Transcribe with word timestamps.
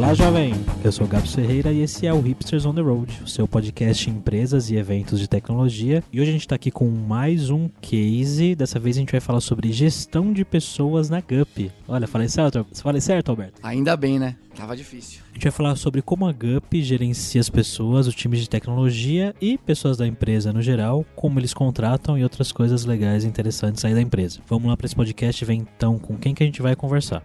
Olá, 0.00 0.14
jovem! 0.14 0.54
Eu 0.82 0.90
sou 0.90 1.04
o 1.04 1.08
Gabs 1.08 1.34
Ferreira 1.34 1.70
e 1.70 1.82
esse 1.82 2.06
é 2.06 2.12
o 2.12 2.22
Hipsters 2.22 2.64
on 2.64 2.72
the 2.72 2.80
Road, 2.80 3.20
o 3.22 3.28
seu 3.28 3.46
podcast 3.46 4.08
em 4.08 4.14
empresas 4.14 4.70
e 4.70 4.76
eventos 4.76 5.20
de 5.20 5.28
tecnologia. 5.28 6.02
E 6.10 6.18
hoje 6.18 6.30
a 6.30 6.32
gente 6.32 6.40
está 6.40 6.54
aqui 6.54 6.70
com 6.70 6.88
mais 6.88 7.50
um 7.50 7.68
case. 7.82 8.54
Dessa 8.54 8.78
vez 8.78 8.96
a 8.96 9.00
gente 9.00 9.12
vai 9.12 9.20
falar 9.20 9.42
sobre 9.42 9.70
gestão 9.70 10.32
de 10.32 10.42
pessoas 10.42 11.10
na 11.10 11.20
GUP. 11.20 11.70
Olha, 11.86 12.08
falei 12.08 12.28
certo, 12.28 12.66
falei 12.76 13.02
certo, 13.02 13.28
Alberto? 13.28 13.60
Ainda 13.62 13.94
bem, 13.94 14.18
né? 14.18 14.36
Tava 14.56 14.74
difícil. 14.74 15.20
A 15.32 15.34
gente 15.34 15.42
vai 15.42 15.52
falar 15.52 15.76
sobre 15.76 16.00
como 16.00 16.26
a 16.26 16.32
GUP 16.32 16.82
gerencia 16.82 17.38
as 17.38 17.50
pessoas, 17.50 18.06
os 18.06 18.14
times 18.14 18.40
de 18.40 18.48
tecnologia 18.48 19.34
e 19.38 19.58
pessoas 19.58 19.98
da 19.98 20.06
empresa 20.06 20.50
no 20.50 20.62
geral, 20.62 21.04
como 21.14 21.38
eles 21.38 21.52
contratam 21.52 22.16
e 22.16 22.22
outras 22.22 22.50
coisas 22.52 22.86
legais 22.86 23.24
e 23.24 23.28
interessantes 23.28 23.84
aí 23.84 23.92
da 23.92 24.00
empresa. 24.00 24.40
Vamos 24.48 24.66
lá 24.66 24.78
para 24.78 24.86
esse 24.86 24.96
podcast 24.96 25.44
e 25.44 25.46
ver 25.46 25.54
então 25.54 25.98
com 25.98 26.16
quem 26.16 26.34
que 26.34 26.42
a 26.42 26.46
gente 26.46 26.62
vai 26.62 26.74
conversar. 26.74 27.22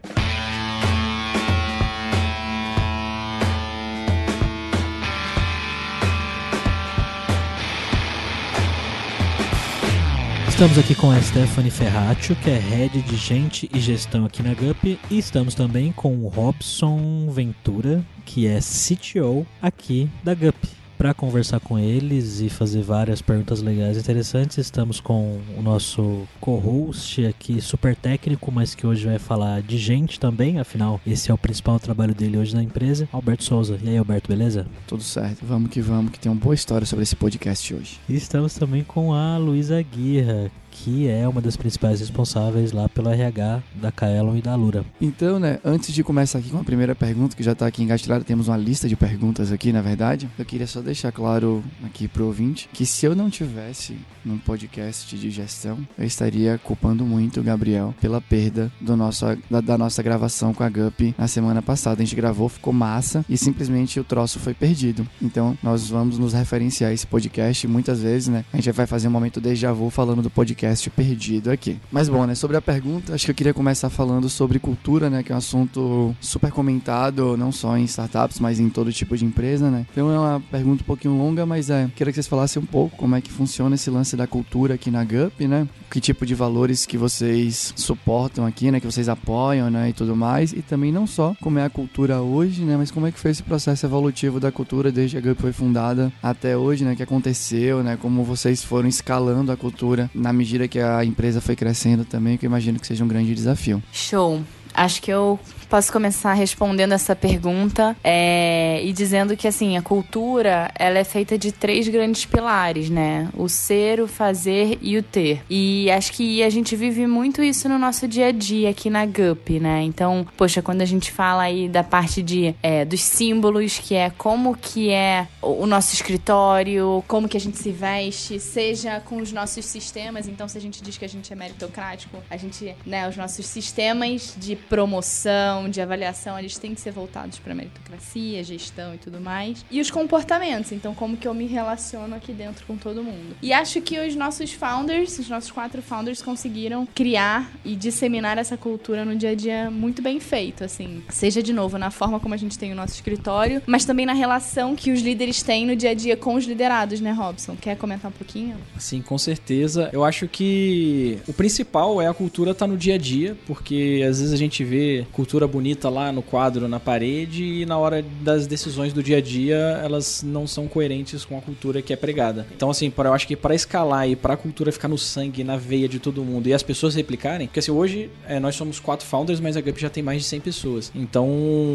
Estamos 10.55 10.77
aqui 10.77 10.95
com 10.95 11.11
a 11.11 11.21
Stephanie 11.21 11.69
Ferraccio, 11.69 12.33
que 12.37 12.49
é 12.49 12.57
Head 12.57 13.01
de 13.01 13.17
Gente 13.17 13.69
e 13.73 13.77
Gestão 13.77 14.23
aqui 14.23 14.41
na 14.41 14.53
GUP, 14.53 14.97
e 15.11 15.17
estamos 15.17 15.53
também 15.53 15.91
com 15.91 16.15
o 16.15 16.29
Robson 16.29 17.29
Ventura, 17.29 18.01
que 18.25 18.47
é 18.47 18.59
CTO 18.61 19.45
aqui 19.61 20.09
da 20.23 20.33
GUP. 20.33 20.84
Para 20.97 21.13
conversar 21.13 21.59
com 21.59 21.77
eles 21.77 22.39
e 22.39 22.49
fazer 22.49 22.81
várias 22.81 23.21
perguntas 23.21 23.61
legais 23.61 23.97
e 23.97 23.99
interessantes, 23.99 24.57
estamos 24.57 25.01
com 25.01 25.39
o 25.57 25.61
nosso 25.61 26.25
co-host 26.39 27.25
aqui, 27.25 27.59
super 27.59 27.95
técnico, 27.95 28.49
mas 28.51 28.73
que 28.73 28.87
hoje 28.87 29.05
vai 29.05 29.19
falar 29.19 29.61
de 29.61 29.77
gente 29.77 30.19
também, 30.19 30.57
afinal, 30.57 31.01
esse 31.05 31.29
é 31.29 31.33
o 31.33 31.37
principal 31.37 31.79
trabalho 31.79 32.15
dele 32.15 32.37
hoje 32.37 32.55
na 32.55 32.63
empresa, 32.63 33.09
Alberto 33.11 33.43
Souza. 33.43 33.77
E 33.83 33.89
aí, 33.89 33.97
Alberto, 33.97 34.29
beleza? 34.29 34.65
Tudo 34.87 35.03
certo, 35.03 35.45
vamos 35.45 35.69
que 35.69 35.81
vamos, 35.81 36.11
que 36.11 36.19
tem 36.19 36.31
uma 36.31 36.39
boa 36.39 36.55
história 36.55 36.87
sobre 36.87 37.03
esse 37.03 37.15
podcast 37.15 37.73
hoje. 37.73 37.99
E 38.07 38.15
estamos 38.15 38.55
também 38.55 38.83
com 38.83 39.13
a 39.13 39.37
Luísa 39.37 39.81
Guirra, 39.81 40.49
que 40.75 41.07
é 41.07 41.27
uma 41.27 41.41
das 41.41 41.55
principais 41.55 42.01
responsáveis 42.01 42.73
lá 42.73 42.89
pelo 42.89 43.09
RH 43.09 43.63
da 43.75 43.91
Kaelon 43.91 44.35
e 44.35 44.41
da 44.41 44.55
Lura. 44.55 44.85
Então, 44.99 45.39
né, 45.39 45.57
antes 45.63 45.93
de 45.93 46.03
começar 46.03 46.39
aqui 46.39 46.49
com 46.49 46.59
a 46.59 46.63
primeira 46.63 46.93
pergunta, 46.93 47.35
que 47.35 47.43
já 47.43 47.53
está 47.53 47.65
aqui 47.65 47.81
engastilhada, 47.81 48.25
temos 48.25 48.49
uma 48.49 48.57
lista 48.57 48.87
de 48.87 48.95
perguntas 48.95 49.51
aqui, 49.51 49.71
na 49.71 49.81
verdade. 49.81 50.29
Eu 50.37 50.43
queria 50.43 50.67
só 50.67 50.81
deixar 50.81 51.13
claro 51.13 51.63
aqui 51.83 52.07
pro 52.07 52.25
ouvinte 52.25 52.69
que 52.73 52.85
se 52.85 53.05
eu 53.05 53.15
não 53.15 53.29
tivesse 53.29 53.97
num 54.23 54.37
podcast 54.37 55.17
de 55.17 55.29
gestão, 55.29 55.79
eu 55.97 56.05
estaria 56.05 56.59
culpando 56.61 57.05
muito 57.05 57.39
o 57.39 57.43
Gabriel 57.43 57.93
pela 58.01 58.19
perda 58.19 58.71
do 58.81 58.97
nosso, 58.97 59.25
da, 59.49 59.61
da 59.61 59.77
nossa 59.77 60.03
gravação 60.03 60.53
com 60.53 60.63
a 60.63 60.69
GUP 60.69 61.15
na 61.17 61.27
semana 61.27 61.61
passada. 61.61 62.01
A 62.01 62.05
gente 62.05 62.15
gravou, 62.15 62.49
ficou 62.49 62.73
massa 62.73 63.23
e 63.29 63.37
simplesmente 63.37 63.99
o 63.99 64.03
troço 64.03 64.39
foi 64.39 64.53
perdido. 64.53 65.07
Então, 65.21 65.57
nós 65.63 65.89
vamos 65.89 66.17
nos 66.19 66.33
referenciar 66.33 66.91
a 66.91 66.93
esse 66.93 67.07
podcast 67.07 67.65
muitas 67.67 68.01
vezes, 68.01 68.27
né? 68.27 68.43
A 68.51 68.57
gente 68.57 68.71
vai 68.71 68.85
fazer 68.85 69.07
um 69.07 69.11
momento 69.11 69.39
déjà 69.39 69.71
vu 69.71 69.89
falando 69.89 70.21
do 70.21 70.29
podcast 70.29 70.64
podcast 70.65 70.89
perdido 70.89 71.51
aqui. 71.51 71.77
Mas 71.91 72.09
bom, 72.09 72.25
né, 72.25 72.33
sobre 72.33 72.57
a 72.57 72.61
pergunta, 72.61 73.13
acho 73.13 73.25
que 73.25 73.31
eu 73.31 73.35
queria 73.35 73.53
começar 73.53 73.89
falando 73.89 74.27
sobre 74.29 74.57
cultura, 74.57 75.09
né, 75.09 75.21
que 75.21 75.31
é 75.31 75.35
um 75.35 75.37
assunto 75.37 76.15
super 76.19 76.51
comentado, 76.51 77.37
não 77.37 77.51
só 77.51 77.77
em 77.77 77.83
startups, 77.83 78.39
mas 78.39 78.59
em 78.59 78.69
todo 78.69 78.91
tipo 78.91 79.15
de 79.15 79.25
empresa, 79.25 79.69
né? 79.69 79.85
Então 79.91 80.11
é 80.11 80.17
uma 80.17 80.39
pergunta 80.39 80.83
um 80.83 80.85
pouquinho 80.85 81.17
longa, 81.17 81.45
mas 81.45 81.69
é, 81.69 81.89
queria 81.95 82.11
que 82.11 82.15
vocês 82.15 82.27
falassem 82.27 82.61
um 82.61 82.65
pouco 82.65 82.97
como 82.97 83.15
é 83.15 83.21
que 83.21 83.31
funciona 83.31 83.75
esse 83.75 83.89
lance 83.89 84.15
da 84.15 84.25
cultura 84.25 84.73
aqui 84.73 84.89
na 84.89 85.03
GUP, 85.03 85.47
né? 85.47 85.67
Que 85.89 86.01
tipo 86.01 86.25
de 86.25 86.33
valores 86.33 86.85
que 86.85 86.97
vocês 86.97 87.73
suportam 87.75 88.45
aqui, 88.45 88.71
né, 88.71 88.79
que 88.79 88.85
vocês 88.85 89.07
apoiam, 89.07 89.69
né, 89.69 89.89
e 89.89 89.93
tudo 89.93 90.15
mais, 90.15 90.51
e 90.51 90.61
também 90.61 90.91
não 90.91 91.05
só 91.05 91.35
como 91.41 91.59
é 91.59 91.63
a 91.63 91.69
cultura 91.69 92.21
hoje, 92.21 92.63
né, 92.63 92.75
mas 92.75 92.91
como 92.91 93.07
é 93.07 93.11
que 93.11 93.19
foi 93.19 93.31
esse 93.31 93.43
processo 93.43 93.85
evolutivo 93.85 94.39
da 94.39 94.51
cultura 94.51 94.91
desde 94.91 95.17
a 95.17 95.21
GUP 95.21 95.41
foi 95.41 95.53
fundada 95.53 96.11
até 96.21 96.57
hoje, 96.57 96.83
né, 96.83 96.95
que 96.95 97.03
aconteceu, 97.03 97.83
né, 97.83 97.97
como 98.01 98.23
vocês 98.23 98.63
foram 98.63 98.89
escalando 98.89 99.51
a 99.51 99.57
cultura 99.57 100.09
na 100.13 100.33
medida 100.33 100.54
medida 100.55 100.67
que 100.67 100.79
a 100.79 101.03
empresa 101.03 101.41
foi 101.41 101.55
crescendo 101.55 102.05
também, 102.05 102.37
que 102.37 102.45
eu 102.45 102.49
imagino 102.49 102.79
que 102.79 102.87
seja 102.87 103.03
um 103.03 103.07
grande 103.07 103.33
desafio. 103.35 103.83
Show. 103.91 104.41
Acho 104.73 105.01
que 105.01 105.11
eu 105.11 105.39
posso 105.67 105.91
começar 105.91 106.33
respondendo 106.33 106.93
essa 106.93 107.15
pergunta 107.15 107.95
é, 108.03 108.81
e 108.83 108.93
dizendo 108.93 109.35
que 109.35 109.47
assim 109.47 109.77
a 109.77 109.81
cultura 109.81 110.71
ela 110.77 110.99
é 110.99 111.03
feita 111.03 111.37
de 111.37 111.51
três 111.51 111.87
grandes 111.87 112.25
pilares, 112.25 112.89
né? 112.89 113.29
O 113.33 113.47
ser, 113.47 113.99
o 113.99 114.07
fazer 114.07 114.77
e 114.81 114.97
o 114.97 115.03
ter. 115.03 115.41
E 115.49 115.89
acho 115.91 116.11
que 116.11 116.43
a 116.43 116.49
gente 116.49 116.75
vive 116.75 117.07
muito 117.07 117.43
isso 117.43 117.67
no 117.67 117.77
nosso 117.77 118.07
dia 118.07 118.27
a 118.27 118.31
dia 118.31 118.69
aqui 118.69 118.89
na 118.89 119.05
GUP, 119.05 119.59
né? 119.59 119.81
Então, 119.83 120.25
poxa, 120.37 120.61
quando 120.61 120.81
a 120.81 120.85
gente 120.85 121.11
fala 121.11 121.43
aí 121.43 121.67
da 121.67 121.83
parte 121.83 122.21
de 122.21 122.55
é, 122.61 122.85
dos 122.85 123.01
símbolos, 123.01 123.79
que 123.79 123.95
é 123.95 124.09
como 124.09 124.55
que 124.55 124.91
é 124.91 125.27
o 125.41 125.65
nosso 125.65 125.93
escritório, 125.93 127.03
como 127.07 127.27
que 127.27 127.37
a 127.37 127.39
gente 127.39 127.57
se 127.57 127.71
veste, 127.71 128.39
seja 128.39 128.99
com 128.99 129.17
os 129.17 129.31
nossos 129.31 129.65
sistemas. 129.65 130.27
Então, 130.27 130.47
se 130.47 130.57
a 130.57 130.61
gente 130.61 130.81
diz 130.81 130.97
que 130.97 131.05
a 131.05 131.09
gente 131.09 131.31
é 131.31 131.35
meritocrático, 131.35 132.17
a 132.29 132.37
gente, 132.37 132.75
né, 132.85 133.07
os 133.07 133.15
nossos 133.15 133.45
sistemas 133.45 134.35
de 134.37 134.55
promoção, 134.55 135.54
de 135.69 135.81
avaliação, 135.81 136.37
eles 136.37 136.57
têm 136.57 136.73
que 136.73 136.81
ser 136.81 136.91
voltados 136.91 137.39
para 137.39 137.55
meritocracia, 137.55 138.43
gestão 138.43 138.93
e 138.93 138.97
tudo 138.97 139.19
mais. 139.19 139.65
E 139.71 139.79
os 139.79 139.89
comportamentos, 139.89 140.71
então 140.71 140.93
como 140.93 141.17
que 141.17 141.27
eu 141.27 141.33
me 141.33 141.45
relaciono 141.45 142.15
aqui 142.15 142.33
dentro 142.33 142.65
com 142.65 142.77
todo 142.77 143.03
mundo. 143.03 143.35
E 143.41 143.53
acho 143.53 143.81
que 143.81 143.99
os 143.99 144.15
nossos 144.15 144.51
founders, 144.51 145.17
os 145.19 145.29
nossos 145.29 145.51
quatro 145.51 145.81
founders 145.81 146.21
conseguiram 146.21 146.85
criar 146.85 147.51
e 147.63 147.75
disseminar 147.75 148.37
essa 148.37 148.57
cultura 148.57 149.05
no 149.05 149.15
dia 149.15 149.31
a 149.31 149.35
dia 149.35 149.71
muito 149.71 150.01
bem 150.01 150.19
feito, 150.19 150.63
assim. 150.63 151.03
Seja 151.09 151.41
de 151.41 151.53
novo 151.53 151.77
na 151.77 151.91
forma 151.91 152.19
como 152.19 152.33
a 152.33 152.37
gente 152.37 152.57
tem 152.57 152.71
o 152.71 152.75
nosso 152.75 152.93
escritório, 152.93 153.61
mas 153.65 153.85
também 153.85 154.05
na 154.05 154.13
relação 154.13 154.75
que 154.75 154.91
os 154.91 155.01
líderes 155.01 155.41
têm 155.41 155.65
no 155.65 155.75
dia 155.75 155.91
a 155.91 155.93
dia 155.93 156.17
com 156.17 156.35
os 156.35 156.45
liderados, 156.45 156.99
né, 156.99 157.11
Robson? 157.11 157.55
Quer 157.55 157.77
comentar 157.77 158.09
um 158.09 158.13
pouquinho? 158.13 158.57
Sim, 158.77 159.01
com 159.01 159.17
certeza. 159.17 159.89
Eu 159.91 160.03
acho 160.03 160.27
que 160.27 161.19
o 161.27 161.33
principal 161.33 162.01
é 162.01 162.07
a 162.07 162.13
cultura 162.13 162.51
estar 162.51 162.65
tá 162.65 162.71
no 162.71 162.77
dia 162.77 162.95
a 162.95 162.97
dia, 162.97 163.37
porque 163.45 164.03
às 164.07 164.19
vezes 164.19 164.33
a 164.33 164.37
gente 164.37 164.63
vê 164.63 165.05
cultura 165.11 165.44
bonita 165.47 165.89
lá 165.89 166.11
no 166.11 166.21
quadro, 166.21 166.67
na 166.67 166.79
parede, 166.79 167.43
e 167.43 167.65
na 167.65 167.77
hora 167.77 168.03
das 168.21 168.47
decisões 168.47 168.93
do 168.93 169.03
dia 169.03 169.17
a 169.17 169.21
dia, 169.21 169.81
elas 169.83 170.23
não 170.23 170.47
são 170.47 170.67
coerentes 170.67 171.25
com 171.25 171.37
a 171.37 171.41
cultura 171.41 171.81
que 171.81 171.93
é 171.93 171.95
pregada. 171.95 172.45
Então, 172.55 172.69
assim, 172.69 172.91
eu 172.95 173.13
acho 173.13 173.27
que 173.27 173.35
para 173.35 173.53
escalar 173.53 174.09
e 174.09 174.15
para 174.15 174.33
a 174.33 174.37
cultura 174.37 174.71
ficar 174.71 174.87
no 174.87 174.97
sangue, 174.97 175.43
na 175.43 175.57
veia 175.57 175.87
de 175.87 175.99
todo 175.99 176.23
mundo 176.23 176.47
e 176.47 176.53
as 176.53 176.63
pessoas 176.63 176.95
replicarem, 176.95 177.47
porque 177.47 177.59
assim, 177.59 177.71
hoje 177.71 178.09
é, 178.27 178.39
nós 178.39 178.55
somos 178.55 178.79
quatro 178.79 179.05
founders, 179.05 179.39
mas 179.39 179.57
a 179.57 179.61
GUP 179.61 179.79
já 179.79 179.89
tem 179.89 180.03
mais 180.03 180.21
de 180.21 180.27
100 180.27 180.39
pessoas. 180.41 180.91
Então, 180.95 181.27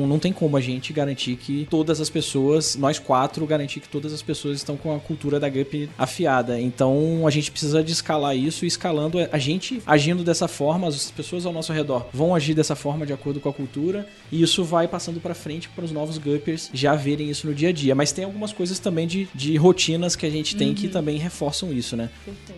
não 0.06 0.19
tem 0.19 0.32
como 0.32 0.56
a 0.56 0.60
gente 0.60 0.92
garantir 0.92 1.36
que 1.36 1.66
todas 1.70 2.00
as 2.00 2.10
pessoas, 2.10 2.76
nós 2.76 2.98
quatro, 2.98 3.47
garantir 3.47 3.80
que 3.80 3.88
todas 3.88 4.12
as 4.12 4.22
pessoas 4.22 4.56
estão 4.56 4.76
com 4.76 4.94
a 4.94 4.98
cultura 4.98 5.38
da 5.38 5.48
GUP 5.48 5.88
afiada. 5.98 6.60
Então, 6.60 7.26
a 7.26 7.30
gente 7.30 7.50
precisa 7.50 7.82
de 7.82 7.92
escalar 7.92 8.36
isso 8.36 8.64
e 8.64 8.69
escalando 8.69 9.19
a 9.30 9.38
gente 9.38 9.82
agindo 9.86 10.22
dessa 10.22 10.48
forma, 10.48 10.88
as 10.88 11.10
pessoas 11.10 11.47
ao 11.47 11.53
nosso 11.53 11.72
redor 11.72 12.06
vão 12.12 12.34
agir 12.34 12.54
dessa 12.54 12.75
forma 12.75 13.06
de 13.06 13.12
acordo 13.12 13.41
com 13.41 13.48
a 13.48 13.53
cultura 13.60 14.06
e 14.32 14.43
isso 14.43 14.65
vai 14.65 14.88
passando 14.88 15.21
para 15.21 15.34
frente 15.34 15.69
para 15.69 15.84
os 15.84 15.93
novos 15.93 16.16
Guppers 16.16 16.71
já 16.72 16.94
verem 16.94 17.31
isso 17.31 17.47
no 17.47 17.54
dia 17.54 17.69
a 17.69 17.72
dia. 17.72 17.94
Mas 17.94 18.12
tem 18.12 18.25
algumas 18.25 18.53
coisas 18.53 18.78
também 18.78 19.06
de, 19.06 19.28
de 19.34 19.56
rotinas 19.56 20.16
que 20.16 20.25
a 20.25 20.31
gente 20.31 20.56
tem 20.56 20.69
uhum. 20.69 20.75
que 20.75 20.88
também 20.88 21.19
reforçam 21.19 21.72
isso, 21.72 21.97
né? 21.97 22.09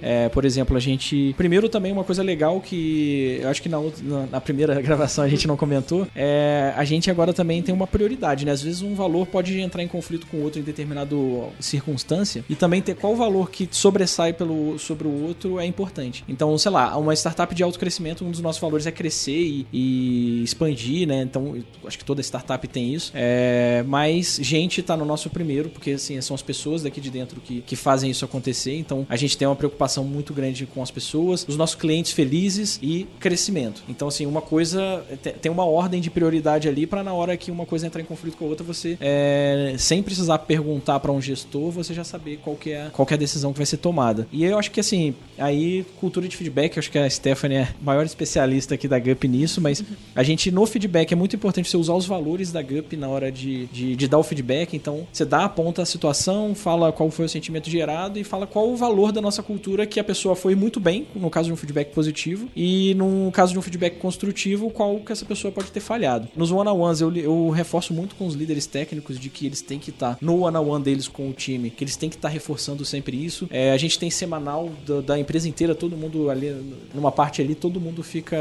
É, 0.01 0.29
por 0.29 0.45
exemplo, 0.45 0.77
a 0.77 0.81
gente. 0.81 1.35
Primeiro, 1.37 1.69
também 1.69 1.93
uma 1.93 2.05
coisa 2.05 2.23
legal 2.23 2.61
que 2.61 3.39
eu 3.41 3.49
acho 3.49 3.63
que 3.63 3.69
na, 3.69 3.79
na, 4.03 4.27
na 4.27 4.41
primeira 4.41 4.81
gravação 4.83 5.25
a 5.25 5.29
gente 5.29 5.47
não 5.47 5.57
comentou 5.57 6.07
é 6.15 6.73
a 6.77 6.85
gente 6.85 7.11
agora 7.11 7.33
também 7.33 7.63
tem 7.63 7.75
uma 7.75 7.87
prioridade, 7.87 8.45
né? 8.45 8.53
Às 8.53 8.63
vezes 8.63 8.83
um 8.83 8.95
valor 8.95 9.27
pode 9.27 9.59
entrar 9.59 9.83
em 9.83 9.89
conflito 9.89 10.27
com 10.27 10.39
outro 10.39 10.61
em 10.61 10.63
determinado 10.63 11.49
circunstância 11.61 12.45
e 12.49 12.55
também 12.55 12.81
ter 12.81 12.95
qual 12.95 13.17
valor 13.17 13.51
que 13.51 13.69
sobressai 13.71 14.33
pelo, 14.33 14.79
sobre 14.79 15.07
o 15.07 15.25
outro 15.25 15.59
é 15.59 15.67
importante. 15.67 16.25
Então, 16.29 16.57
sei 16.59 16.71
lá, 16.71 16.97
uma 16.97 17.15
startup 17.15 17.55
de 17.55 17.63
alto 17.63 17.79
crescimento, 17.79 18.25
um 18.25 18.31
dos 18.31 18.41
nossos 18.41 18.61
valores 18.61 18.87
é 18.87 18.91
crescer 18.91 19.33
e, 19.33 19.67
e 19.73 20.43
expandir, 20.43 20.92
né? 21.07 21.23
Então, 21.23 21.57
acho 21.87 21.99
que 21.99 22.05
toda 22.05 22.21
startup 22.21 22.67
tem 22.69 22.95
isso. 22.95 23.13
É, 23.15 23.85
mas 23.87 24.39
gente 24.43 24.81
está 24.81 24.97
no 24.97 25.05
nosso 25.05 25.31
primeiro, 25.31 25.69
porque 25.69 25.93
assim, 25.93 26.21
são 26.21 26.35
as 26.35 26.43
pessoas 26.43 26.83
daqui 26.83 27.01
de 27.01 27.11
dentro 27.11 27.41
que, 27.41 27.61
que 27.63 27.77
fazem 27.77 28.11
isso 28.11 28.25
acontecer. 28.25 28.77
Então, 28.77 29.07
a 29.09 29.17
gente 29.17 29.37
tem 29.37 29.47
uma 29.47 29.57
preocupação 29.57 30.05
muito 30.05 30.33
grande 30.33 30.67
com 30.67 30.83
as 30.83 30.91
pessoas, 30.91 31.45
os 31.49 31.57
nossos 31.57 31.77
clientes 31.77 32.13
felizes 32.13 32.79
e 32.83 33.07
crescimento. 33.19 33.83
Então, 33.89 34.09
assim, 34.09 34.27
uma 34.27 34.41
coisa 34.41 35.05
tem 35.41 35.51
uma 35.51 35.65
ordem 35.65 36.01
de 36.01 36.11
prioridade 36.11 36.69
ali 36.69 36.87
para 36.87 37.03
na 37.03 37.13
hora 37.13 37.37
que 37.37 37.51
uma 37.51 37.67
coisa 37.67 37.87
entrar 37.87 38.01
em 38.01 38.05
conflito 38.05 38.37
com 38.37 38.45
a 38.45 38.49
outra, 38.49 38.65
você 38.65 38.97
é, 39.01 39.75
sem 39.79 40.03
precisar 40.03 40.39
perguntar 40.39 41.01
para 41.01 41.13
um 41.13 41.21
gestor, 41.21 41.71
você 41.71 41.95
já 41.95 42.05
saber 42.05 42.39
qual 42.43 42.57
que 42.57 42.71
é 42.71 42.91
qual 42.93 43.07
que 43.07 43.15
é 43.15 43.17
a 43.17 43.19
decisão 43.19 43.53
que 43.53 43.59
vai 43.59 43.67
ser 43.67 43.79
tomada. 43.79 44.27
E 44.33 44.45
eu 44.45 44.59
acho 44.59 44.71
que 44.71 44.81
assim, 44.81 45.15
aí 45.39 45.85
cultura 45.99 46.29
de 46.29 46.37
feedback, 46.37 46.79
acho 46.79 46.91
que 46.91 46.99
a 46.99 47.09
Stephanie 47.09 47.59
é 47.59 47.63
a 47.63 47.85
maior 47.85 48.05
especialista 48.05 48.75
aqui 48.75 48.87
da 48.87 48.99
GUP 48.99 49.27
nisso, 49.29 49.61
mas 49.61 49.83
a 50.15 50.23
gente 50.23 50.51
no 50.51 50.67
feedback 50.67 50.82
feedback, 50.83 51.13
é 51.13 51.17
muito 51.17 51.37
importante 51.37 51.69
você 51.69 51.77
usar 51.77 51.95
os 51.95 52.07
valores 52.07 52.51
da 52.51 52.61
GUP 52.61 52.97
na 52.97 53.09
hora 53.09 53.31
de, 53.31 53.67
de, 53.67 53.95
de 53.95 54.09
dar 54.09 54.19
o 54.19 54.23
feedback. 54.23 54.75
Então, 54.75 55.07
você 55.13 55.25
dá, 55.25 55.45
aponta 55.45 55.83
a 55.83 55.87
situação, 55.87 56.55
fala 56.55 56.93
qual 56.93 57.11
foi 57.11 57.27
o 57.27 57.29
sentimento 57.29 57.71
gerado 57.71 58.19
e 58.19 58.25
fala 58.25 58.47
qual 58.47 58.69
o 58.69 58.77
valor 58.77 59.13
da 59.13 59.21
nossa 59.21 59.43
cultura 59.43 59.87
que 59.87 60.01
a 60.01 60.05
pessoa 60.05 60.35
foi 60.35 60.55
muito 60.55 60.81
bem, 60.81 61.07
no 61.15 61.31
caso 61.31 61.47
de 61.47 61.53
um 61.53 61.57
feedback 61.57 61.93
positivo, 61.93 62.49
e 62.57 62.95
no 62.95 63.31
caso 63.33 63.53
de 63.53 63.59
um 63.59 63.63
feedback 63.63 63.99
construtivo, 63.99 64.71
qual 64.71 64.99
que 65.01 65.13
essa 65.13 65.25
pessoa 65.25 65.53
pode 65.53 65.71
ter 65.71 65.81
falhado. 65.81 66.29
Nos 66.37 66.51
one-on-ones, 66.51 67.01
eu, 67.01 67.15
eu 67.17 67.51
reforço 67.51 67.95
muito 67.95 68.17
com 68.17 68.27
os 68.27 68.35
líderes 68.35 68.67
técnicos 68.67 69.19
de 69.19 69.31
que 69.31 69.47
eles 69.47 69.63
têm 69.63 69.79
que 69.79 69.91
estar 69.91 70.19
no 70.21 70.41
one-on-one 70.45 70.83
deles 70.83 71.07
com 71.07 71.29
o 71.29 71.33
time, 71.33 71.71
que 71.71 71.85
eles 71.85 71.97
têm 71.97 72.09
que 72.09 72.17
estar 72.17 72.29
reforçando 72.29 72.85
sempre 72.85 73.17
isso. 73.17 73.47
É, 73.51 73.73
a 73.73 73.77
gente 73.77 73.99
tem 73.99 74.11
semanal 74.11 74.71
da, 74.87 75.01
da 75.01 75.19
empresa 75.19 75.49
inteira, 75.49 75.75
todo 75.75 75.97
mundo 75.97 76.29
ali, 76.29 76.55
numa 76.95 77.13
parte 77.13 77.41
ali, 77.41 77.55
todo 77.55 77.81
mundo 77.81 78.03
fica. 78.03 78.37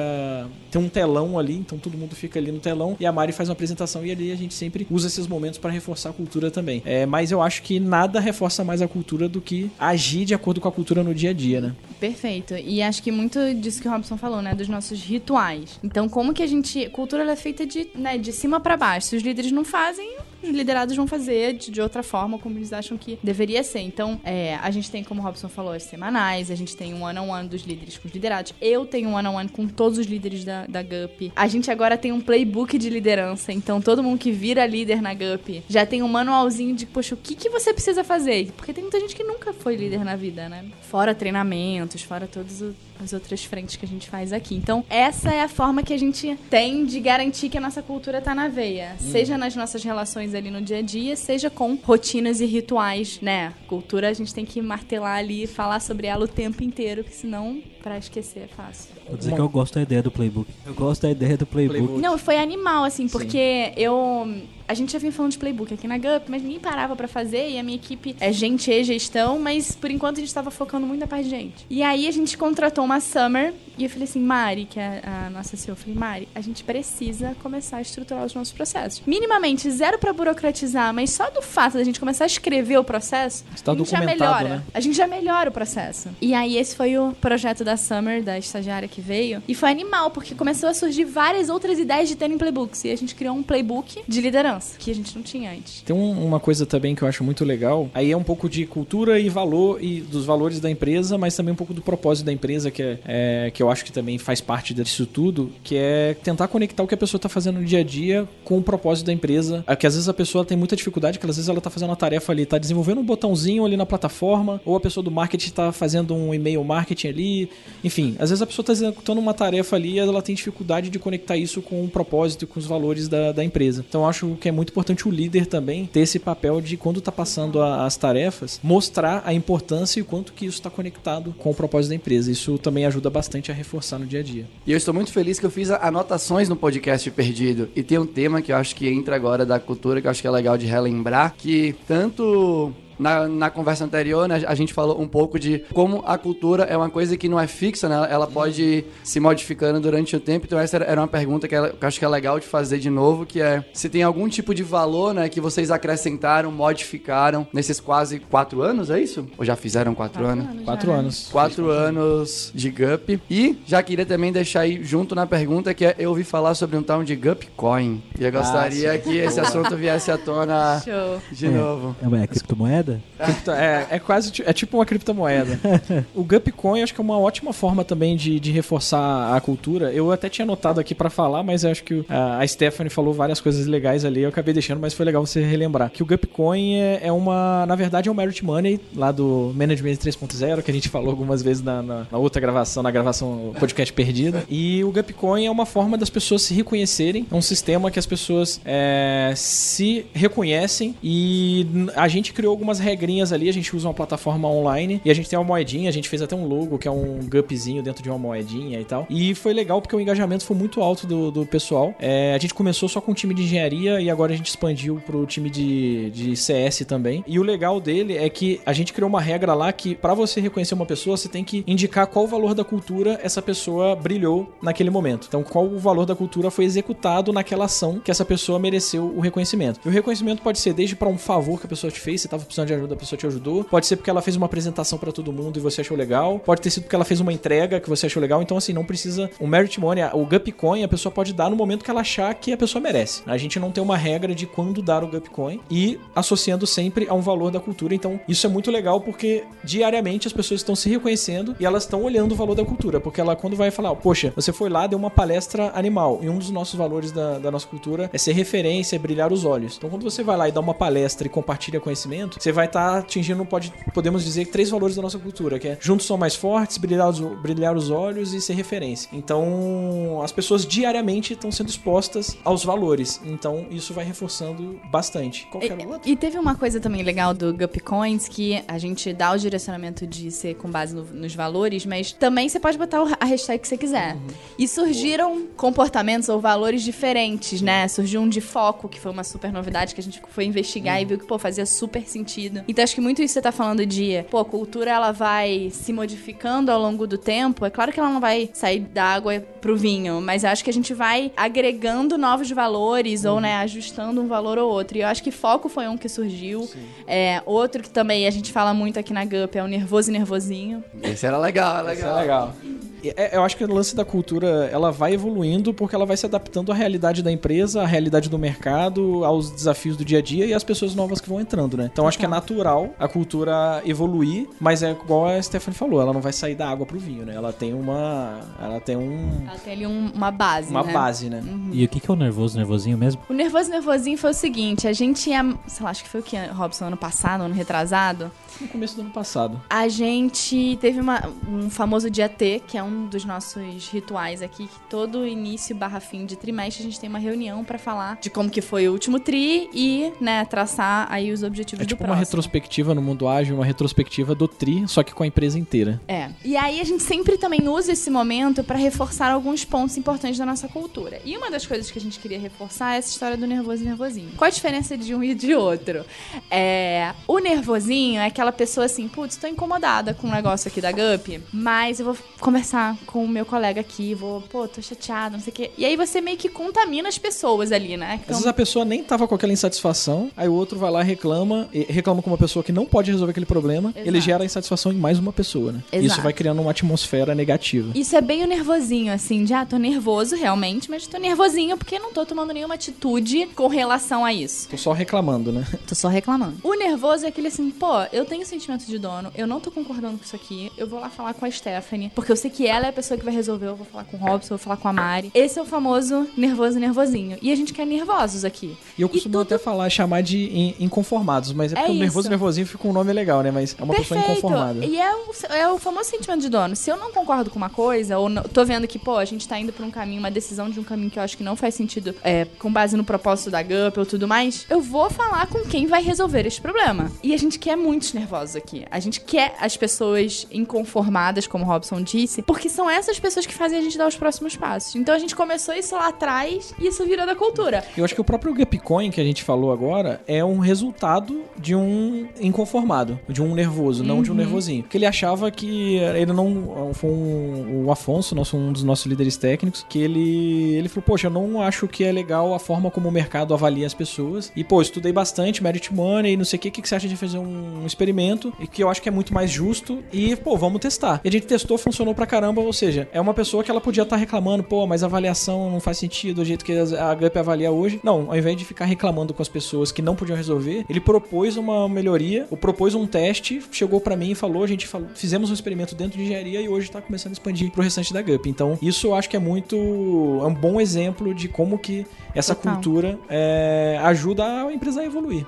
Tem 0.72 0.82
um 0.82 0.90
telão 0.90 1.38
ali, 1.38 1.56
então 1.56 1.78
todo 1.78 1.98
mundo 1.98 2.16
fica 2.16 2.31
ali 2.38 2.52
no 2.52 2.60
telão 2.60 2.96
e 3.00 3.06
a 3.06 3.12
Mari 3.12 3.32
faz 3.32 3.50
uma 3.50 3.54
apresentação 3.54 4.06
e 4.06 4.12
ali 4.12 4.32
a 4.32 4.36
gente 4.36 4.54
sempre 4.54 4.88
usa 4.90 5.08
esses 5.08 5.28
momentos 5.28 5.58
para 5.58 5.72
reforçar 5.72 6.10
a 6.10 6.14
cultura 6.14 6.52
também. 6.52 6.82
É, 6.86 7.06
mas 7.06 7.32
eu 7.32 7.42
acho 7.42 7.62
que 7.64 7.80
nada 7.80 8.20
reforça 8.20 8.64
mais 8.64 8.82
a 8.82 8.88
cultura 8.88 9.28
do 9.28 9.42
que 9.42 9.72
agir 9.80 10.26
de 10.26 10.34
acordo 10.34 10.62
com 10.62 10.68
a 10.68 10.72
cultura 10.72 11.04
no 11.04 11.14
dia 11.14 11.32
a 11.32 11.34
dia, 11.34 11.62
né? 11.62 11.76
Perfeito. 12.00 12.56
E 12.56 12.82
acho 12.82 13.04
que 13.04 13.12
muito 13.12 13.40
disso 13.56 13.82
que 13.82 13.88
o 13.88 13.92
Robson 13.92 14.18
falou, 14.18 14.42
né? 14.42 14.56
Dos 14.56 14.68
nossos 14.68 15.02
rituais. 15.02 15.80
Então, 15.84 16.10
como 16.10 16.34
que 16.34 16.42
a 16.42 16.48
gente. 16.48 16.90
Cultura 16.90 17.30
é 17.32 17.36
feita 17.36 17.66
de, 17.66 17.90
né, 17.96 18.18
de 18.18 18.32
cima 18.32 18.60
para 18.60 18.76
baixo. 18.76 19.08
Se 19.08 19.16
os 19.16 19.24
líderes 19.24 19.52
não 19.52 19.64
fazem, 19.64 20.18
os 20.44 20.50
liderados 20.50 20.96
vão 20.96 21.08
fazer 21.08 21.54
de, 21.54 21.72
de 21.72 21.82
outra 21.82 22.04
forma, 22.04 22.38
como 22.38 22.58
eles 22.58 22.74
acham 22.74 22.98
que 22.98 23.20
deveria 23.24 23.64
ser. 23.64 23.80
Então, 23.80 24.20
é, 24.24 24.56
a 24.56 24.72
gente 24.72 24.90
tem, 24.90 25.04
como 25.04 25.22
o 25.22 25.24
Robson 25.24 25.50
falou, 25.50 25.74
as 25.74 25.84
semanais, 25.84 26.52
a 26.52 26.56
gente 26.56 26.76
tem 26.76 26.94
um 26.94 27.04
one-on-one 27.04 27.32
-on 27.32 27.46
-one 27.46 27.48
dos 27.48 27.64
líderes 27.64 27.98
com 27.98 28.08
os 28.08 28.14
liderados. 28.14 28.54
Eu 28.62 28.86
tenho 28.86 29.10
um 29.10 29.14
one-on-one 29.14 29.48
-on 29.48 29.50
-one 29.50 29.56
com 29.56 29.68
todos 29.68 29.98
os 29.98 30.06
líderes 30.06 30.44
da, 30.44 30.66
da 30.66 30.82
GUP. 30.82 31.32
A 31.36 31.48
gente 31.48 31.70
agora 31.70 31.98
tem 31.98 32.12
um 32.12 32.22
playbook 32.22 32.78
de 32.78 32.90
liderança. 32.90 33.52
Então, 33.52 33.82
todo 33.82 34.04
mundo 34.04 34.18
que 34.18 34.32
vira 34.32 34.66
líder 34.66 35.02
na 35.02 35.14
GUP 35.14 35.64
já 35.70 35.86
tem 35.86 36.04
um 36.04 36.08
manualzinho 36.08 36.76
de, 36.76 36.86
poxa, 36.86 37.16
o 37.16 37.18
que, 37.18 37.36
que 37.36 37.50
você 37.50 37.74
precisa 37.74 38.04
fazer? 38.04 38.52
Porque 38.56 38.74
tem 38.74 38.84
muita 38.84 39.00
gente 39.00 39.16
que 39.16 39.24
nunca 39.24 39.54
foi 39.54 39.76
líder 39.76 40.04
na 40.04 40.16
vida, 40.16 40.50
né? 40.50 40.66
Fora 40.82 41.14
treinamentos, 41.14 42.02
fora 42.02 42.28
todos 42.28 42.62
os 42.62 42.76
as 43.04 43.14
outras 43.14 43.44
frentes 43.44 43.76
que 43.76 43.86
a 43.86 43.88
gente 43.88 44.10
faz 44.10 44.32
aqui. 44.32 44.56
Então, 44.56 44.84
essa 44.90 45.32
é 45.32 45.42
a 45.42 45.48
forma 45.48 45.84
que 45.84 45.94
a 45.94 45.98
gente 45.98 46.38
tem 46.50 46.86
de 46.86 47.00
garantir 47.00 47.50
que 47.50 47.58
a 47.58 47.62
nossa 47.62 47.82
cultura 47.82 48.22
tá 48.22 48.34
na 48.36 48.48
veia. 48.48 48.96
Hum. 49.00 49.12
Seja 49.12 49.38
nas 49.38 49.56
nossas 49.56 49.84
relações 49.84 50.34
ali 50.34 50.52
no 50.52 50.62
dia 50.62 50.78
a 50.78 50.82
dia, 50.82 51.16
seja 51.16 51.50
com 51.50 51.76
rotinas 51.76 52.42
e 52.42 52.46
rituais, 52.46 53.20
né? 53.22 53.54
Cultura 53.68 54.10
a 54.10 54.14
gente 54.14 54.34
tem 54.34 54.46
que 54.46 54.62
martelar 54.62 55.18
ali 55.18 55.44
e 55.44 55.48
falar 55.48 55.80
sobre 55.80 56.08
ela 56.08 56.26
o 56.26 56.28
tempo 56.28 56.64
inteiro, 56.64 57.04
porque 57.04 57.18
senão, 57.18 57.62
para 57.82 57.98
esquecer 57.98 58.42
é 58.42 58.48
fácil. 58.48 58.92
Vou 59.08 59.18
dizer 59.18 59.34
que 59.34 59.42
eu 59.42 59.50
gosto 59.50 59.76
da 59.76 59.82
ideia 59.82 60.02
do 60.02 60.12
playbook. 60.12 60.50
Eu 60.66 60.74
gosto 60.74 61.02
da 61.02 61.12
ideia 61.12 61.38
do 61.38 61.46
playbook. 61.46 61.78
playbook. 61.78 62.02
Não, 62.02 62.18
foi 62.18 62.38
animal, 62.38 62.84
assim, 62.84 63.08
porque 63.08 63.72
Sim. 63.76 63.82
eu 63.82 64.42
a 64.72 64.74
gente 64.74 64.94
já 64.94 65.00
vinha 65.00 65.12
falando 65.12 65.34
de 65.34 65.38
playbook 65.38 65.74
aqui 65.74 65.86
na 65.86 65.98
GUP, 65.98 66.30
mas 66.30 66.42
ninguém 66.42 66.60
parava 66.60 66.96
para 66.96 67.08
fazer 67.08 67.50
e 67.50 67.60
a 67.60 67.64
minha 67.64 67.76
equipe 67.76 68.16
é 68.20 68.32
gente 68.32 68.72
e 68.72 68.84
gestão, 68.86 69.38
mas 69.38 69.74
por 69.74 69.92
enquanto 69.92 70.18
a 70.18 70.20
gente 70.22 70.30
estava 70.30 70.50
focando 70.50 70.88
muito 70.88 71.02
na 71.02 71.08
parte 71.08 71.26
de 71.26 71.30
gente. 71.30 71.66
E 71.70 71.84
aí 71.84 72.08
a 72.08 72.12
gente 72.12 72.38
contratou 72.38 72.86
uma 72.86 73.02
Summer 73.02 73.54
e 73.78 73.84
eu 73.84 73.90
falei 73.90 74.06
assim, 74.06 74.22
Mari, 74.22 74.66
que 74.66 74.80
é 74.80 75.02
a 75.04 75.30
nossa 75.30 75.58
CEO, 75.58 75.74
eu 75.74 75.76
falei, 75.76 75.96
Mari, 75.96 76.28
a 76.34 76.40
gente 76.40 76.64
precisa 76.64 77.36
começar 77.42 77.78
a 77.78 77.82
estruturar 77.82 78.24
os 78.24 78.34
nossos 78.34 78.54
processos. 78.54 79.02
Minimamente, 79.06 79.70
zero 79.70 79.98
para 79.98 80.14
burocratizar, 80.14 80.94
mas 80.94 81.10
só 81.10 81.30
do 81.30 81.42
fato 81.42 81.74
da 81.74 81.84
gente 81.84 82.00
começar 82.00 82.24
a 82.24 82.28
escrever 82.28 82.78
o 82.78 82.84
processo, 82.84 83.44
Está 83.54 83.74
a 83.74 83.76
gente 83.76 83.90
já 83.90 84.00
melhora. 84.00 84.50
Né? 84.50 84.64
A 84.74 84.80
gente 84.80 84.96
já 84.96 85.08
melhora 85.08 85.50
o 85.50 85.54
processo. 85.54 86.10
E 86.22 86.34
aí 86.34 86.58
esse 86.58 86.76
foi 86.76 86.98
o 86.98 87.12
projeto 87.14 87.64
da 87.64 87.76
Summer, 87.76 88.24
da 88.24 88.38
estagiária 88.38 88.88
que 88.88 89.02
veio, 89.02 89.44
e 89.48 89.54
foi 89.54 89.70
animal, 89.70 90.12
porque 90.12 90.34
começou 90.34 90.70
a 90.70 90.74
surgir 90.74 91.04
várias 91.04 91.50
outras 91.50 91.78
ideias 91.78 92.08
de 92.08 92.16
terem 92.16 92.38
playbooks. 92.38 92.86
E 92.86 92.92
a 92.92 92.96
gente 92.96 93.16
criou 93.16 93.36
um 93.36 93.44
playbook 93.44 94.04
de 94.08 94.22
liderança, 94.22 94.61
que 94.78 94.92
a 94.92 94.96
gente 94.96 95.16
não 95.16 95.24
tinha 95.24 95.52
antes. 95.52 95.82
Tem 95.82 95.96
um, 95.96 96.26
uma 96.26 96.40
coisa 96.40 96.66
também 96.66 96.96
que 96.96 97.02
eu 97.02 97.08
acho 97.08 97.24
muito 97.24 97.44
legal, 97.44 97.90
aí 97.94 98.12
é 98.12 98.18
um 98.18 98.24
pouco 98.24 98.50
de 98.50 98.66
cultura 98.66 99.20
e 99.20 99.30
valor, 99.30 99.84
e 99.84 100.02
dos 100.02 100.26
valores 100.26 100.60
da 100.60 100.70
empresa, 100.70 101.18
mas 101.18 101.36
também 101.36 101.54
um 101.54 101.58
pouco 101.58 101.74
do 101.74 101.82
propósito 101.82 102.26
da 102.26 102.32
empresa, 102.32 102.72
que 102.72 102.82
é, 102.82 103.00
é 103.06 103.52
que 103.52 103.62
eu 103.62 103.70
acho 103.70 103.84
que 103.86 103.92
também 103.92 104.18
faz 104.18 104.42
parte 104.42 104.74
disso 104.74 105.06
tudo, 105.06 105.52
que 105.64 105.76
é 105.76 106.16
tentar 106.24 106.48
conectar 106.48 106.84
o 106.84 106.88
que 106.88 106.94
a 106.94 106.98
pessoa 106.98 107.18
está 107.18 107.30
fazendo 107.30 107.60
no 107.60 107.66
dia 107.66 107.80
a 107.80 107.84
dia 107.84 108.28
com 108.44 108.58
o 108.58 108.62
propósito 108.62 109.06
da 109.06 109.14
empresa. 109.14 109.64
É 109.68 109.76
que 109.76 109.88
às 109.88 109.94
vezes 109.94 110.10
a 110.10 110.14
pessoa 110.14 110.46
tem 110.46 110.58
muita 110.58 110.76
dificuldade, 110.76 111.20
que 111.20 111.26
às 111.26 111.36
vezes 111.36 111.50
ela 111.50 111.58
está 111.58 111.70
fazendo 111.70 111.90
uma 111.90 111.96
tarefa 111.96 112.32
ali, 112.32 112.44
está 112.44 112.58
desenvolvendo 112.58 113.00
um 113.00 113.04
botãozinho 113.04 113.66
ali 113.66 113.78
na 113.78 113.86
plataforma, 113.86 114.62
ou 114.66 114.76
a 114.76 114.80
pessoa 114.80 115.04
do 115.04 115.12
marketing 115.12 115.48
está 115.48 115.72
fazendo 115.72 116.14
um 116.16 116.34
e-mail 116.34 116.64
marketing 116.64 117.08
ali. 117.08 117.50
Enfim, 117.84 118.16
às 118.20 118.30
vezes 118.30 118.42
a 118.42 118.48
pessoa 118.48 118.64
está 118.64 118.74
executando 118.74 119.20
uma 119.20 119.34
tarefa 119.34 119.76
ali 119.76 119.94
e 119.94 120.00
ela 120.00 120.22
tem 120.22 120.36
dificuldade 120.36 120.90
de 120.90 121.00
conectar 121.00 121.38
isso 121.38 121.62
com 121.62 121.84
o 121.84 121.88
propósito 121.88 122.44
e 122.44 122.48
com 122.48 122.60
os 122.60 122.66
valores 122.66 123.08
da, 123.08 123.32
da 123.32 123.44
empresa. 123.44 123.86
Então 123.88 124.08
acho 124.08 124.38
que 124.40 124.50
é 124.50 124.51
muito 124.52 124.70
importante 124.70 125.08
o 125.08 125.12
líder 125.12 125.46
também 125.46 125.86
ter 125.86 126.02
esse 126.02 126.20
papel 126.20 126.62
de, 126.62 126.78
quando 126.78 127.00
está 127.00 127.12
passando 127.12 127.62
a, 127.62 127.86
as 127.86 127.98
tarefas, 127.98 128.60
mostrar 128.64 129.24
a 129.26 129.34
importância 129.34 130.00
e 130.00 130.04
o 130.04 130.06
quanto 130.06 130.34
que 130.34 130.46
isso 130.46 130.58
está 130.58 130.70
conectado 130.70 131.34
com 131.38 131.52
o 131.52 131.54
propósito 131.54 131.90
da 131.90 131.96
empresa. 131.96 132.32
Isso 132.32 132.58
também 132.58 132.86
ajuda 132.86 133.10
bastante 133.10 133.52
a 133.52 133.54
reforçar 133.54 134.00
no 134.00 134.06
dia 134.06 134.20
a 134.20 134.24
dia. 134.24 134.46
E 134.66 134.72
eu 134.72 134.78
estou 134.78 134.94
muito 134.94 135.12
feliz 135.12 135.40
que 135.40 135.46
eu 135.46 135.52
fiz 135.52 135.72
anotações 135.72 136.50
no 136.50 136.56
podcast 136.56 137.10
Perdido. 137.12 137.70
E 137.76 137.84
tem 137.84 137.98
um 137.98 138.06
tema 138.06 138.42
que 138.42 138.52
eu 138.52 138.56
acho 138.56 138.76
que 138.76 138.88
entra 138.88 139.16
agora 139.16 139.46
da 139.46 139.60
cultura, 139.60 140.02
que 140.02 140.08
eu 140.08 140.12
acho 140.12 140.22
que 140.22 140.28
é 140.28 140.32
legal 140.32 140.58
de 140.58 140.66
relembrar, 140.66 141.34
que 141.38 141.76
tanto 141.88 142.74
na, 143.02 143.28
na 143.28 143.50
conversa 143.50 143.84
anterior, 143.84 144.28
né, 144.28 144.44
a 144.46 144.56
gente 144.56 144.74
falou 144.74 145.02
um 145.02 145.08
pouco 145.08 145.40
de 145.40 145.64
como 145.74 146.04
a 146.06 146.18
cultura 146.18 146.64
é 146.64 146.78
uma 146.78 146.90
coisa 146.90 147.18
que 147.18 147.28
não 147.28 147.40
é 147.40 147.48
fixa, 147.48 147.90
né? 147.90 148.08
Ela 148.10 148.28
pode 148.28 148.62
ir 148.62 148.86
se 149.04 149.20
modificando 149.20 149.80
durante 149.80 150.16
o 150.16 150.20
tempo. 150.20 150.46
Então 150.46 150.60
essa 150.60 150.78
era 150.78 151.02
uma 151.02 151.08
pergunta 151.08 151.48
que 151.48 151.56
eu 151.56 151.74
acho 151.82 152.00
que 152.00 152.06
é 152.06 152.08
legal 152.08 152.40
de 152.40 152.46
fazer 152.46 152.80
de 152.80 152.90
novo, 152.90 153.26
que 153.26 153.42
é 153.42 153.64
se 153.74 153.90
tem 153.90 154.04
algum 154.04 154.28
tipo 154.30 154.54
de 154.54 154.64
valor, 154.64 155.14
né, 155.14 155.28
que 155.28 155.42
vocês 155.42 155.72
acrescentaram, 155.72 156.52
modificaram 156.52 157.48
nesses 157.52 157.80
quase 157.80 158.20
quatro 158.20 158.62
anos, 158.62 158.90
é 158.90 159.00
isso? 159.00 159.28
Ou 159.38 159.44
já 159.44 159.56
fizeram 159.56 159.94
quatro, 159.96 160.22
quatro 160.22 160.32
anos? 160.32 160.46
anos? 160.52 160.66
Quatro 160.66 160.92
anos. 160.92 161.30
Quatro 161.32 161.70
anos 161.70 162.52
de 162.54 162.70
Gup. 162.70 163.22
E 163.30 163.58
já 163.66 163.82
queria 163.82 164.06
também 164.06 164.32
deixar 164.32 164.62
aí 164.62 164.84
junto 164.84 165.16
na 165.16 165.26
pergunta 165.26 165.74
que 165.74 165.86
é, 165.86 165.96
eu 165.98 166.10
ouvi 166.10 166.24
falar 166.24 166.54
sobre 166.56 166.78
um 166.78 166.84
tal 166.84 167.04
de 167.04 167.16
Gup 167.16 167.44
Coin. 167.56 168.02
E 168.20 168.24
eu 168.24 168.32
gostaria 168.32 168.94
ah, 168.94 168.98
que 168.98 169.18
esse 169.18 169.40
assunto 169.40 169.76
viesse 169.76 170.12
à 170.12 170.18
tona 170.18 170.82
Show. 170.82 171.22
de 171.32 171.48
é, 171.48 171.50
novo. 171.50 171.96
É 172.02 172.08
uma 172.08 172.28
criptomoeda? 172.28 172.91
Criptomoeda? 173.18 173.92
é, 173.92 173.96
é 173.96 174.00
quase 174.00 174.32
é 174.46 174.54
tipo 174.54 174.78
uma 174.78 174.86
criptomoeda. 174.86 175.60
o 176.16 176.24
Gupcoin 176.24 176.82
acho 176.82 176.94
que 176.94 177.02
é 177.02 177.04
uma 177.04 177.18
ótima 177.18 177.54
forma 177.54 177.84
também 177.84 178.16
de, 178.16 178.40
de 178.40 178.52
reforçar 178.52 179.36
a 179.36 179.42
cultura. 179.42 179.92
Eu 179.92 180.12
até 180.12 180.30
tinha 180.30 180.44
anotado 180.44 180.80
aqui 180.80 180.96
para 180.96 181.10
falar, 181.10 181.44
mas 181.44 181.66
acho 181.66 181.84
que 181.84 182.04
a, 182.10 182.40
a 182.40 182.48
Stephanie 182.48 182.90
falou 182.90 183.14
várias 183.14 183.40
coisas 183.40 183.66
legais 183.68 184.06
ali, 184.06 184.22
eu 184.22 184.30
acabei 184.30 184.54
deixando, 184.54 184.80
mas 184.80 184.94
foi 184.94 185.06
legal 185.06 185.26
você 185.26 185.42
relembrar. 185.44 185.90
Que 185.92 186.04
o 186.04 186.06
Gupcoin 186.06 186.76
é, 186.76 187.02
é 187.04 187.12
uma, 187.12 187.66
na 187.66 187.76
verdade, 187.76 188.10
é 188.10 188.12
um 188.12 188.16
Merit 188.16 188.44
Money 188.44 188.80
lá 188.96 189.12
do 189.12 189.52
Management 189.56 189.96
3.0, 189.96 190.62
que 190.62 190.72
a 190.72 190.74
gente 190.74 190.90
falou 190.90 191.10
algumas 191.10 191.42
vezes 191.42 191.64
na, 191.64 191.82
na, 191.82 192.08
na, 192.12 192.18
outra 192.18 192.42
gravação, 192.42 192.84
na 192.84 192.92
gravação 192.92 193.54
podcast 193.60 193.94
perdida. 193.94 194.44
E 194.50 194.84
o 194.84 194.92
Gupcoin 194.92 195.46
é 195.46 195.52
uma 195.52 195.66
forma 195.66 195.98
das 195.98 196.10
pessoas 196.10 196.42
se 196.42 196.54
reconhecerem, 196.54 197.26
é 197.32 197.36
um 197.36 197.42
sistema 197.42 197.92
que 197.92 198.00
as 198.00 198.06
pessoas 198.06 198.60
é, 198.66 199.34
se 199.36 200.06
reconhecem 200.14 200.96
e 201.04 201.66
a 201.96 202.08
gente 202.08 202.34
criou 202.34 202.52
algumas 202.52 202.80
regrinhas 202.82 203.32
ali, 203.32 203.50
a 203.50 203.54
gente 203.54 203.76
usa 203.76 203.88
uma 203.88 203.94
plataforma 203.94 204.48
online 204.48 205.02
e 205.04 205.12
a 205.12 205.14
gente 205.14 205.30
tem 205.30 205.38
uma 205.38 205.46
moedinha, 205.46 205.90
a 205.90 205.94
gente 205.94 206.10
fez 206.10 206.22
até 206.22 206.36
um 206.36 206.46
logo 206.46 206.78
que 206.78 206.88
é 206.88 206.92
um 206.92 207.20
gupzinho 207.30 207.82
dentro 207.84 208.04
de 208.04 208.10
uma 208.10 208.18
moedinha 208.18 208.80
e 208.80 208.86
tal. 208.86 209.06
E 209.10 209.34
foi 209.36 209.54
legal 209.54 209.82
porque 209.82 209.96
o 209.96 210.00
engajamento 210.00 210.44
foi 210.44 210.56
muito 210.56 210.82
alto 210.82 211.08
do, 211.08 211.32
do 211.32 211.46
pessoal. 211.46 211.94
É, 212.00 212.34
a 212.34 212.38
gente 212.38 212.54
começou 212.54 212.90
só 212.90 213.00
com 213.00 213.12
o 213.12 213.16
time 213.16 213.34
de 213.34 213.44
engenharia 213.44 214.02
e 214.02 214.10
agora 214.10 214.34
a 214.34 214.36
gente 214.36 214.48
expandiu 214.48 215.02
pro 215.06 215.26
time 215.26 215.50
de, 215.50 216.10
de 216.12 216.36
CS 216.36 216.80
também. 216.86 217.24
E 217.28 217.40
o 217.40 217.44
legal 217.44 217.80
dele 217.80 218.18
é 218.18 218.30
que 218.30 218.60
a 218.66 218.74
gente 218.74 218.94
criou 218.94 219.10
uma 219.10 219.22
regra 219.22 219.54
lá 219.54 219.72
que 219.72 219.96
para 219.96 220.14
você 220.14 220.42
reconhecer 220.42 220.74
uma 220.74 220.86
pessoa, 220.86 221.18
você 221.18 221.30
tem 221.30 221.44
que 221.44 221.64
indicar 221.68 222.08
qual 222.08 222.26
o 222.26 222.28
valor 222.28 222.54
da 222.54 222.64
cultura 222.64 223.20
essa 223.24 223.42
pessoa 223.42 223.96
brilhou 223.96 224.52
naquele 224.62 224.90
momento. 224.90 225.28
Então, 225.28 225.44
qual 225.44 225.66
o 225.66 225.80
valor 225.80 226.06
da 226.06 226.16
cultura 226.16 226.50
foi 226.52 226.66
executado 226.66 227.32
naquela 227.32 227.66
ação 227.66 228.00
que 228.00 228.12
essa 228.12 228.26
pessoa 228.26 228.60
mereceu 228.60 229.06
o 229.16 229.20
reconhecimento. 229.20 229.80
E 229.86 229.88
o 229.88 229.92
reconhecimento 229.92 230.42
pode 230.42 230.60
ser 230.60 230.74
desde 230.74 230.96
para 230.96 231.08
um 231.08 231.18
favor 231.18 231.60
que 231.60 231.66
a 231.66 231.70
pessoa 231.70 231.92
te 231.92 232.00
fez, 232.00 232.22
você 232.22 232.28
estava 232.28 232.44
precisando 232.44 232.68
de 232.68 232.71
ajuda, 232.74 232.94
a 232.94 232.98
pessoa 232.98 233.18
te 233.18 233.28
ajudou. 233.28 233.64
Pode 233.64 233.86
ser 233.86 233.96
porque 233.96 234.10
ela 234.10 234.22
fez 234.22 234.36
uma 234.36 234.46
apresentação 234.46 234.98
para 234.98 235.12
todo 235.12 235.32
mundo 235.32 235.58
e 235.58 235.62
você 235.62 235.82
achou 235.82 235.96
legal. 235.98 236.40
Pode 236.40 236.62
ter 236.62 236.70
sido 236.70 236.84
porque 236.84 236.96
ela 236.96 237.06
fez 237.06 237.20
uma 237.20 237.34
entrega 237.34 237.80
que 237.80 237.90
você 237.90 238.06
achou 238.06 238.22
legal. 238.22 238.42
Então, 238.42 238.58
assim, 238.58 238.74
não 238.74 238.84
precisa. 238.84 239.30
O 239.40 239.48
Merit 239.48 239.80
Money, 239.80 240.04
o 240.14 240.26
Gupcoin, 240.26 240.84
a 240.84 240.88
pessoa 240.88 241.12
pode 241.12 241.34
dar 241.34 241.50
no 241.50 241.56
momento 241.56 241.84
que 241.84 241.92
ela 241.92 242.02
achar 242.02 242.34
que 242.34 242.52
a 242.52 242.58
pessoa 242.58 242.82
merece. 242.82 243.24
A 243.26 243.38
gente 243.38 243.60
não 243.60 243.72
tem 243.72 243.84
uma 243.84 243.98
regra 243.98 244.34
de 244.34 244.46
quando 244.46 244.82
dar 244.82 245.04
o 245.04 245.08
Gupcoin 245.08 245.60
e 245.70 246.00
associando 246.16 246.66
sempre 246.68 247.08
a 247.10 247.14
um 247.14 247.22
valor 247.22 247.52
da 247.52 247.60
cultura. 247.60 247.94
Então, 247.94 248.20
isso 248.28 248.46
é 248.46 248.50
muito 248.50 248.72
legal 248.72 249.02
porque 249.02 249.44
diariamente 249.64 250.28
as 250.28 250.34
pessoas 250.34 250.62
estão 250.62 250.76
se 250.76 250.90
reconhecendo 250.90 251.56
e 251.60 251.66
elas 251.66 251.84
estão 251.84 252.04
olhando 252.04 252.34
o 252.34 252.36
valor 252.36 252.56
da 252.56 252.66
cultura. 252.66 253.00
Porque 253.00 253.22
ela, 253.22 253.36
quando 253.36 253.56
vai 253.56 253.72
falar, 253.72 253.96
poxa, 253.96 254.34
você 254.36 254.52
foi 254.52 254.70
lá, 254.70 254.88
deu 254.88 254.98
uma 254.98 255.10
palestra 255.10 255.72
animal. 255.76 256.20
E 256.22 256.30
um 256.30 256.38
dos 256.38 256.50
nossos 256.50 256.76
valores 256.76 257.12
da, 257.12 257.40
da 257.40 257.52
nossa 257.52 257.68
cultura 257.68 258.10
é 258.12 258.18
ser 258.18 258.34
referência, 258.34 258.96
é 258.96 259.00
brilhar 259.00 259.32
os 259.32 259.46
olhos. 259.46 259.78
Então, 259.78 259.90
quando 259.90 260.04
você 260.04 260.24
vai 260.24 260.38
lá 260.38 260.50
e 260.50 260.52
dá 260.52 260.60
uma 260.60 260.74
palestra 260.74 261.28
e 261.28 261.30
compartilha 261.30 261.80
conhecimento, 261.80 262.38
você 262.40 262.51
você 262.52 262.56
vai 262.56 262.66
estar 262.66 262.98
atingindo, 263.00 263.46
pode, 263.46 263.74
podemos 263.94 264.24
dizer, 264.24 264.46
três 264.48 264.70
valores 264.70 264.96
da 264.96 265.02
nossa 265.02 265.18
cultura, 265.18 265.58
que 265.58 265.68
é 265.70 265.78
juntos 265.80 266.06
são 266.06 266.18
mais 266.18 266.36
fortes, 266.36 266.78
brilhar 266.78 267.10
os, 267.10 267.20
brilhar 267.20 267.76
os 267.76 267.90
olhos 267.90 268.34
e 268.34 268.42
ser 268.42 268.54
referência. 268.54 269.10
Então, 269.14 270.22
as 270.24 270.32
pessoas 270.32 270.66
diariamente 270.66 271.34
estão 271.34 271.52
sendo 271.52 271.70
expostas 271.70 272.38
aos 272.44 272.64
valores. 272.64 273.22
Então, 273.26 273.66
isso 273.72 273.94
vai 273.94 274.04
reforçando 274.06 274.80
bastante. 274.92 275.46
Qualquer 275.48 275.78
outro? 275.88 276.10
E 276.10 276.16
teve 276.16 276.38
uma 276.38 276.56
coisa 276.56 276.80
também 276.80 277.04
legal 277.04 277.34
do 277.34 277.54
Gup 277.54 277.78
Coins, 277.82 278.28
que 278.28 278.62
a 278.68 278.78
gente 278.78 279.12
dá 279.14 279.32
o 279.32 279.38
direcionamento 279.38 280.06
de 280.06 280.30
ser 280.32 280.56
com 280.56 280.70
base 280.70 280.94
no- 280.96 281.06
nos 281.06 281.34
valores, 281.34 281.86
mas 281.86 282.12
também 282.12 282.50
você 282.50 282.60
pode 282.60 282.78
botar 282.78 283.02
a 283.20 283.26
hashtag 283.26 283.60
que 283.60 283.68
você 283.68 283.78
quiser. 283.78 284.18
E 284.58 284.68
surgiram 284.68 285.48
comportamentos 285.56 286.28
ou 286.30 286.40
valores 286.40 286.84
diferentes, 286.84 287.62
né? 287.62 287.88
Surgiu 287.88 288.22
um 288.22 288.28
de 288.30 288.42
foco, 288.42 288.90
que 288.90 289.00
foi 289.00 289.12
uma 289.12 289.24
super 289.24 289.52
novidade, 289.52 289.94
que 289.96 290.02
a 290.02 290.04
gente 290.04 290.22
foi 290.30 290.46
investigar 290.46 291.02
e 291.02 291.06
viu 291.06 291.18
que, 291.18 291.26
pô, 291.26 291.38
fazia 291.40 291.66
super 291.66 292.04
sentido. 292.08 292.41
Então 292.68 292.84
acho 292.84 292.96
que 292.96 293.02
muito 293.02 293.22
isso 293.22 293.34
que 293.34 293.34
você 293.34 293.42
tá 293.42 293.52
falando 293.52 293.86
de, 293.86 294.24
pô, 294.30 294.40
a 294.40 294.46
cultura 294.46 294.92
ela 294.92 295.12
vai 295.12 295.70
se 295.72 295.92
modificando 295.94 296.72
ao 296.72 296.80
longo 296.80 297.06
do 297.06 297.18
tempo. 297.18 297.66
É 297.66 297.70
claro 297.70 297.92
que 297.92 298.00
ela 298.00 298.10
não 298.10 298.20
vai 298.20 298.50
sair 298.54 298.80
da 298.80 299.04
água 299.04 299.40
pro 299.62 299.76
vinho, 299.78 300.22
mas 300.22 300.44
eu 300.44 300.50
acho 300.50 300.64
que 300.64 300.70
a 300.70 300.74
gente 300.74 300.94
vai 300.94 301.32
agregando 301.36 302.18
novos 302.18 302.50
valores 302.52 303.26
ou, 303.26 303.40
né, 303.40 303.56
ajustando 303.58 304.22
um 304.22 304.28
valor 304.28 304.58
ou 304.58 304.72
outro. 304.72 304.98
E 304.98 305.02
eu 305.02 305.08
acho 305.08 305.24
que 305.24 305.32
foco 305.32 305.70
foi 305.70 305.88
um 305.88 305.98
que 305.98 306.10
surgiu. 306.10 306.68
É, 307.08 307.42
outro 307.46 307.82
que 307.82 307.90
também 307.90 308.28
a 308.28 308.32
gente 308.32 308.52
fala 308.52 308.74
muito 308.74 309.00
aqui 309.00 309.14
na 309.14 309.24
GUP 309.26 309.58
é 309.58 309.64
o 309.64 309.68
nervoso 309.68 310.10
e 310.10 310.14
nervosinho. 310.14 310.84
Esse 311.04 311.26
era 311.26 311.38
legal, 311.38 311.88
é 311.88 311.94
Isso 311.94 312.06
é 312.06 312.14
legal. 312.14 312.22
legal. 312.22 312.56
E, 313.04 313.10
é, 313.18 313.36
eu 313.36 313.44
acho 313.44 313.58
que 313.58 313.64
o 313.64 313.74
lance 313.74 313.96
da 313.96 314.06
cultura, 314.06 314.70
ela 314.72 314.92
vai 314.92 315.14
evoluindo 315.14 315.74
porque 315.74 315.96
ela 315.96 316.06
vai 316.06 316.16
se 316.16 316.26
adaptando 316.26 316.72
à 316.72 316.76
realidade 316.76 317.24
da 317.24 317.32
empresa, 317.32 317.82
à 317.82 317.86
realidade 317.86 318.30
do 318.30 318.38
mercado, 318.38 319.26
aos 319.26 319.50
desafios 319.50 319.98
do 319.98 320.06
dia 320.06 320.20
a 320.20 320.22
dia 320.22 320.46
e 320.46 320.54
às 320.54 320.64
pessoas 320.64 320.94
novas 320.94 321.20
que 321.20 321.28
vão 321.28 321.42
entrando, 321.42 321.76
né? 321.78 321.90
Então 321.92 322.08
acho 322.08 322.18
que 322.18 322.26
é 322.26 322.28
natural 322.32 322.90
a 323.00 323.08
cultura 323.08 323.82
evoluir, 323.86 324.48
mas 324.60 324.82
é 324.82 324.92
igual 324.92 325.28
a 325.28 325.42
Stephanie 325.42 325.78
falou, 325.78 326.02
ela 326.02 326.14
não 326.14 326.22
vai 326.22 326.34
sair 326.34 326.56
da 326.56 326.68
água 326.70 326.86
pro 326.86 326.98
vinho, 327.00 327.26
né? 327.26 327.36
Ela 327.36 327.54
tem 327.54 327.74
uma, 327.74 328.40
ela 328.60 328.80
tem 328.80 328.96
um, 328.98 329.44
Ela 329.48 329.58
tem 329.60 329.74
ali 329.74 329.86
um- 329.88 330.12
uma 330.14 330.32
base, 330.32 330.70
uma 330.72 330.84
né? 330.84 330.94
base, 330.94 331.30
né? 331.30 331.44
E 331.72 331.86
o 331.86 331.88
que, 331.88 332.00
que 332.00 332.10
é 332.10 332.14
o 332.14 332.18
nervoso, 332.18 332.58
nervosinho 332.58 332.98
mesmo? 332.98 333.22
O 333.30 333.34
nervoso 333.34 333.70
nervosinho 333.70 334.18
foi 334.18 334.32
o 334.32 334.34
seguinte, 334.34 334.88
a 334.88 334.94
gente 334.94 335.30
ia, 335.30 335.44
sei 335.68 335.84
lá, 335.84 335.90
acho 335.92 336.04
que 336.04 336.10
foi 336.10 336.22
o 336.22 336.24
que, 336.24 336.38
Robson, 336.38 336.86
ano 336.86 336.98
passado, 336.98 337.42
ano 337.44 337.54
retrasado, 337.54 338.32
No 338.60 338.68
começo 338.68 338.96
do 338.96 339.02
ano 339.02 339.12
passado. 339.12 339.62
a 339.70 339.88
gente 339.88 340.78
teve 340.82 341.00
uma- 341.00 341.22
um 341.48 341.70
famoso 341.70 342.10
dia 342.10 342.28
T, 342.30 342.62
que 342.68 342.78
é 342.78 342.84
um 342.84 343.08
dos 343.08 343.26
nossos 343.26 343.90
rituais 343.92 344.42
aqui, 344.42 344.68
que 344.68 344.80
todo 344.90 345.28
início 345.28 345.76
barra 345.76 346.00
fim 346.00 346.26
de 346.26 346.36
trimestre 346.36 346.84
a 346.84 346.86
gente 346.86 347.00
tem 347.00 347.10
uma 347.10 347.20
reunião 347.20 347.64
pra 347.64 347.78
falar 347.78 348.18
de 348.22 348.30
como 348.30 348.50
que 348.50 348.62
foi 348.62 348.88
o 348.88 348.92
último 348.94 349.20
tri 349.20 349.70
e, 349.74 350.12
né, 350.22 350.46
traçar 350.46 351.08
aí 351.10 351.32
os 351.32 351.44
objetivos 351.44 351.82
É 351.82 351.86
do 351.86 351.90
tipo 351.90 352.04
uma 352.04 352.16
próximo. 352.16 352.21
Retrospectiva 352.22 352.96
no 352.96 353.02
mundo 353.02 353.28
ágil, 353.28 353.56
uma 353.56 353.66
retrospectiva 353.66 354.34
do 354.34 354.48
TRI, 354.48 354.88
só 354.88 355.04
que 355.04 355.14
com 355.14 355.24
a 355.24 355.28
empresa 355.28 355.60
inteira. 355.60 356.02
É. 356.08 356.30
E 356.44 356.56
aí 356.56 356.80
a 356.80 356.84
gente 356.84 357.04
sempre 357.04 357.38
também 357.38 357.68
usa 357.68 357.92
esse 357.92 358.10
momento 358.10 358.64
pra 358.64 358.78
reforçar 358.78 359.32
alguns 359.32 359.66
pontos 359.66 359.98
importantes 359.98 360.38
da 360.38 360.46
nossa 360.46 360.68
cultura. 360.68 361.20
E 361.26 361.38
uma 361.38 361.50
das 361.52 361.66
coisas 361.66 361.92
que 361.92 361.98
a 361.98 362.02
gente 362.02 362.20
queria 362.20 362.40
reforçar 362.40 362.96
é 362.96 362.98
essa 362.98 363.10
história 363.10 363.38
do 363.38 363.46
nervoso 363.46 363.84
e 363.84 363.86
nervosinho. 363.86 364.32
Qual 364.38 364.48
a 364.48 364.52
diferença 364.52 364.98
de 364.98 365.14
um 365.14 365.24
e 365.24 365.34
de 365.34 365.54
outro? 365.54 366.06
É, 366.50 367.14
o 367.28 367.40
nervosinho 367.40 368.22
é 368.22 368.26
aquela 368.26 368.52
pessoa 368.52 368.86
assim, 368.86 369.08
putz, 369.08 369.38
tô 369.38 369.48
incomodada 369.48 370.14
com 370.14 370.28
o 370.28 370.32
negócio 370.32 370.68
aqui 370.68 370.82
da 370.82 370.92
GUP, 370.92 371.42
mas 371.52 372.00
eu 372.00 372.06
vou 372.06 372.18
conversar 372.40 372.98
com 373.06 373.24
o 373.24 373.28
meu 373.28 373.46
colega 373.46 373.82
aqui, 373.82 374.14
vou, 374.14 374.42
pô, 374.42 374.68
tô 374.68 374.82
chateada, 374.82 375.36
não 375.36 375.44
sei 375.44 375.52
o 375.52 375.56
quê. 375.56 375.72
E 375.78 375.86
aí 375.86 375.96
você 375.96 376.22
meio 376.22 376.38
que 376.38 376.50
contamina 376.50 377.10
as 377.10 377.18
pessoas 377.18 377.72
ali, 377.72 377.98
né? 377.98 378.20
Às 378.24 378.28
vezes 378.28 378.48
a 378.48 378.54
pessoa 378.54 378.86
nem 378.86 379.04
tava 379.04 379.28
com 379.28 379.36
aquela 379.36 379.54
insatisfação, 379.54 380.32
aí 380.36 380.48
o 380.48 380.54
outro 380.54 380.78
vai 380.78 380.92
lá 380.92 381.02
e 381.02 381.06
reclama, 381.06 381.70
e 381.74 381.84
reclama 382.12 382.22
com 382.22 382.30
uma 382.30 382.38
pessoa 382.38 382.64
que 382.64 382.72
não 382.72 382.86
pode 382.86 383.10
resolver 383.12 383.32
aquele 383.32 383.46
problema, 383.46 383.90
Exato. 383.90 384.08
ele 384.08 384.22
gera 384.22 384.44
insatisfação 384.46 384.92
em 384.92 384.96
mais 384.98 385.18
uma 385.18 385.32
pessoa, 385.32 385.72
né? 385.72 385.84
Exato. 385.92 386.06
Isso 386.14 386.22
vai 386.22 386.34
criando 386.34 386.62
uma 386.62 386.72
atmosfera 386.72 387.34
negativa. 387.34 387.92
Isso 387.96 388.16
é 388.16 388.22
bem 388.22 388.44
o 388.44 388.48
nervosinho, 388.48 389.14
assim, 389.14 389.44
de 389.44 389.54
ah, 389.54 389.66
tô 389.66 389.78
nervoso 389.78 390.36
realmente, 390.36 390.90
mas 390.90 391.08
tô 391.08 391.18
nervosinho 391.18 391.78
porque 391.78 391.98
não 392.00 392.12
tô 392.12 392.26
tomando 392.26 392.54
nenhuma 392.54 392.76
atitude 392.76 393.48
com 393.56 393.68
relação 393.68 394.26
a 394.26 394.34
isso. 394.34 394.68
Tô 394.70 394.78
só 394.78 394.92
reclamando, 394.92 395.52
né? 395.52 395.66
Tô 395.88 395.96
só 395.96 396.08
reclamando. 396.10 396.58
O 396.64 396.74
nervoso 396.76 397.26
é 397.26 397.30
aquele 397.30 397.48
assim, 397.48 397.70
pô, 397.72 398.02
eu 398.12 398.26
tenho 398.26 398.46
sentimento 398.46 398.86
de 398.86 398.98
dono, 399.00 399.32
eu 399.36 399.48
não 399.48 399.60
tô 399.60 399.72
concordando 399.72 400.18
com 400.18 400.24
isso 400.26 400.36
aqui, 400.36 400.72
eu 400.78 400.88
vou 400.88 401.00
lá 401.00 401.10
falar 401.10 401.34
com 401.34 401.46
a 401.46 401.52
Stephanie, 401.52 402.12
porque 402.14 402.32
eu 402.32 402.36
sei 402.36 402.52
que 402.52 402.68
ela 402.68 402.86
é 402.86 402.90
a 402.90 402.94
pessoa 402.94 403.18
que 403.18 403.24
vai 403.24 403.34
resolver, 403.34 403.68
eu 403.68 403.76
vou 403.76 403.86
falar 403.86 404.04
com 404.04 404.18
o 404.18 404.20
Robson, 404.20 404.54
eu 404.54 404.58
vou 404.58 404.64
falar 404.64 404.78
com 404.78 404.88
a 404.88 404.94
Mari. 404.94 405.32
Esse 405.34 405.60
é 405.60 405.62
o 405.62 405.66
famoso 405.66 406.28
nervoso 406.36 406.78
e 406.78 406.82
nervosinho. 406.82 407.38
E 407.42 407.52
a 407.52 407.56
gente 407.56 407.74
quer 407.74 407.86
nervosos 407.86 408.44
aqui. 408.44 408.76
E 408.98 409.02
eu 409.02 409.08
costumo 409.10 409.32
tudo- 409.34 409.42
até 409.42 409.58
falar, 409.58 409.90
chamar 409.90 410.22
de 410.22 410.38
in- 410.38 410.76
inconformados, 410.80 411.54
mas 411.54 411.72
é 411.72 411.76
porque 411.76 411.92
É 411.92 411.94
nervoso 412.02 412.30
nervosinho 412.30 412.68
fica 412.68 412.88
um 412.88 412.94
nome 412.94 413.12
legal, 413.14 413.42
né? 413.42 413.52
Mas 413.52 413.76
é 413.80 413.84
uma 413.84 413.94
pessoa 413.94 414.20
inconformada. 414.20 414.86
E 414.86 415.00
é 415.00 415.14
o, 415.16 415.54
é 415.54 415.68
o 415.72 415.78
famoso 415.78 416.10
sentimento 416.10 416.42
de 416.42 416.50
dono. 416.50 416.76
Se 416.76 416.90
eu 416.90 416.98
não 416.98 417.12
concordo 417.12 417.50
com 417.50 417.58
uma 417.58 417.70
coisa, 417.70 418.18
ou 418.18 418.30
não- 418.30 418.44
tô 418.44 418.64
vendo 418.66 418.88
que, 418.88 418.98
pô, 419.00 419.18
a 419.18 419.26
gente 419.26 419.48
tá 419.48 419.60
indo 419.60 419.72
pra 419.74 419.86
um 419.86 419.92
caminho, 419.92 420.20
uma 420.20 420.32
decisão 420.32 420.70
de 420.70 420.80
um 420.80 420.84
caminho 420.84 421.10
que 421.12 421.20
eu 421.20 421.24
acho 421.24 421.38
que 421.38 421.44
não 421.44 421.56
faz 421.56 421.76
sentido 421.76 422.14
é, 422.24 422.46
com 422.60 422.72
base 422.72 422.96
no 422.98 423.04
propósito 423.04 423.50
da 423.52 423.62
GUP 423.62 423.98
ou 424.00 424.06
tudo 424.06 424.28
mais, 424.28 424.66
eu 424.70 424.82
vou 424.82 425.10
falar 425.10 425.48
com 425.48 425.60
quem 425.66 425.88
vai 425.88 426.02
resolver 426.04 426.46
esse 426.46 426.60
problema. 426.62 427.12
E 427.24 427.34
a 427.34 427.38
gente 427.38 427.58
quer 427.60 427.76
muitos 427.76 428.14
nervosos 428.14 428.56
aqui. 428.56 428.86
A 428.90 429.00
gente 429.00 429.20
quer 429.22 429.56
as 429.60 429.78
pessoas 429.78 430.48
inconformadas, 430.52 431.46
como 431.48 431.64
o 431.64 431.68
Robson 431.68 432.02
disse, 432.02 432.42
porque 432.42 432.70
são 432.70 432.90
essas 432.90 433.20
pessoas 433.20 433.46
que 433.46 433.54
fazem 433.54 433.78
a 433.78 433.82
gente 433.82 433.98
dar 433.98 434.08
os 434.08 434.16
próximos 434.16 434.56
passos. 434.56 434.96
Então 434.96 435.14
a 435.14 435.20
gente 435.20 435.36
começou 435.36 435.74
isso 435.76 435.96
lá 435.96 436.08
atrás 436.08 436.74
e 436.80 436.88
isso 436.88 437.06
virou 437.06 437.26
da 437.26 437.36
cultura. 437.36 437.84
Eu 437.96 438.04
acho 438.06 438.16
que 438.16 438.22
o 438.22 438.24
próprio 438.24 438.54
Gupcoin 438.54 439.12
que 439.12 439.20
a 439.22 439.24
gente 439.24 439.44
falou 439.44 439.72
agora 439.72 440.22
é 440.28 440.44
um 440.44 440.60
resultado 440.60 441.44
de 441.58 441.76
um 441.76 441.91
inconformado, 442.40 443.20
de 443.28 443.42
um 443.42 443.54
nervoso, 443.54 444.04
não 444.04 444.18
Uhum. 444.18 444.24
de 444.24 444.32
um 444.32 444.36
nervosinho. 444.36 444.84
Porque 444.84 444.98
ele 444.98 445.06
achava 445.06 445.50
que 445.50 445.96
ele 445.98 446.34
não. 446.34 446.92
Foi 446.94 447.10
um, 447.10 447.86
o 447.86 447.92
Afonso, 447.92 448.36
nosso, 448.36 448.58
um 448.58 448.72
dos 448.72 448.84
nossos 448.84 449.06
líderes 449.06 449.38
técnicos, 449.38 449.86
que 449.90 450.00
ele, 450.00 450.76
ele 450.76 450.90
falou: 450.90 451.04
Poxa, 451.06 451.28
eu 451.28 451.32
não 451.32 451.62
acho 451.62 451.88
que 451.88 452.04
é 452.04 452.12
legal 452.12 452.54
a 452.54 452.60
forma 452.60 452.92
como 452.92 453.10
o 453.10 453.12
mercado 453.12 453.54
avalia 453.54 453.86
as 453.88 453.94
pessoas. 453.94 454.52
E, 454.56 454.64
pô, 454.64 454.82
estudei 454.82 455.12
bastante, 455.12 455.64
Merit 455.64 455.94
Money, 455.94 456.38
não 456.38 456.46
sei 456.46 456.58
o 456.58 456.60
que, 456.62 456.70
o 456.70 456.72
que 456.72 456.82
que 456.82 456.90
você 456.90 456.96
acha 456.96 457.08
de 457.08 457.16
fazer 457.16 457.38
um 457.38 457.86
experimento? 457.86 458.54
E 458.60 458.68
que 458.68 458.84
eu 458.84 458.90
acho 458.90 459.02
que 459.02 459.10
é 459.10 459.12
muito 459.12 459.34
mais 459.34 459.50
justo. 459.50 460.00
E, 460.12 460.36
pô, 460.36 460.58
vamos 460.58 460.80
testar. 460.82 461.22
E 461.24 461.28
a 461.28 461.32
gente 461.32 461.46
testou, 461.48 461.78
funcionou 461.78 462.14
pra 462.14 462.26
caramba. 462.26 462.62
Ou 462.62 462.74
seja, 462.74 463.08
é 463.12 463.20
uma 463.22 463.34
pessoa 463.34 463.64
que 463.64 463.72
ela 463.72 463.82
podia 463.82 464.04
estar 464.04 464.16
reclamando, 464.16 464.64
pô, 464.64 464.86
mas 464.86 465.04
a 465.04 465.08
avaliação 465.08 465.70
não 465.72 465.80
faz 465.80 465.98
sentido 465.98 466.38
do 466.38 466.46
jeito 466.46 466.64
que 466.64 466.74
a 466.74 467.14
GUP 467.16 467.38
avalia 467.38 467.72
hoje. 467.72 468.00
Não, 468.04 468.30
ao 468.30 468.38
invés 468.38 468.56
de 468.58 468.66
ficar 468.66 468.86
reclamando 468.86 469.34
com 469.34 469.42
as 469.42 469.50
pessoas 469.50 469.92
que 469.92 470.02
não 470.02 470.16
podiam 470.16 470.36
resolver, 470.38 470.86
ele 470.90 471.00
propôs 471.00 471.58
uma 471.58 471.81
melhoria, 471.90 472.48
ou 472.50 472.58
propôs 472.58 472.96
um 472.96 473.06
teste, 473.06 473.62
chegou 473.72 474.00
pra 474.00 474.16
mim 474.16 474.32
e 474.32 474.36
falou, 474.36 474.64
a 474.64 474.68
gente 474.68 474.88
falou, 474.88 475.10
fizemos 475.16 475.50
um 475.50 475.54
experimento 475.54 475.96
dentro 475.96 476.18
de 476.18 476.24
engenharia 476.24 476.62
e 476.62 476.70
hoje 476.70 476.90
tá 476.90 477.02
começando 477.02 477.32
a 477.32 477.34
expandir 477.34 477.72
pro 477.72 477.82
restante 477.82 478.14
da 478.14 478.22
GUP. 478.22 478.50
Então, 478.50 478.78
isso 478.82 479.08
eu 479.08 479.16
acho 479.16 479.30
que 479.30 479.36
é 479.36 479.40
muito 479.40 479.76
é 479.76 480.46
um 480.46 480.54
bom 480.54 480.80
exemplo 480.80 481.34
de 481.34 481.48
como 481.48 481.78
que 481.78 482.06
essa 482.34 482.56
Total. 482.56 482.74
cultura 482.74 483.20
é, 483.30 484.00
ajuda 484.04 484.44
a 484.46 484.74
empresa 484.74 485.02
a 485.02 485.06
evoluir. 485.06 485.46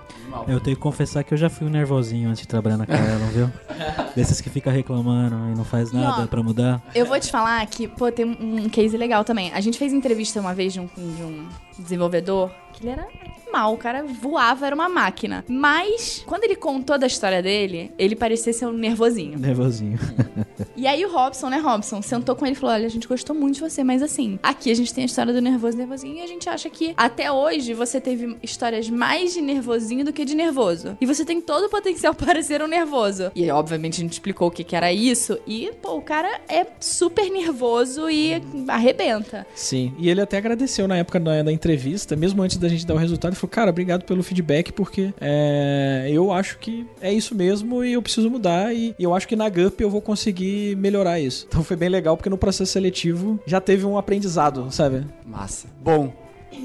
Eu 0.48 0.60
tenho 0.60 0.76
que 0.76 0.82
confessar 0.82 1.24
que 1.24 1.34
eu 1.34 1.38
já 1.38 1.50
fui 1.50 1.68
um 1.68 1.70
nervosinho 1.70 2.30
antes 2.30 2.42
de 2.42 2.48
trabalhar 2.48 2.78
na 2.78 2.86
Kaelon, 2.86 3.28
viu? 3.28 3.52
Desses 4.16 4.42
que 4.42 4.50
fica 4.50 4.72
reclamando 4.72 5.36
e 5.52 5.56
não 5.56 5.64
faz 5.64 5.92
nada 5.92 6.28
pra 6.28 6.44
mudar. 6.44 6.82
Eu 6.94 7.06
vou 7.06 7.20
te 7.20 7.32
falar 7.32 7.66
que, 7.68 7.88
pô, 7.88 8.12
tem 8.12 8.26
um 8.26 8.70
case 8.70 8.98
legal 8.98 9.24
também. 9.24 9.52
A 9.54 9.62
gente 9.62 9.78
fez 9.78 9.94
entrevista 9.94 10.40
uma 10.40 10.54
vez 10.54 10.74
de 10.74 10.80
um, 10.80 10.86
de 10.86 11.24
um 11.24 11.48
desenvolvedor 11.80 12.52
que 12.74 12.84
ele 12.84 12.92
era 12.92 13.08
mal, 13.54 13.74
o 13.74 13.78
cara 13.78 14.04
voava, 14.04 14.66
era 14.66 14.76
uma 14.76 14.90
máquina. 14.90 15.46
Mas, 15.48 16.24
quando 16.26 16.44
ele 16.44 16.56
contou 16.56 16.98
da 16.98 17.06
história 17.06 17.42
dele, 17.42 17.92
ele 18.00 18.16
parecia 18.16 18.52
ser 18.52 18.66
um 18.66 18.74
nervosinho. 18.74 19.38
Nervosinho. 19.38 20.00
E 20.76 20.88
aí 20.88 21.06
o 21.06 21.12
Robson, 21.12 21.50
né, 21.50 21.58
Robson, 21.58 22.02
sentou 22.02 22.36
com 22.36 22.46
ele 22.46 22.56
e 22.56 22.58
falou: 22.58 22.76
Olha, 22.76 22.86
a 22.86 22.90
gente 22.90 23.08
gostou 23.08 23.36
muito 23.36 23.56
de 23.56 23.62
você, 23.62 23.84
mas 23.84 24.02
assim, 24.02 24.40
aqui 24.42 24.72
a 24.72 24.76
gente 24.76 24.94
tem 24.94 25.04
a 25.04 25.06
história 25.06 25.32
do 25.32 25.42
nervoso 25.42 25.78
e 25.78 25.80
nervosinho 25.80 26.18
e 26.18 26.22
a 26.22 26.28
gente 26.28 26.50
acha 26.50 26.70
que 26.70 26.94
até 26.98 27.32
hoje 27.32 27.74
você 27.74 28.02
teve 28.02 28.38
histórias 28.42 28.90
mais 28.90 29.34
de 29.34 29.42
nervosinho 29.42 30.04
do 30.04 30.12
que 30.12 30.26
de 30.26 30.36
nervoso. 30.36 30.98
E 31.00 31.06
você 31.06 31.24
tem 31.24 31.40
todo 31.40 31.66
o 31.66 31.70
potencial 31.70 32.14
para 32.16 32.42
ser 32.42 32.62
um 32.62 32.68
nervoso. 32.68 33.32
E 33.36 33.50
obviamente 33.50 33.94
a 33.94 34.02
gente 34.02 34.14
explicou 34.14 34.48
o 34.48 34.52
que, 34.52 34.64
que 34.64 34.76
era 34.76 34.92
isso. 34.92 35.38
E, 35.46 35.72
pô, 35.82 35.96
o 35.96 36.02
cara 36.02 36.42
é 36.48 36.66
super 36.80 37.30
nervoso 37.30 38.10
e 38.10 38.42
arrebenta. 38.68 39.46
Sim, 39.56 39.94
e 39.98 40.10
ele 40.10 40.22
até 40.22 40.38
agradeceu 40.38 40.88
na 40.88 40.98
época 40.98 41.20
da, 41.20 41.44
da 41.44 41.52
entrevista, 41.52 42.16
mesmo 42.16 42.42
antes 42.42 42.58
da 42.58 42.68
gente 42.68 42.86
dar 42.86 42.96
o 42.96 42.98
resultado, 42.98 43.36
falou, 43.44 43.50
cara, 43.50 43.70
obrigado 43.70 44.04
pelo 44.04 44.24
feedback, 44.24 44.72
porque 44.72 45.14
é, 45.20 46.08
eu 46.10 46.32
acho 46.32 46.58
que 46.60 46.86
é 47.02 47.12
isso 47.12 47.36
mesmo 47.36 47.84
e 47.84 47.94
eu 47.94 48.02
preciso 48.02 48.30
mudar, 48.30 48.74
e, 48.74 48.96
e 48.98 49.04
eu 49.04 49.14
acho 49.14 49.28
que 49.28 49.36
na 49.36 49.50
GUP 49.50 49.82
eu 49.82 49.90
vou 49.90 50.02
conseguir 50.02 50.76
melhorar 50.78 51.20
isso. 51.20 51.46
Então 51.48 51.64
foi 51.64 51.76
bem 51.76 51.90
legal, 51.90 52.16
porque 52.16 52.30
no 52.30 52.38
processo 52.38 52.72
seletivo 52.72 53.40
já 53.46 53.60
teve 53.60 53.86
um 53.86 53.98
aprendizado, 53.98 54.72
sabe? 54.72 55.06
Massa. 55.26 55.68
Bom, 55.82 56.14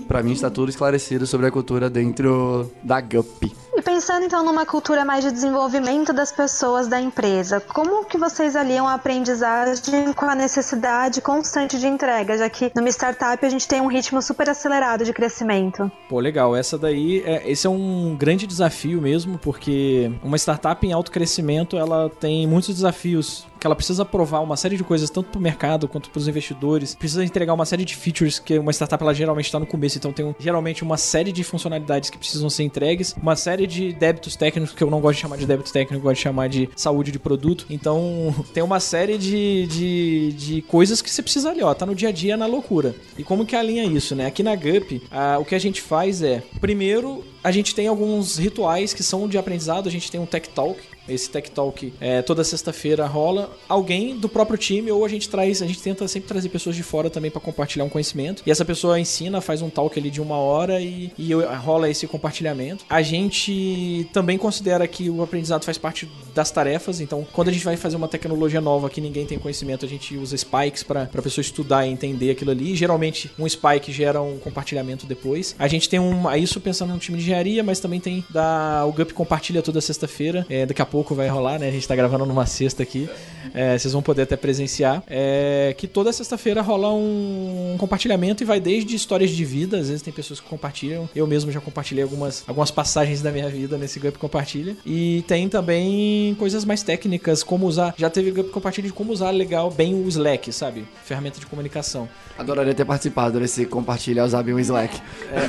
pra 0.07 0.23
mim 0.23 0.33
está 0.33 0.51
tudo 0.51 0.69
esclarecido 0.69 1.27
sobre 1.27 1.47
a 1.47 1.51
cultura 1.51 1.91
dentro 1.91 2.71
da 2.83 3.01
GUP. 3.01 3.53
Pensando 3.89 4.27
então 4.27 4.45
numa 4.45 4.67
cultura 4.67 5.03
mais 5.03 5.25
de 5.25 5.33
desenvolvimento 5.33 6.13
das 6.13 6.31
pessoas 6.31 6.87
da 6.89 7.01
empresa, 7.01 7.59
como 7.59 8.05
que 8.05 8.19
vocês 8.19 8.55
aliam 8.55 8.87
a 8.87 8.93
aprendizagem 8.93 10.13
com 10.13 10.27
a 10.27 10.35
necessidade 10.35 11.23
constante 11.23 11.79
de 11.79 11.87
entrega, 11.87 12.37
já 12.37 12.51
que 12.51 12.71
numa 12.77 12.91
startup 12.91 13.47
a 13.47 13.49
gente 13.49 13.67
tem 13.67 13.81
um 13.81 13.87
ritmo 13.87 14.21
super 14.21 14.51
acelerado 14.51 15.07
de 15.07 15.13
crescimento? 15.15 15.91
Pô, 16.07 16.21
legal. 16.21 16.55
Essa 16.55 16.77
daí, 16.77 17.23
é, 17.25 17.51
esse 17.51 17.67
é 17.67 17.71
um 17.71 18.15
grande 18.15 18.47
desafio 18.47 19.01
mesmo, 19.01 19.39
porque 19.39 20.13
uma 20.23 20.37
startup 20.37 20.87
em 20.87 20.93
alto 20.93 21.11
crescimento, 21.11 21.75
ela 21.75 22.11
tem 22.11 22.47
muitos 22.47 22.75
desafios 22.75 23.47
que 23.59 23.67
ela 23.67 23.77
precisa 23.77 24.05
provar 24.05 24.41
uma 24.41 24.57
série 24.57 24.77
de 24.77 24.85
coisas 24.85 25.11
tanto 25.11 25.31
para 25.31 25.39
o 25.39 25.43
mercado 25.43 25.89
quanto 25.89 26.11
para 26.11 26.19
os 26.19 26.29
investidores, 26.29 26.95
precisa 26.95 27.25
entregar 27.25 27.55
uma 27.55 27.67
série 27.67 27.85
de 27.85 27.95
features 27.97 28.39
que 28.39 28.59
uma 28.59 28.73
startup 28.73 29.03
ela 29.03 29.15
geralmente 29.15 29.47
está 29.47 29.59
no 29.59 29.67
começo, 29.67 29.99
então 29.99 30.13
tem 30.13 30.25
um, 30.25 30.35
geralmente 30.39 30.83
uma 30.83 30.97
série 30.97 31.33
de 31.33 31.43
funcionalidades 31.45 32.11
que 32.11 32.19
precisam 32.19 32.49
ser 32.49 32.63
entregues, 32.63 33.15
uma 33.21 33.37
série 33.37 33.67
de 33.67 33.93
débitos 33.93 34.37
técnicos 34.37 34.75
que 34.75 34.83
eu 34.83 34.91
não 34.91 35.01
gosto 35.01 35.17
de 35.17 35.23
chamar 35.23 35.37
de 35.37 35.47
débitos 35.47 35.73
técnicos, 35.73 35.97
eu 35.97 36.03
gosto 36.03 36.17
de 36.17 36.23
chamar 36.23 36.49
de 36.49 36.69
saúde 36.77 37.11
de 37.11 37.19
produto. 37.19 37.67
Então 37.69 38.35
tem 38.53 38.63
uma 38.63 38.81
série 38.81 39.19
de, 39.19 39.67
de, 39.67 40.33
de 40.33 40.63
coisas 40.63 41.03
que 41.03 41.11
você 41.11 41.23
precisa 41.23 41.51
ali, 41.51 41.63
ó, 41.63 41.73
tá 41.75 41.85
no 41.85 41.95
dia 41.95 42.09
a 42.09 42.13
dia 42.13 42.37
na 42.37 42.47
loucura. 42.47 42.95
E 43.17 43.25
como 43.25 43.45
que 43.45 43.57
alinha 43.57 43.85
isso, 43.85 44.15
né? 44.15 44.27
Aqui 44.27 44.43
na 44.43 44.55
Gup, 44.55 45.03
o 45.41 45.45
que 45.45 45.55
a 45.55 45.59
gente 45.59 45.81
faz 45.81 46.23
é, 46.23 46.43
primeiro, 46.61 47.25
a 47.43 47.51
gente 47.51 47.75
tem 47.75 47.89
alguns 47.89 48.37
rituais 48.37 48.93
que 48.93 49.03
são 49.03 49.29
de 49.29 49.39
aprendizado, 49.39 49.89
a 49.89 49.93
gente 49.93 50.11
tem 50.11 50.21
um 50.21 50.27
Tech 50.27 50.49
Talk, 50.51 50.81
esse 51.09 51.29
Tech 51.31 51.51
Talk 51.51 51.93
é, 52.01 52.23
toda 52.23 52.45
sexta-feira 52.45 53.07
rola. 53.07 53.51
Alguém 53.69 54.17
do 54.17 54.29
próprio 54.29 54.59
time, 54.59 54.91
ou 54.91 55.05
a 55.05 55.09
gente 55.09 55.29
traz, 55.29 55.63
a 55.63 55.67
gente 55.67 55.81
tenta 55.81 56.07
sempre 56.09 56.29
trazer 56.29 56.49
pessoas 56.49 56.77
de 56.77 56.83
fora 56.83 57.11
também 57.11 57.31
para 57.31 57.41
compartilhar 57.41 57.85
um 57.85 57.89
conhecimento. 57.89 58.43
E 58.47 58.51
essa 58.51 58.65
pessoa 58.65 58.99
ensina, 58.99 59.41
faz 59.41 59.63
um 59.63 59.71
talk 59.71 59.99
ali 59.99 60.11
de 60.11 60.21
uma 60.21 60.37
hora 60.37 60.81
e, 60.81 61.13
e 61.19 61.33
rola 61.33 61.89
esse 61.89 62.07
compartilhamento. 62.07 62.85
A 62.89 63.03
gente 63.03 64.09
também 64.13 64.39
considera 64.39 64.87
que 64.87 65.09
o 65.11 65.23
aprendizado 65.23 65.65
faz 65.65 65.79
parte 65.79 66.09
das 66.35 66.51
tarefas, 66.51 67.01
então 67.01 67.27
quando 67.33 67.49
a 67.49 67.53
gente 67.53 67.65
vai 67.65 67.77
fazer 67.77 67.97
uma 67.97 68.09
tecnologia 68.09 68.61
nova 68.61 68.89
que 68.89 69.01
ninguém 69.01 69.27
tem 69.27 69.39
conhecimento, 69.39 69.85
a 69.85 69.89
gente 69.89 70.17
usa 70.17 70.37
spikes 70.37 70.83
para 70.83 71.03
a 71.03 71.23
pessoa 71.23 71.43
estudar 71.43 71.87
e 71.87 71.91
entender 71.91 72.31
aquilo 72.31 72.51
ali. 72.51 72.77
Geralmente 72.77 73.31
um 73.39 73.49
spike 73.49 73.93
gera 73.93 74.21
um 74.21 74.39
compartilhamento 74.39 75.07
depois. 75.07 75.55
A 75.59 75.69
gente 75.69 75.89
tem 75.89 75.99
um, 75.99 76.31
isso 76.37 76.61
pensando 76.61 76.93
no 76.93 76.99
time 76.99 77.19
de 77.19 77.25
engenharia, 77.25 77.63
mas 77.63 77.81
também 77.81 78.01
tem 78.01 78.25
da 78.31 78.85
o 78.87 78.93
GUP 78.93 79.13
compartilha 79.13 79.63
toda 79.63 79.81
sexta-feira. 79.81 80.47
É, 80.49 80.67
daqui 80.67 80.83
a 80.83 80.87
pouco 80.87 80.98
pouco 80.99 81.15
vai 81.15 81.29
rolar, 81.29 81.61
né? 81.61 81.69
A 81.69 81.71
gente 81.71 81.87
tá 81.87 81.95
gravando 81.95 82.27
numa 82.27 82.45
sexta 82.45 82.83
aqui. 82.83 83.09
É, 83.55 83.79
vocês 83.79 83.93
vão 83.93 84.03
poder 84.03 84.23
até 84.23 84.37
presenciar. 84.37 85.01
É, 85.07 85.73
que 85.79 85.87
toda 85.87 86.13
sexta-feira 86.13 86.61
rola 86.61 86.93
um 86.93 87.77
compartilhamento 87.79 88.43
e 88.43 88.47
vai 88.47 88.59
desde 88.59 88.97
histórias 88.97 89.31
de 89.31 89.45
vida. 89.45 89.79
Às 89.79 89.87
vezes 89.89 90.03
tem 90.03 90.13
pessoas 90.13 90.41
que 90.41 90.49
compartilham. 90.49 91.09
Eu 91.15 91.25
mesmo 91.25 91.53
já 91.53 91.61
compartilhei 91.61 92.03
algumas, 92.03 92.43
algumas 92.49 92.73
passagens 92.73 93.23
da 93.23 93.31
minha 93.31 93.49
vida 93.49 93.79
nesse 93.79 94.01
Gup 94.01 94.17
Compartilha. 94.17 94.77
E 94.85 95.23
tem 95.29 95.49
também 95.49 96.35
coisas 96.37 96.65
mais 96.65 96.83
técnicas, 96.83 97.45
como 97.45 97.67
usar. 97.67 97.95
Já 97.97 98.11
teve 98.11 98.33
Gup 98.33 98.51
Compartilha 98.51 98.89
de 98.89 98.93
como 98.93 99.13
usar 99.13 99.31
legal 99.31 99.71
bem 99.71 99.95
o 99.95 100.09
Slack, 100.09 100.53
sabe? 100.53 100.85
Ferramenta 101.05 101.39
de 101.39 101.47
comunicação. 101.47 102.09
Adoraria 102.37 102.75
ter 102.75 102.85
participado 102.85 103.39
desse 103.39 103.67
compartilhar 103.67 104.25
usar 104.25 104.43
bem 104.43 104.55
o 104.55 104.59
Slack. 104.59 105.01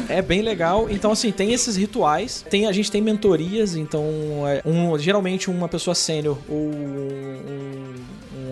É, 0.10 0.18
é, 0.18 0.22
bem 0.22 0.42
legal. 0.42 0.88
Então, 0.92 1.12
assim, 1.12 1.32
tem 1.32 1.54
esses 1.54 1.76
rituais. 1.76 2.46
Tem, 2.50 2.68
a 2.68 2.72
gente 2.72 2.92
tem 2.92 3.02
mentorias, 3.02 3.76
então, 3.76 4.04
é, 4.48 4.62
um, 4.66 4.98
geralmente 4.98 5.39
uma 5.48 5.68
pessoa 5.68 5.94
sênior 5.94 6.38
ou 6.50 6.58
um, 6.58 7.69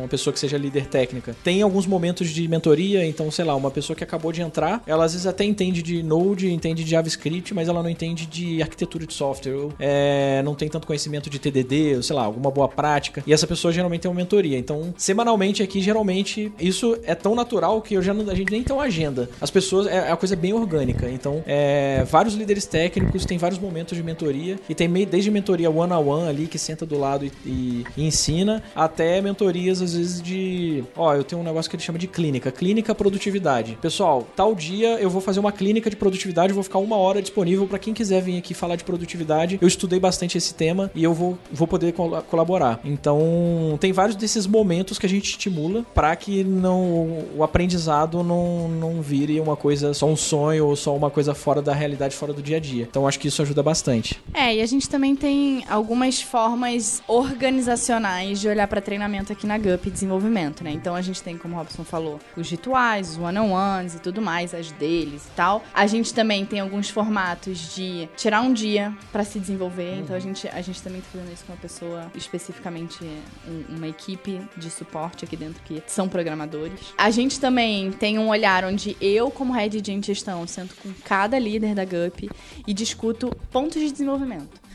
uma 0.07 0.09
pessoa 0.09 0.33
que 0.33 0.39
seja 0.39 0.57
líder 0.57 0.87
técnica. 0.87 1.35
Tem 1.43 1.61
alguns 1.61 1.85
momentos 1.85 2.29
de 2.29 2.47
mentoria, 2.47 3.05
então, 3.05 3.29
sei 3.29 3.43
lá, 3.43 3.53
uma 3.55 3.69
pessoa 3.69 3.95
que 3.95 4.03
acabou 4.03 4.31
de 4.31 4.41
entrar, 4.41 4.81
ela 4.87 5.03
às 5.03 5.11
vezes 5.11 5.27
até 5.27 5.43
entende 5.43 5.83
de 5.83 6.01
Node, 6.01 6.51
entende 6.51 6.83
de 6.83 6.91
JavaScript, 6.91 7.53
mas 7.53 7.67
ela 7.67 7.83
não 7.83 7.89
entende 7.89 8.25
de 8.25 8.61
arquitetura 8.61 9.05
de 9.05 9.13
software, 9.13 9.53
ou, 9.53 9.73
é, 9.77 10.41
não 10.43 10.55
tem 10.55 10.69
tanto 10.69 10.87
conhecimento 10.87 11.29
de 11.29 11.37
TDD, 11.37 11.97
ou 11.97 12.03
sei 12.03 12.15
lá, 12.15 12.23
alguma 12.23 12.49
boa 12.49 12.67
prática. 12.67 13.21
E 13.27 13.33
essa 13.33 13.45
pessoa 13.45 13.73
geralmente 13.73 14.01
tem 14.01 14.09
uma 14.09 14.17
mentoria. 14.17 14.57
Então, 14.57 14.93
semanalmente 14.97 15.61
aqui, 15.61 15.81
geralmente, 15.81 16.51
isso 16.59 16.97
é 17.03 17.13
tão 17.13 17.35
natural 17.35 17.81
que 17.81 17.95
eu 17.95 18.01
já 18.01 18.13
não, 18.13 18.29
a 18.29 18.35
gente 18.35 18.51
nem 18.51 18.63
tem 18.63 18.75
uma 18.75 18.85
agenda. 18.85 19.29
As 19.41 19.51
pessoas, 19.51 19.87
é, 19.87 19.97
é 19.97 20.09
uma 20.09 20.17
coisa 20.17 20.35
bem 20.35 20.53
orgânica. 20.53 21.09
Então, 21.09 21.43
é, 21.45 22.05
vários 22.09 22.33
líderes 22.35 22.65
técnicos 22.65 23.25
têm 23.25 23.37
vários 23.37 23.59
momentos 23.59 23.97
de 23.97 24.03
mentoria, 24.03 24.57
e 24.69 24.73
tem 24.73 24.87
desde 25.05 25.29
mentoria 25.29 25.69
one-on-one 25.69 26.07
-on 26.07 26.23
-one 26.23 26.29
ali, 26.29 26.47
que 26.47 26.57
senta 26.57 26.85
do 26.85 26.97
lado 26.97 27.25
e, 27.25 27.31
e, 27.45 27.83
e 27.97 28.05
ensina, 28.05 28.63
até 28.75 29.21
mentorias, 29.21 29.81
às 29.81 29.93
vezes, 29.93 29.96
de. 30.21 30.83
Ó, 30.95 31.13
eu 31.13 31.23
tenho 31.23 31.41
um 31.41 31.43
negócio 31.43 31.69
que 31.69 31.75
ele 31.75 31.83
chama 31.83 31.99
de 31.99 32.07
clínica. 32.07 32.51
Clínica 32.51 32.93
produtividade. 32.95 33.77
Pessoal, 33.81 34.27
tal 34.35 34.55
dia 34.55 34.99
eu 34.99 35.09
vou 35.09 35.21
fazer 35.21 35.39
uma 35.39 35.51
clínica 35.51 35.89
de 35.89 35.95
produtividade, 35.95 36.53
vou 36.53 36.63
ficar 36.63 36.79
uma 36.79 36.97
hora 36.97 37.21
disponível 37.21 37.67
para 37.67 37.79
quem 37.79 37.93
quiser 37.93 38.21
vir 38.21 38.37
aqui 38.37 38.53
falar 38.53 38.75
de 38.75 38.83
produtividade. 38.83 39.57
Eu 39.61 39.67
estudei 39.67 39.99
bastante 39.99 40.37
esse 40.37 40.53
tema 40.53 40.91
e 40.93 41.03
eu 41.03 41.13
vou, 41.13 41.37
vou 41.51 41.67
poder 41.67 41.93
col 41.93 42.21
colaborar. 42.23 42.79
Então, 42.83 43.77
tem 43.79 43.91
vários 43.91 44.15
desses 44.15 44.47
momentos 44.47 44.97
que 44.97 45.05
a 45.05 45.09
gente 45.09 45.29
estimula 45.29 45.85
para 45.93 46.15
que 46.15 46.43
não 46.43 47.25
o 47.35 47.43
aprendizado 47.43 48.23
não, 48.23 48.67
não 48.67 49.01
vire 49.01 49.39
uma 49.39 49.55
coisa, 49.55 49.93
só 49.93 50.07
um 50.07 50.15
sonho 50.15 50.67
ou 50.67 50.75
só 50.75 50.95
uma 50.95 51.09
coisa 51.09 51.33
fora 51.33 51.61
da 51.61 51.73
realidade, 51.73 52.15
fora 52.15 52.33
do 52.33 52.41
dia 52.41 52.57
a 52.57 52.59
dia. 52.59 52.87
Então, 52.89 53.07
acho 53.07 53.19
que 53.19 53.27
isso 53.27 53.41
ajuda 53.41 53.61
bastante. 53.61 54.19
É, 54.33 54.55
e 54.55 54.61
a 54.61 54.65
gente 54.65 54.89
também 54.89 55.15
tem 55.15 55.63
algumas 55.69 56.21
formas 56.21 57.01
organizacionais 57.07 58.39
de 58.39 58.47
olhar 58.47 58.67
para 58.67 58.81
treinamento 58.81 59.31
aqui 59.31 59.45
na 59.45 59.57
GUP 59.57 59.86
desenvolvimento, 59.89 60.63
né? 60.63 60.71
Então 60.71 60.95
a 60.95 61.01
gente 61.01 61.21
tem, 61.21 61.37
como 61.37 61.55
o 61.55 61.57
Robson 61.57 61.83
falou, 61.83 62.19
os 62.35 62.49
rituais, 62.49 63.11
os 63.11 63.17
one-on-ones 63.17 63.95
e 63.95 63.99
tudo 63.99 64.21
mais, 64.21 64.53
as 64.53 64.71
deles 64.71 65.25
e 65.25 65.31
tal. 65.31 65.63
A 65.73 65.87
gente 65.87 66.13
também 66.13 66.45
tem 66.45 66.59
alguns 66.59 66.89
formatos 66.89 67.75
de 67.75 68.07
tirar 68.15 68.41
um 68.41 68.53
dia 68.53 68.95
para 69.11 69.23
se 69.23 69.39
desenvolver. 69.39 69.93
Uhum. 69.93 69.99
Então 69.99 70.15
a 70.15 70.19
gente, 70.19 70.47
a 70.47 70.61
gente 70.61 70.81
também 70.81 71.01
tá 71.01 71.07
fazendo 71.11 71.33
isso 71.33 71.45
com 71.45 71.53
uma 71.53 71.59
pessoa, 71.59 72.11
especificamente 72.15 73.03
um, 73.47 73.75
uma 73.77 73.87
equipe 73.87 74.41
de 74.55 74.69
suporte 74.69 75.25
aqui 75.25 75.35
dentro 75.35 75.61
que 75.63 75.81
são 75.87 76.07
programadores. 76.07 76.93
A 76.97 77.09
gente 77.09 77.39
também 77.39 77.91
tem 77.91 78.19
um 78.19 78.29
olhar 78.29 78.63
onde 78.65 78.95
eu, 79.01 79.29
como 79.31 79.53
head 79.53 79.81
de 79.81 80.01
gestão, 80.01 80.45
sento 80.47 80.75
com 80.75 80.93
cada 81.03 81.37
líder 81.39 81.73
da 81.73 81.83
GUP 81.83 82.29
e 82.65 82.73
discuto 82.73 83.35
pontos 83.51 83.81
de 83.81 83.91
desenvolvimento. 83.91 84.66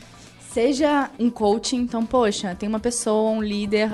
Seja 0.52 1.08
um 1.18 1.30
coaching, 1.30 1.76
então, 1.76 2.04
poxa, 2.04 2.54
tem 2.54 2.68
uma 2.68 2.78
pessoa, 2.78 3.30
um 3.30 3.42
líder. 3.42 3.88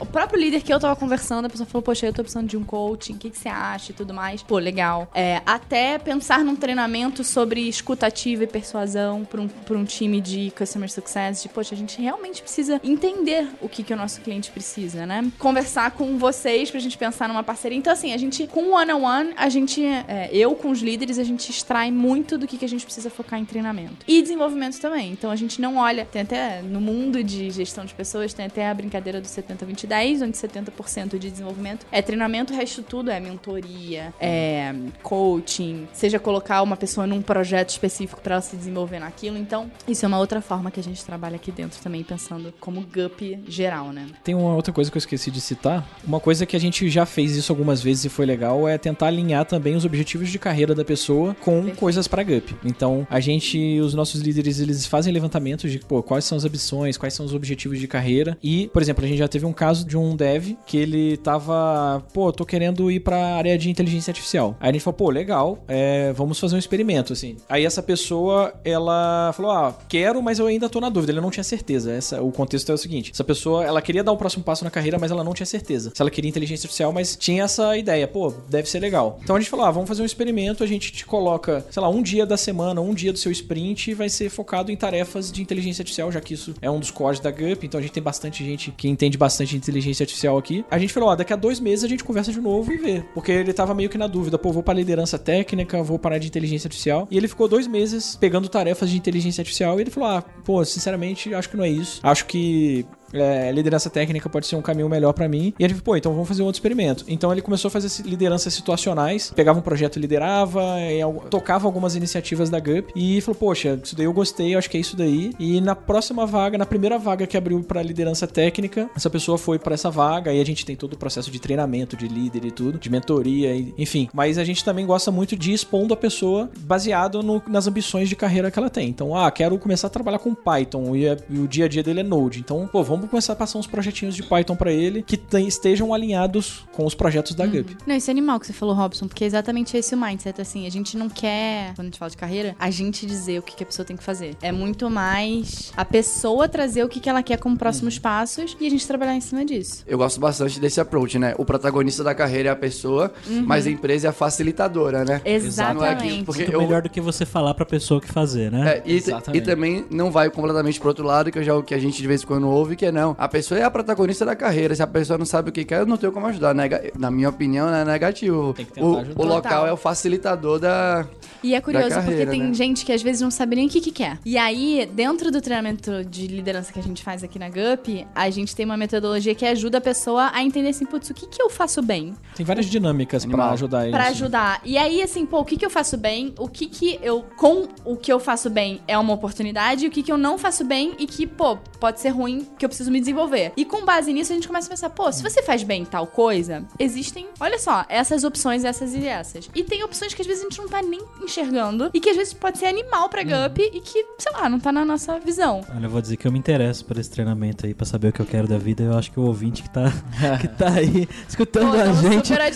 O 0.00 0.06
próprio 0.06 0.40
líder 0.40 0.62
que 0.62 0.72
eu 0.72 0.80
tava 0.80 0.96
conversando, 0.96 1.44
a 1.44 1.50
pessoa 1.50 1.66
falou, 1.66 1.82
poxa, 1.82 2.06
eu 2.06 2.12
tô 2.12 2.22
precisando 2.22 2.48
de 2.48 2.56
um 2.56 2.64
coaching, 2.64 3.12
o 3.12 3.18
que, 3.18 3.28
que 3.28 3.38
você 3.38 3.50
acha 3.50 3.92
e 3.92 3.94
tudo 3.94 4.14
mais. 4.14 4.42
Pô, 4.42 4.56
legal. 4.56 5.10
É, 5.14 5.42
até 5.44 5.98
pensar 5.98 6.42
num 6.42 6.56
treinamento 6.56 7.22
sobre 7.22 7.68
escutativa 7.68 8.44
e 8.44 8.46
persuasão 8.46 9.26
para 9.26 9.42
um, 9.42 9.48
pra 9.48 9.76
um 9.76 9.84
time 9.84 10.22
de 10.22 10.50
customer 10.56 10.90
success, 10.90 11.42
de, 11.42 11.50
poxa, 11.50 11.74
a 11.74 11.78
gente 11.78 12.00
realmente 12.00 12.40
precisa 12.40 12.80
entender 12.82 13.48
o 13.60 13.68
que, 13.68 13.82
que 13.82 13.92
o 13.92 13.96
nosso 13.96 14.22
cliente 14.22 14.50
precisa, 14.50 15.04
né? 15.04 15.30
Conversar 15.38 15.90
com 15.90 16.16
vocês 16.16 16.70
pra 16.70 16.80
gente 16.80 16.96
pensar 16.96 17.28
numa 17.28 17.42
parceria. 17.42 17.76
Então, 17.76 17.92
assim, 17.92 18.14
a 18.14 18.16
gente, 18.16 18.46
com 18.46 18.62
o 18.62 18.72
one-on-one, 18.72 19.02
-on 19.02 19.32
-one, 19.32 19.34
a 19.36 19.50
gente, 19.50 19.84
é, 19.84 20.30
eu 20.32 20.54
com 20.54 20.70
os 20.70 20.80
líderes, 20.80 21.18
a 21.18 21.24
gente 21.24 21.50
extrai 21.50 21.90
muito 21.90 22.38
do 22.38 22.46
que, 22.46 22.56
que 22.56 22.64
a 22.64 22.68
gente 22.68 22.86
precisa 22.86 23.10
focar 23.10 23.38
em 23.38 23.44
treinamento. 23.44 24.06
E 24.08 24.22
desenvolvimento 24.22 24.80
também. 24.80 25.12
Então, 25.12 25.30
a 25.30 25.36
gente 25.36 25.60
não 25.60 25.76
olha 25.76 25.89
olha, 25.90 26.04
tem 26.04 26.22
até 26.22 26.62
no 26.62 26.80
mundo 26.80 27.22
de 27.22 27.50
gestão 27.50 27.84
de 27.84 27.92
pessoas, 27.92 28.32
tem 28.32 28.46
até 28.46 28.68
a 28.68 28.72
brincadeira 28.72 29.20
do 29.20 29.26
70-20-10, 29.26 30.22
onde 30.22 30.36
70% 30.36 31.18
de 31.18 31.30
desenvolvimento 31.30 31.84
é 31.90 32.00
treinamento, 32.00 32.52
o 32.52 32.56
resto 32.56 32.82
tudo 32.82 33.10
é 33.10 33.18
mentoria, 33.18 34.14
é 34.20 34.72
coaching, 35.02 35.88
seja 35.92 36.18
colocar 36.18 36.62
uma 36.62 36.76
pessoa 36.76 37.06
num 37.06 37.20
projeto 37.20 37.70
específico 37.70 38.20
para 38.20 38.36
ela 38.36 38.42
se 38.42 38.56
desenvolver 38.56 39.00
naquilo. 39.00 39.36
Então, 39.36 39.70
isso 39.86 40.04
é 40.04 40.08
uma 40.08 40.18
outra 40.18 40.40
forma 40.40 40.70
que 40.70 40.78
a 40.78 40.82
gente 40.82 41.04
trabalha 41.04 41.36
aqui 41.36 41.50
dentro 41.50 41.80
também, 41.82 42.04
pensando 42.04 42.54
como 42.60 42.80
GUP 42.82 43.40
geral, 43.48 43.92
né? 43.92 44.06
Tem 44.22 44.34
uma 44.34 44.54
outra 44.54 44.72
coisa 44.72 44.90
que 44.90 44.96
eu 44.96 45.00
esqueci 45.00 45.30
de 45.30 45.40
citar. 45.40 45.86
Uma 46.06 46.20
coisa 46.20 46.46
que 46.46 46.56
a 46.56 46.60
gente 46.60 46.88
já 46.88 47.04
fez 47.04 47.36
isso 47.36 47.50
algumas 47.50 47.82
vezes 47.82 48.04
e 48.04 48.08
foi 48.08 48.24
legal 48.24 48.68
é 48.68 48.78
tentar 48.78 49.08
alinhar 49.08 49.44
também 49.44 49.74
os 49.74 49.84
objetivos 49.84 50.28
de 50.28 50.38
carreira 50.38 50.74
da 50.74 50.84
pessoa 50.84 51.34
com 51.40 51.56
Perfeito. 51.56 51.78
coisas 51.78 52.06
para 52.06 52.22
GUP. 52.22 52.54
Então, 52.64 53.06
a 53.10 53.18
gente, 53.18 53.80
os 53.80 53.92
nossos 53.92 54.20
líderes, 54.20 54.60
eles 54.60 54.86
fazem 54.86 55.12
levantamentos 55.12 55.70
de 55.70 55.79
pô, 55.86 56.02
quais 56.02 56.24
são 56.24 56.36
as 56.36 56.44
ambições, 56.44 56.96
quais 56.96 57.14
são 57.14 57.26
os 57.26 57.34
objetivos 57.34 57.78
de 57.78 57.88
carreira. 57.88 58.36
E, 58.42 58.68
por 58.68 58.82
exemplo, 58.82 59.04
a 59.04 59.08
gente 59.08 59.18
já 59.18 59.28
teve 59.28 59.46
um 59.46 59.52
caso 59.52 59.86
de 59.86 59.96
um 59.96 60.16
dev 60.16 60.54
que 60.66 60.76
ele 60.76 61.16
tava, 61.18 62.02
pô, 62.12 62.32
tô 62.32 62.44
querendo 62.44 62.90
ir 62.90 63.00
pra 63.00 63.36
área 63.36 63.56
de 63.58 63.70
inteligência 63.70 64.10
artificial. 64.10 64.56
Aí 64.60 64.70
a 64.70 64.72
gente 64.72 64.82
falou, 64.82 64.96
pô, 64.96 65.10
legal, 65.10 65.64
é, 65.68 66.12
vamos 66.12 66.38
fazer 66.38 66.56
um 66.56 66.58
experimento, 66.58 67.12
assim. 67.12 67.36
Aí 67.48 67.64
essa 67.64 67.82
pessoa, 67.82 68.52
ela 68.64 69.32
falou, 69.34 69.50
ah, 69.52 69.78
quero, 69.88 70.22
mas 70.22 70.38
eu 70.38 70.46
ainda 70.46 70.68
tô 70.68 70.80
na 70.80 70.88
dúvida. 70.88 71.12
Ele 71.12 71.20
não 71.20 71.30
tinha 71.30 71.44
certeza. 71.44 71.92
Essa, 71.92 72.22
o 72.22 72.30
contexto 72.32 72.70
é 72.70 72.74
o 72.74 72.78
seguinte: 72.78 73.10
essa 73.12 73.24
pessoa, 73.24 73.64
ela 73.64 73.82
queria 73.82 74.02
dar 74.02 74.12
o 74.12 74.16
próximo 74.16 74.42
passo 74.42 74.64
na 74.64 74.70
carreira, 74.70 74.98
mas 74.98 75.10
ela 75.10 75.24
não 75.24 75.34
tinha 75.34 75.46
certeza. 75.46 75.92
Se 75.94 76.00
ela 76.00 76.10
queria 76.10 76.28
inteligência 76.28 76.66
artificial, 76.66 76.92
mas 76.92 77.16
tinha 77.16 77.44
essa 77.44 77.76
ideia, 77.76 78.06
pô, 78.06 78.32
deve 78.48 78.68
ser 78.68 78.80
legal. 78.80 79.18
Então 79.22 79.36
a 79.36 79.40
gente 79.40 79.50
falou, 79.50 79.66
ah, 79.66 79.70
vamos 79.70 79.88
fazer 79.88 80.02
um 80.02 80.06
experimento, 80.06 80.64
a 80.64 80.66
gente 80.66 80.92
te 80.92 81.04
coloca, 81.04 81.64
sei 81.70 81.82
lá, 81.82 81.88
um 81.88 82.02
dia 82.02 82.26
da 82.26 82.36
semana, 82.36 82.80
um 82.80 82.94
dia 82.94 83.12
do 83.12 83.18
seu 83.18 83.30
sprint 83.32 83.94
vai 83.94 84.08
ser 84.08 84.28
focado 84.30 84.70
em 84.70 84.76
tarefas 84.76 85.30
de 85.30 85.42
inteligência 85.42 85.69
inteligência 85.70 85.82
artificial, 85.82 86.12
já 86.12 86.20
que 86.20 86.34
isso 86.34 86.54
é 86.60 86.70
um 86.70 86.78
dos 86.78 86.90
cores 86.90 87.20
da 87.20 87.30
GUP, 87.30 87.66
então 87.66 87.78
a 87.78 87.82
gente 87.82 87.92
tem 87.92 88.02
bastante 88.02 88.44
gente 88.44 88.72
que 88.72 88.88
entende 88.88 89.16
bastante 89.16 89.50
de 89.50 89.56
inteligência 89.56 90.02
artificial 90.02 90.36
aqui. 90.36 90.64
A 90.70 90.78
gente 90.78 90.92
falou, 90.92 91.08
ó, 91.08 91.16
daqui 91.16 91.32
a 91.32 91.36
dois 91.36 91.60
meses 91.60 91.84
a 91.84 91.88
gente 91.88 92.04
conversa 92.04 92.32
de 92.32 92.40
novo 92.40 92.72
e 92.72 92.76
vê. 92.76 93.02
Porque 93.14 93.32
ele 93.32 93.52
tava 93.52 93.74
meio 93.74 93.88
que 93.88 93.98
na 93.98 94.06
dúvida, 94.06 94.38
pô, 94.38 94.52
vou 94.52 94.62
pra 94.62 94.74
liderança 94.74 95.18
técnica, 95.18 95.82
vou 95.82 95.98
parar 95.98 96.18
de 96.18 96.26
inteligência 96.26 96.68
artificial. 96.68 97.06
E 97.10 97.16
ele 97.16 97.28
ficou 97.28 97.48
dois 97.48 97.66
meses 97.66 98.16
pegando 98.16 98.48
tarefas 98.48 98.90
de 98.90 98.96
inteligência 98.96 99.40
artificial 99.40 99.78
e 99.78 99.82
ele 99.82 99.90
falou, 99.90 100.08
ah, 100.08 100.22
pô, 100.44 100.64
sinceramente, 100.64 101.34
acho 101.34 101.48
que 101.48 101.56
não 101.56 101.64
é 101.64 101.70
isso. 101.70 102.00
Acho 102.02 102.26
que 102.26 102.84
é, 103.12 103.50
liderança 103.52 103.88
técnica 103.90 104.28
pode 104.28 104.46
ser 104.46 104.56
um 104.56 104.62
caminho 104.62 104.88
melhor 104.88 105.12
pra 105.12 105.28
mim. 105.28 105.52
E 105.58 105.64
ele 105.64 105.74
falou, 105.74 105.84
pô, 105.84 105.96
então 105.96 106.12
vamos 106.12 106.28
fazer 106.28 106.42
um 106.42 106.46
outro 106.46 106.58
experimento. 106.58 107.04
Então 107.08 107.32
ele 107.32 107.42
começou 107.42 107.68
a 107.68 107.70
fazer 107.70 107.88
lideranças 108.06 108.52
situacionais, 108.54 109.32
pegava 109.34 109.58
um 109.58 109.62
projeto 109.62 109.96
e 109.96 110.00
liderava, 110.00 110.62
e 110.80 111.00
al- 111.02 111.24
tocava 111.30 111.66
algumas 111.66 111.94
iniciativas 111.94 112.50
da 112.50 112.58
GUP 112.60 112.92
e 112.94 113.20
falou, 113.20 113.38
poxa, 113.38 113.78
isso 113.82 113.96
daí 113.96 114.06
eu 114.06 114.12
gostei, 114.12 114.54
acho 114.54 114.68
que 114.70 114.76
é 114.76 114.80
isso 114.80 114.96
daí. 114.96 115.32
E 115.38 115.60
na 115.60 115.74
próxima 115.74 116.26
vaga, 116.26 116.56
na 116.58 116.66
primeira 116.66 116.98
vaga 116.98 117.26
que 117.26 117.36
abriu 117.36 117.62
pra 117.62 117.82
liderança 117.82 118.26
técnica, 118.26 118.88
essa 118.96 119.10
pessoa 119.10 119.36
foi 119.38 119.58
pra 119.58 119.74
essa 119.74 119.90
vaga, 119.90 120.32
e 120.32 120.40
a 120.40 120.44
gente 120.46 120.64
tem 120.64 120.76
todo 120.76 120.92
o 120.94 120.98
processo 120.98 121.30
de 121.30 121.38
treinamento 121.40 121.96
de 121.96 122.06
líder 122.08 122.44
e 122.44 122.50
tudo, 122.50 122.78
de 122.78 122.90
mentoria, 122.90 123.54
e- 123.54 123.74
enfim. 123.78 124.08
Mas 124.12 124.38
a 124.38 124.44
gente 124.44 124.64
também 124.64 124.86
gosta 124.86 125.10
muito 125.10 125.36
de 125.36 125.52
expondo 125.52 125.94
a 125.94 125.96
pessoa 125.96 126.50
baseado 126.60 127.22
no- 127.22 127.42
nas 127.48 127.66
ambições 127.66 128.08
de 128.08 128.16
carreira 128.16 128.50
que 128.50 128.58
ela 128.58 128.70
tem. 128.70 128.88
Então, 128.88 129.14
ah, 129.16 129.30
quero 129.30 129.58
começar 129.58 129.86
a 129.86 129.90
trabalhar 129.90 130.18
com 130.18 130.34
Python 130.34 130.94
e, 130.94 131.06
é- 131.06 131.16
e 131.28 131.38
o 131.38 131.48
dia 131.48 131.64
a 131.64 131.68
dia 131.68 131.82
dele 131.82 132.00
é 132.00 132.02
Node. 132.02 132.40
Então, 132.40 132.68
pô, 132.70 132.82
vamos 132.82 132.99
começar 133.08 133.32
a 133.32 133.36
passar 133.36 133.58
uns 133.58 133.66
projetinhos 133.66 134.14
de 134.14 134.22
Python 134.22 134.56
pra 134.56 134.72
ele 134.72 135.02
que 135.02 135.16
tem- 135.16 135.46
estejam 135.46 135.92
alinhados 135.94 136.64
com 136.72 136.84
os 136.84 136.94
projetos 136.94 137.34
da 137.34 137.46
GUP. 137.46 137.76
Não, 137.86 137.94
isso 137.96 138.10
é 138.10 138.12
animal 138.12 138.38
que 138.40 138.46
você 138.46 138.52
falou, 138.52 138.74
Robson, 138.74 139.06
porque 139.08 139.24
é 139.24 139.26
exatamente 139.26 139.76
esse 139.76 139.94
o 139.94 139.98
mindset, 140.00 140.40
assim, 140.40 140.66
a 140.66 140.70
gente 140.70 140.96
não 140.96 141.08
quer, 141.08 141.74
quando 141.74 141.80
a 141.80 141.84
gente 141.90 141.98
fala 141.98 142.10
de 142.10 142.16
carreira, 142.16 142.54
a 142.58 142.70
gente 142.70 143.06
dizer 143.06 143.38
o 143.38 143.42
que, 143.42 143.54
que 143.56 143.62
a 143.62 143.66
pessoa 143.66 143.84
tem 143.84 143.96
que 143.96 144.02
fazer. 144.04 144.36
É 144.42 144.52
muito 144.52 144.88
mais 144.90 145.72
a 145.76 145.84
pessoa 145.84 146.48
trazer 146.48 146.84
o 146.84 146.88
que, 146.88 147.00
que 147.00 147.08
ela 147.08 147.22
quer 147.22 147.36
como 147.38 147.56
próximos 147.56 147.98
passos 147.98 148.56
e 148.60 148.66
a 148.66 148.70
gente 148.70 148.86
trabalhar 148.86 149.14
em 149.14 149.20
cima 149.20 149.44
disso. 149.44 149.82
Eu 149.86 149.98
gosto 149.98 150.20
bastante 150.20 150.60
desse 150.60 150.80
approach, 150.80 151.18
né? 151.18 151.34
O 151.38 151.44
protagonista 151.44 152.02
da 152.04 152.14
carreira 152.14 152.48
é 152.48 152.52
a 152.52 152.56
pessoa, 152.56 153.12
mas 153.44 153.66
a 153.66 153.70
empresa 153.70 154.06
é 154.08 154.10
a 154.10 154.12
facilitadora, 154.12 155.04
né? 155.04 155.20
Não 155.24 155.30
é 155.30 155.34
Exatamente. 155.34 155.84
aquilo, 156.04 156.24
porque 156.24 156.42
Muito 156.42 156.52
eu, 156.54 156.60
melhor 156.62 156.82
do 156.82 156.88
que 156.90 157.00
você 157.00 157.24
falar 157.26 157.54
pra 157.54 157.64
pessoa 157.66 157.98
o 157.98 158.00
que 158.00 158.08
fazer, 158.12 158.50
né? 158.50 158.76
É, 158.76 158.82
e, 158.84 158.94
Exatamente. 158.96 159.42
e 159.42 159.44
também 159.44 159.84
não 159.90 160.10
vai 160.10 160.30
completamente 160.30 160.78
pro 160.78 160.88
outro 160.88 161.04
lado, 161.04 161.30
que 161.30 161.38
eu 161.38 161.42
já 161.42 161.54
o 161.54 161.62
que 161.62 161.74
a 161.74 161.78
gente 161.78 162.00
de 162.00 162.06
vez 162.08 162.22
em 162.22 162.26
quando 162.26 162.48
ouve, 162.48 162.76
que 162.76 162.86
é 162.86 162.89
não. 162.92 163.14
A 163.18 163.28
pessoa 163.28 163.58
é 163.60 163.62
a 163.64 163.70
protagonista 163.70 164.24
da 164.24 164.34
carreira. 164.36 164.74
Se 164.74 164.82
a 164.82 164.86
pessoa 164.86 165.18
não 165.18 165.26
sabe 165.26 165.50
o 165.50 165.52
que 165.52 165.64
quer, 165.64 165.80
eu 165.80 165.86
não 165.86 165.96
tenho 165.96 166.12
como 166.12 166.26
ajudar. 166.26 166.54
Nega- 166.54 166.90
Na 166.98 167.10
minha 167.10 167.28
opinião, 167.28 167.68
é 167.72 167.84
negativo. 167.84 168.52
Tem 168.54 168.64
que 168.66 168.72
tentar 168.72 168.86
o, 168.86 168.98
ajudar. 168.98 169.20
o 169.22 169.26
local 169.26 169.42
Total. 169.42 169.66
é 169.66 169.72
o 169.72 169.76
facilitador 169.76 170.58
da. 170.58 171.06
E 171.42 171.54
é 171.54 171.60
curioso 171.60 171.88
carreira, 171.88 172.26
porque 172.26 172.38
tem 172.38 172.48
né? 172.48 172.54
gente 172.54 172.84
que 172.84 172.92
às 172.92 173.02
vezes 173.02 173.22
não 173.22 173.30
sabe 173.30 173.56
nem 173.56 173.66
o 173.66 173.70
que, 173.70 173.80
que 173.80 173.90
quer. 173.90 174.18
E 174.26 174.36
aí, 174.36 174.88
dentro 174.92 175.30
do 175.30 175.40
treinamento 175.40 176.04
de 176.04 176.26
liderança 176.26 176.70
que 176.72 176.78
a 176.78 176.82
gente 176.82 177.02
faz 177.02 177.24
aqui 177.24 177.38
na 177.38 177.48
GUP, 177.48 178.06
a 178.14 178.28
gente 178.30 178.54
tem 178.54 178.66
uma 178.66 178.76
metodologia 178.76 179.34
que 179.34 179.46
ajuda 179.46 179.78
a 179.78 179.80
pessoa 179.80 180.30
a 180.34 180.42
entender 180.42 180.68
assim, 180.68 180.84
putz, 180.84 181.08
o 181.10 181.14
que, 181.14 181.26
que 181.26 181.40
eu 181.40 181.48
faço 181.48 181.80
bem? 181.82 182.14
Tem 182.36 182.44
várias 182.44 182.66
dinâmicas 182.66 183.24
pra 183.24 183.34
Animal. 183.34 183.52
ajudar 183.54 183.80
eles. 183.82 183.92
Pra 183.94 184.08
ajudar. 184.08 184.60
E 184.64 184.76
aí, 184.76 185.02
assim, 185.02 185.24
pô, 185.24 185.40
o 185.40 185.44
que, 185.44 185.56
que 185.56 185.64
eu 185.64 185.70
faço 185.70 185.96
bem? 185.96 186.34
O 186.38 186.48
que 186.48 186.66
que 186.66 186.98
eu. 187.02 187.22
Com 187.36 187.68
o 187.84 187.96
que 187.96 188.12
eu 188.12 188.20
faço 188.20 188.50
bem 188.50 188.80
é 188.86 188.98
uma 188.98 189.14
oportunidade, 189.14 189.84
e 189.84 189.88
o 189.88 189.90
que, 189.90 190.02
que 190.02 190.12
eu 190.12 190.18
não 190.18 190.36
faço 190.38 190.64
bem 190.64 190.94
e 190.98 191.06
que, 191.06 191.26
pô, 191.26 191.56
pode 191.78 192.00
ser 192.00 192.10
ruim, 192.10 192.46
que 192.58 192.64
eu 192.64 192.68
preciso 192.68 192.79
me 192.88 193.00
desenvolver. 193.00 193.52
E 193.56 193.64
com 193.64 193.84
base 193.84 194.12
nisso, 194.12 194.32
a 194.32 194.34
gente 194.34 194.46
começa 194.46 194.66
a 194.68 194.70
pensar, 194.70 194.90
pô, 194.90 195.10
se 195.12 195.22
você 195.22 195.42
faz 195.42 195.62
bem 195.62 195.84
tal 195.84 196.06
coisa, 196.06 196.64
existem, 196.78 197.26
olha 197.40 197.58
só, 197.58 197.84
essas 197.88 198.24
opções, 198.24 198.64
essas 198.64 198.94
e 198.94 199.06
essas. 199.06 199.50
E 199.54 199.62
tem 199.64 199.82
opções 199.82 200.14
que 200.14 200.22
às 200.22 200.26
vezes 200.26 200.42
a 200.42 200.48
gente 200.48 200.58
não 200.58 200.68
tá 200.68 200.80
nem 200.82 201.00
enxergando 201.22 201.90
e 201.92 202.00
que 202.00 202.08
às 202.10 202.16
vezes 202.16 202.32
pode 202.32 202.58
ser 202.58 202.66
animal 202.66 203.08
pra 203.08 203.22
GUP 203.22 203.60
e 203.72 203.80
que, 203.80 204.04
sei 204.18 204.32
lá, 204.32 204.48
não 204.48 204.60
tá 204.60 204.70
na 204.72 204.84
nossa 204.84 205.18
visão. 205.18 205.62
Olha, 205.74 205.86
eu 205.86 205.90
vou 205.90 206.00
dizer 206.00 206.16
que 206.16 206.26
eu 206.26 206.32
me 206.32 206.38
interesso 206.38 206.84
por 206.84 206.96
esse 206.98 207.10
treinamento 207.10 207.66
aí, 207.66 207.74
pra 207.74 207.84
saber 207.86 208.08
o 208.08 208.12
que 208.12 208.20
eu 208.20 208.26
quero 208.26 208.46
da 208.46 208.58
vida. 208.58 208.82
Eu 208.82 208.96
acho 208.96 209.10
que 209.10 209.18
o 209.18 209.24
ouvinte 209.24 209.62
que 209.62 209.70
tá, 209.70 209.92
que 210.40 210.48
tá 210.48 210.70
aí 210.70 211.08
escutando 211.28 211.72
Pô, 211.72 211.80
a 211.80 211.92
gente 211.92 212.32
também 212.32 212.52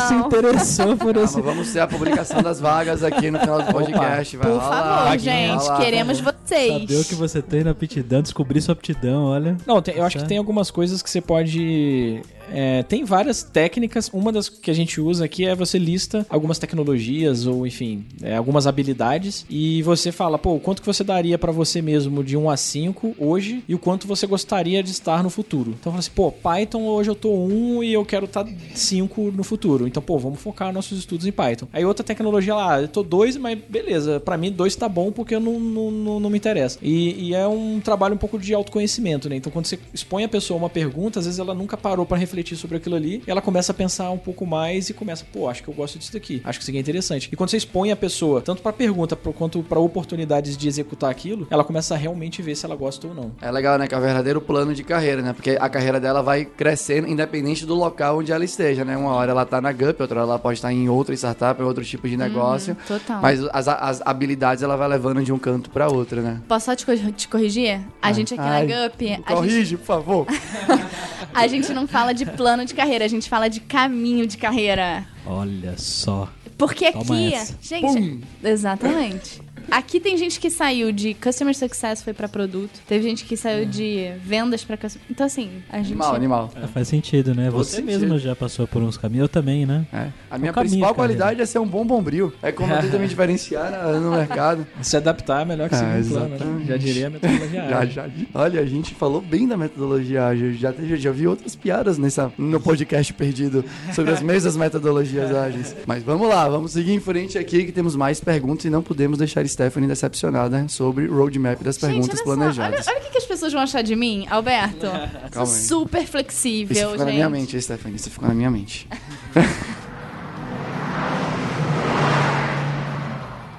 se 0.00 0.14
interessou 0.14 0.96
por 0.96 1.16
Ah, 1.16 1.22
esse. 1.22 1.36
mas 1.36 1.44
vamos 1.44 1.72
ter 1.72 1.80
a 1.80 1.86
publicação 1.86 2.42
das 2.42 2.60
vagas 2.60 3.02
aqui 3.02 3.30
no 3.30 3.38
final 3.38 3.62
do 3.62 3.72
podcast. 3.72 4.36
Vai 4.36 4.50
Por 4.50 4.60
favor, 4.60 5.04
Vai 5.04 5.18
gente, 5.18 5.76
queremos 5.76 6.20
vocês. 6.48 6.72
Saber 6.82 6.96
o 6.96 7.04
que 7.04 7.14
você 7.14 7.42
tem 7.42 7.62
na 7.64 7.70
aptidão, 7.70 8.22
descobrir 8.22 8.60
sua 8.60 8.72
aptidão, 8.72 9.24
olha. 9.26 9.56
Não, 9.66 9.80
tem- 9.82 9.94
eu 9.96 10.04
acho 10.04 10.14
que 10.14 10.20
Certo. 10.20 10.28
tem 10.28 10.38
algumas 10.38 10.70
coisas 10.70 11.02
que 11.02 11.10
você 11.10 11.20
pode. 11.20 12.20
É, 12.52 12.82
tem 12.82 13.04
várias 13.04 13.42
técnicas. 13.42 14.08
Uma 14.12 14.32
das 14.32 14.48
que 14.48 14.70
a 14.70 14.74
gente 14.74 15.00
usa 15.00 15.24
aqui 15.24 15.46
é 15.46 15.54
você 15.54 15.78
lista 15.78 16.26
algumas 16.28 16.58
tecnologias 16.58 17.46
ou, 17.46 17.66
enfim, 17.66 18.04
é, 18.22 18.36
algumas 18.36 18.66
habilidades 18.66 19.44
e 19.48 19.82
você 19.82 20.10
fala, 20.10 20.38
pô, 20.38 20.58
quanto 20.58 20.82
que 20.82 20.86
você 20.86 21.04
daria 21.04 21.38
pra 21.38 21.52
você 21.52 21.80
mesmo 21.80 22.24
de 22.24 22.36
1 22.36 22.50
a 22.50 22.56
5 22.56 23.14
hoje 23.18 23.62
e 23.68 23.74
o 23.74 23.78
quanto 23.78 24.06
você 24.06 24.26
gostaria 24.26 24.82
de 24.82 24.90
estar 24.90 25.22
no 25.22 25.30
futuro. 25.30 25.74
Então 25.78 25.92
fala 25.92 26.00
assim, 26.00 26.10
pô, 26.14 26.32
Python 26.32 26.82
hoje 26.84 27.10
eu 27.10 27.14
tô 27.14 27.32
1 27.32 27.84
e 27.84 27.92
eu 27.92 28.04
quero 28.04 28.24
estar 28.24 28.46
5 28.74 29.32
no 29.32 29.44
futuro. 29.44 29.86
Então, 29.86 30.02
pô, 30.02 30.18
vamos 30.18 30.40
focar 30.40 30.72
nossos 30.72 30.98
estudos 30.98 31.26
em 31.26 31.32
Python. 31.32 31.68
Aí 31.72 31.84
outra 31.84 32.04
tecnologia 32.04 32.54
lá, 32.54 32.80
eu 32.80 32.88
tô 32.88 33.02
2, 33.02 33.36
mas 33.36 33.58
beleza, 33.68 34.20
pra 34.20 34.36
mim 34.36 34.50
2 34.50 34.74
tá 34.76 34.88
bom 34.88 35.12
porque 35.12 35.34
eu 35.34 35.40
não, 35.40 35.58
não, 35.58 35.90
não, 35.90 36.20
não 36.20 36.30
me 36.30 36.38
interessa. 36.38 36.78
E, 36.82 37.28
e 37.28 37.34
é 37.34 37.46
um 37.46 37.80
trabalho 37.80 38.14
um 38.14 38.18
pouco 38.18 38.38
de 38.38 38.54
autoconhecimento, 38.54 39.28
né? 39.28 39.36
Então 39.36 39.52
quando 39.52 39.66
você 39.66 39.78
expõe 39.92 40.24
a 40.24 40.28
pessoa 40.28 40.58
uma 40.58 40.70
pergunta, 40.70 41.18
às 41.18 41.26
vezes 41.26 41.38
ela 41.38 41.54
nunca 41.54 41.76
parou 41.76 42.06
pra 42.06 42.16
refletir 42.16 42.37
sobre 42.56 42.76
aquilo 42.76 42.96
ali, 42.96 43.22
e 43.26 43.30
ela 43.30 43.40
começa 43.42 43.72
a 43.72 43.74
pensar 43.74 44.10
um 44.10 44.18
pouco 44.18 44.46
mais 44.46 44.88
e 44.88 44.94
começa, 44.94 45.24
pô, 45.32 45.48
acho 45.48 45.62
que 45.62 45.68
eu 45.68 45.74
gosto 45.74 45.98
disso 45.98 46.12
daqui, 46.12 46.40
acho 46.44 46.58
que 46.58 46.62
isso 46.62 46.70
aqui 46.70 46.78
é 46.78 46.80
interessante. 46.80 47.28
E 47.32 47.36
quando 47.36 47.50
você 47.50 47.56
expõe 47.56 47.90
a 47.90 47.96
pessoa, 47.96 48.40
tanto 48.40 48.62
pra 48.62 48.72
pergunta 48.72 49.16
quanto 49.16 49.62
pra 49.62 49.78
oportunidades 49.78 50.56
de 50.56 50.68
executar 50.68 51.10
aquilo, 51.10 51.46
ela 51.50 51.64
começa 51.64 51.94
a 51.94 51.96
realmente 51.96 52.40
ver 52.42 52.54
se 52.54 52.64
ela 52.64 52.76
gosta 52.76 53.06
ou 53.08 53.14
não. 53.14 53.32
É 53.40 53.50
legal, 53.50 53.78
né? 53.78 53.86
Que 53.86 53.94
é 53.94 53.98
o 53.98 54.00
verdadeiro 54.00 54.40
plano 54.40 54.74
de 54.74 54.82
carreira, 54.82 55.22
né? 55.22 55.32
Porque 55.32 55.56
a 55.60 55.68
carreira 55.68 55.98
dela 56.00 56.22
vai 56.22 56.44
crescendo 56.44 57.08
independente 57.08 57.66
do 57.66 57.74
local 57.74 58.18
onde 58.18 58.32
ela 58.32 58.44
esteja, 58.44 58.84
né? 58.84 58.96
Uma 58.96 59.12
hora 59.12 59.30
ela 59.32 59.44
tá 59.44 59.60
na 59.60 59.72
GUP, 59.72 60.00
outra 60.00 60.20
hora 60.20 60.30
ela 60.30 60.38
pode 60.38 60.58
estar 60.58 60.72
em 60.72 60.88
outra 60.88 61.14
startup, 61.14 61.60
em 61.60 61.64
outro 61.64 61.84
tipo 61.84 62.08
de 62.08 62.16
negócio. 62.16 62.76
total. 62.86 63.20
Mas 63.22 63.40
as, 63.52 63.68
as 63.68 64.02
habilidades 64.04 64.62
ela 64.62 64.76
vai 64.76 64.88
levando 64.88 65.22
de 65.22 65.32
um 65.32 65.38
canto 65.38 65.70
pra 65.70 65.88
outra, 65.88 66.20
né? 66.22 66.40
Posso 66.48 66.66
só 66.66 66.76
te, 66.76 66.84
co- 66.84 66.96
te 67.12 67.28
corrigir? 67.28 67.80
A 68.02 68.12
gente 68.12 68.34
aqui 68.34 68.42
Ai, 68.42 68.66
na 68.66 68.88
GUP, 68.88 69.04
a 69.06 69.08
gente, 69.08 69.22
Corrige, 69.24 69.76
por 69.76 69.86
favor. 69.86 70.26
a 71.34 71.46
gente 71.46 71.72
não 71.72 71.86
fala 71.86 72.12
de 72.12 72.24
plano 72.28 72.64
de 72.64 72.74
carreira, 72.74 73.04
a 73.04 73.08
gente 73.08 73.28
fala 73.28 73.48
de 73.48 73.60
caminho 73.60 74.26
de 74.26 74.36
carreira. 74.36 75.06
Olha 75.26 75.74
só. 75.76 76.28
Porque 76.56 76.90
Toma 76.90 77.02
aqui, 77.04 77.34
essa. 77.34 77.56
gente, 77.60 78.20
exatamente. 78.42 79.40
Aqui 79.70 80.00
tem 80.00 80.16
gente 80.16 80.40
que 80.40 80.50
saiu 80.50 80.90
de 80.92 81.14
customer 81.14 81.54
success 81.56 82.02
foi 82.02 82.12
pra 82.12 82.28
produto, 82.28 82.70
teve 82.86 83.02
gente 83.08 83.24
que 83.24 83.36
saiu 83.36 83.66
de 83.66 84.10
vendas 84.24 84.64
pra 84.64 84.76
customer. 84.76 85.06
Então 85.10 85.26
assim, 85.26 85.50
a 85.70 85.78
gente 85.78 85.88
Animal, 85.88 86.14
animal. 86.14 86.50
Ah, 86.56 86.66
Faz 86.68 86.88
sentido, 86.88 87.34
né? 87.34 87.50
Todo 87.50 87.58
Você 87.64 87.76
sentido. 87.76 88.00
mesmo 88.00 88.18
já 88.18 88.34
passou 88.34 88.66
por 88.66 88.82
uns 88.82 88.96
caminhos, 88.96 89.22
eu 89.24 89.28
também, 89.28 89.66
né? 89.66 89.86
É. 89.92 90.08
A 90.30 90.38
minha 90.38 90.50
o 90.50 90.54
caminho, 90.54 90.70
principal 90.70 90.94
qualidade 90.94 91.40
é 91.40 91.46
ser 91.46 91.58
um 91.58 91.66
bom 91.66 91.84
bombril. 91.86 92.32
É 92.42 92.50
como 92.52 92.72
eu 92.72 92.80
tento 92.80 92.98
me 92.98 93.06
diferenciar 93.08 93.70
na- 93.70 93.92
no 94.00 94.10
mercado. 94.12 94.66
Se 94.82 94.96
adaptar 94.96 95.42
é 95.42 95.44
melhor 95.44 95.68
que 95.68 95.76
seguir 95.76 95.88
um 95.90 96.08
plano, 96.08 96.28
né? 96.28 96.34
exatamente. 96.36 96.66
Já 96.68 96.76
diria 96.76 97.06
a 97.06 97.10
metodologia 97.10 97.68
Já, 97.68 97.78
ágil. 97.78 97.92
já. 97.94 98.08
Olha, 98.34 98.60
a 98.60 98.66
gente 98.66 98.94
falou 98.94 99.20
bem 99.20 99.46
da 99.46 99.56
metodologia 99.56 100.26
ágil. 100.26 100.52
Já, 100.54 100.72
teve- 100.72 100.96
já 100.96 101.10
vi 101.10 101.26
outras 101.26 101.54
piadas 101.54 101.98
nessa, 101.98 102.32
no 102.38 102.60
podcast 102.60 103.12
perdido 103.14 103.64
sobre 103.94 104.12
as 104.12 104.22
mesmas 104.22 104.56
metodologias 104.56 105.34
ágeis. 105.34 105.74
Mas 105.86 106.02
vamos 106.02 106.28
lá, 106.28 106.48
vamos 106.48 106.72
seguir 106.72 106.92
em 106.92 107.00
frente 107.00 107.36
aqui 107.38 107.64
que 107.64 107.72
temos 107.72 107.94
mais 107.96 108.20
perguntas 108.20 108.64
e 108.64 108.70
não 108.70 108.82
podemos 108.82 109.18
deixar 109.18 109.42
Stephanie 109.58 109.88
decepcionada 109.88 110.68
sobre 110.68 111.08
o 111.08 111.16
roadmap 111.16 111.60
das 111.64 111.76
perguntas 111.78 112.06
gente, 112.06 112.28
olha 112.28 112.36
planejadas. 112.36 112.84
Só, 112.84 112.92
olha, 112.92 113.00
olha 113.00 113.08
o 113.08 113.10
que, 113.10 113.18
as 113.18 113.24
pessoas 113.24 113.52
vão 113.52 113.60
achar 113.60 113.82
de 113.82 113.96
mim, 113.96 114.24
Alberto. 114.30 114.86
Sou 114.86 114.90
Calma 115.32 115.52
aí. 115.52 115.58
super 115.58 116.02
Isso 116.02 116.12
flexível, 116.12 116.76
ficou 116.76 116.90
gente. 116.98 117.06
na 117.06 117.12
minha 117.12 117.28
mente, 117.28 117.60
Stephanie. 117.60 117.96
Isso 117.96 118.08
ficou 118.08 118.28
na 118.28 118.34
minha 118.34 118.50
mente. 118.52 118.86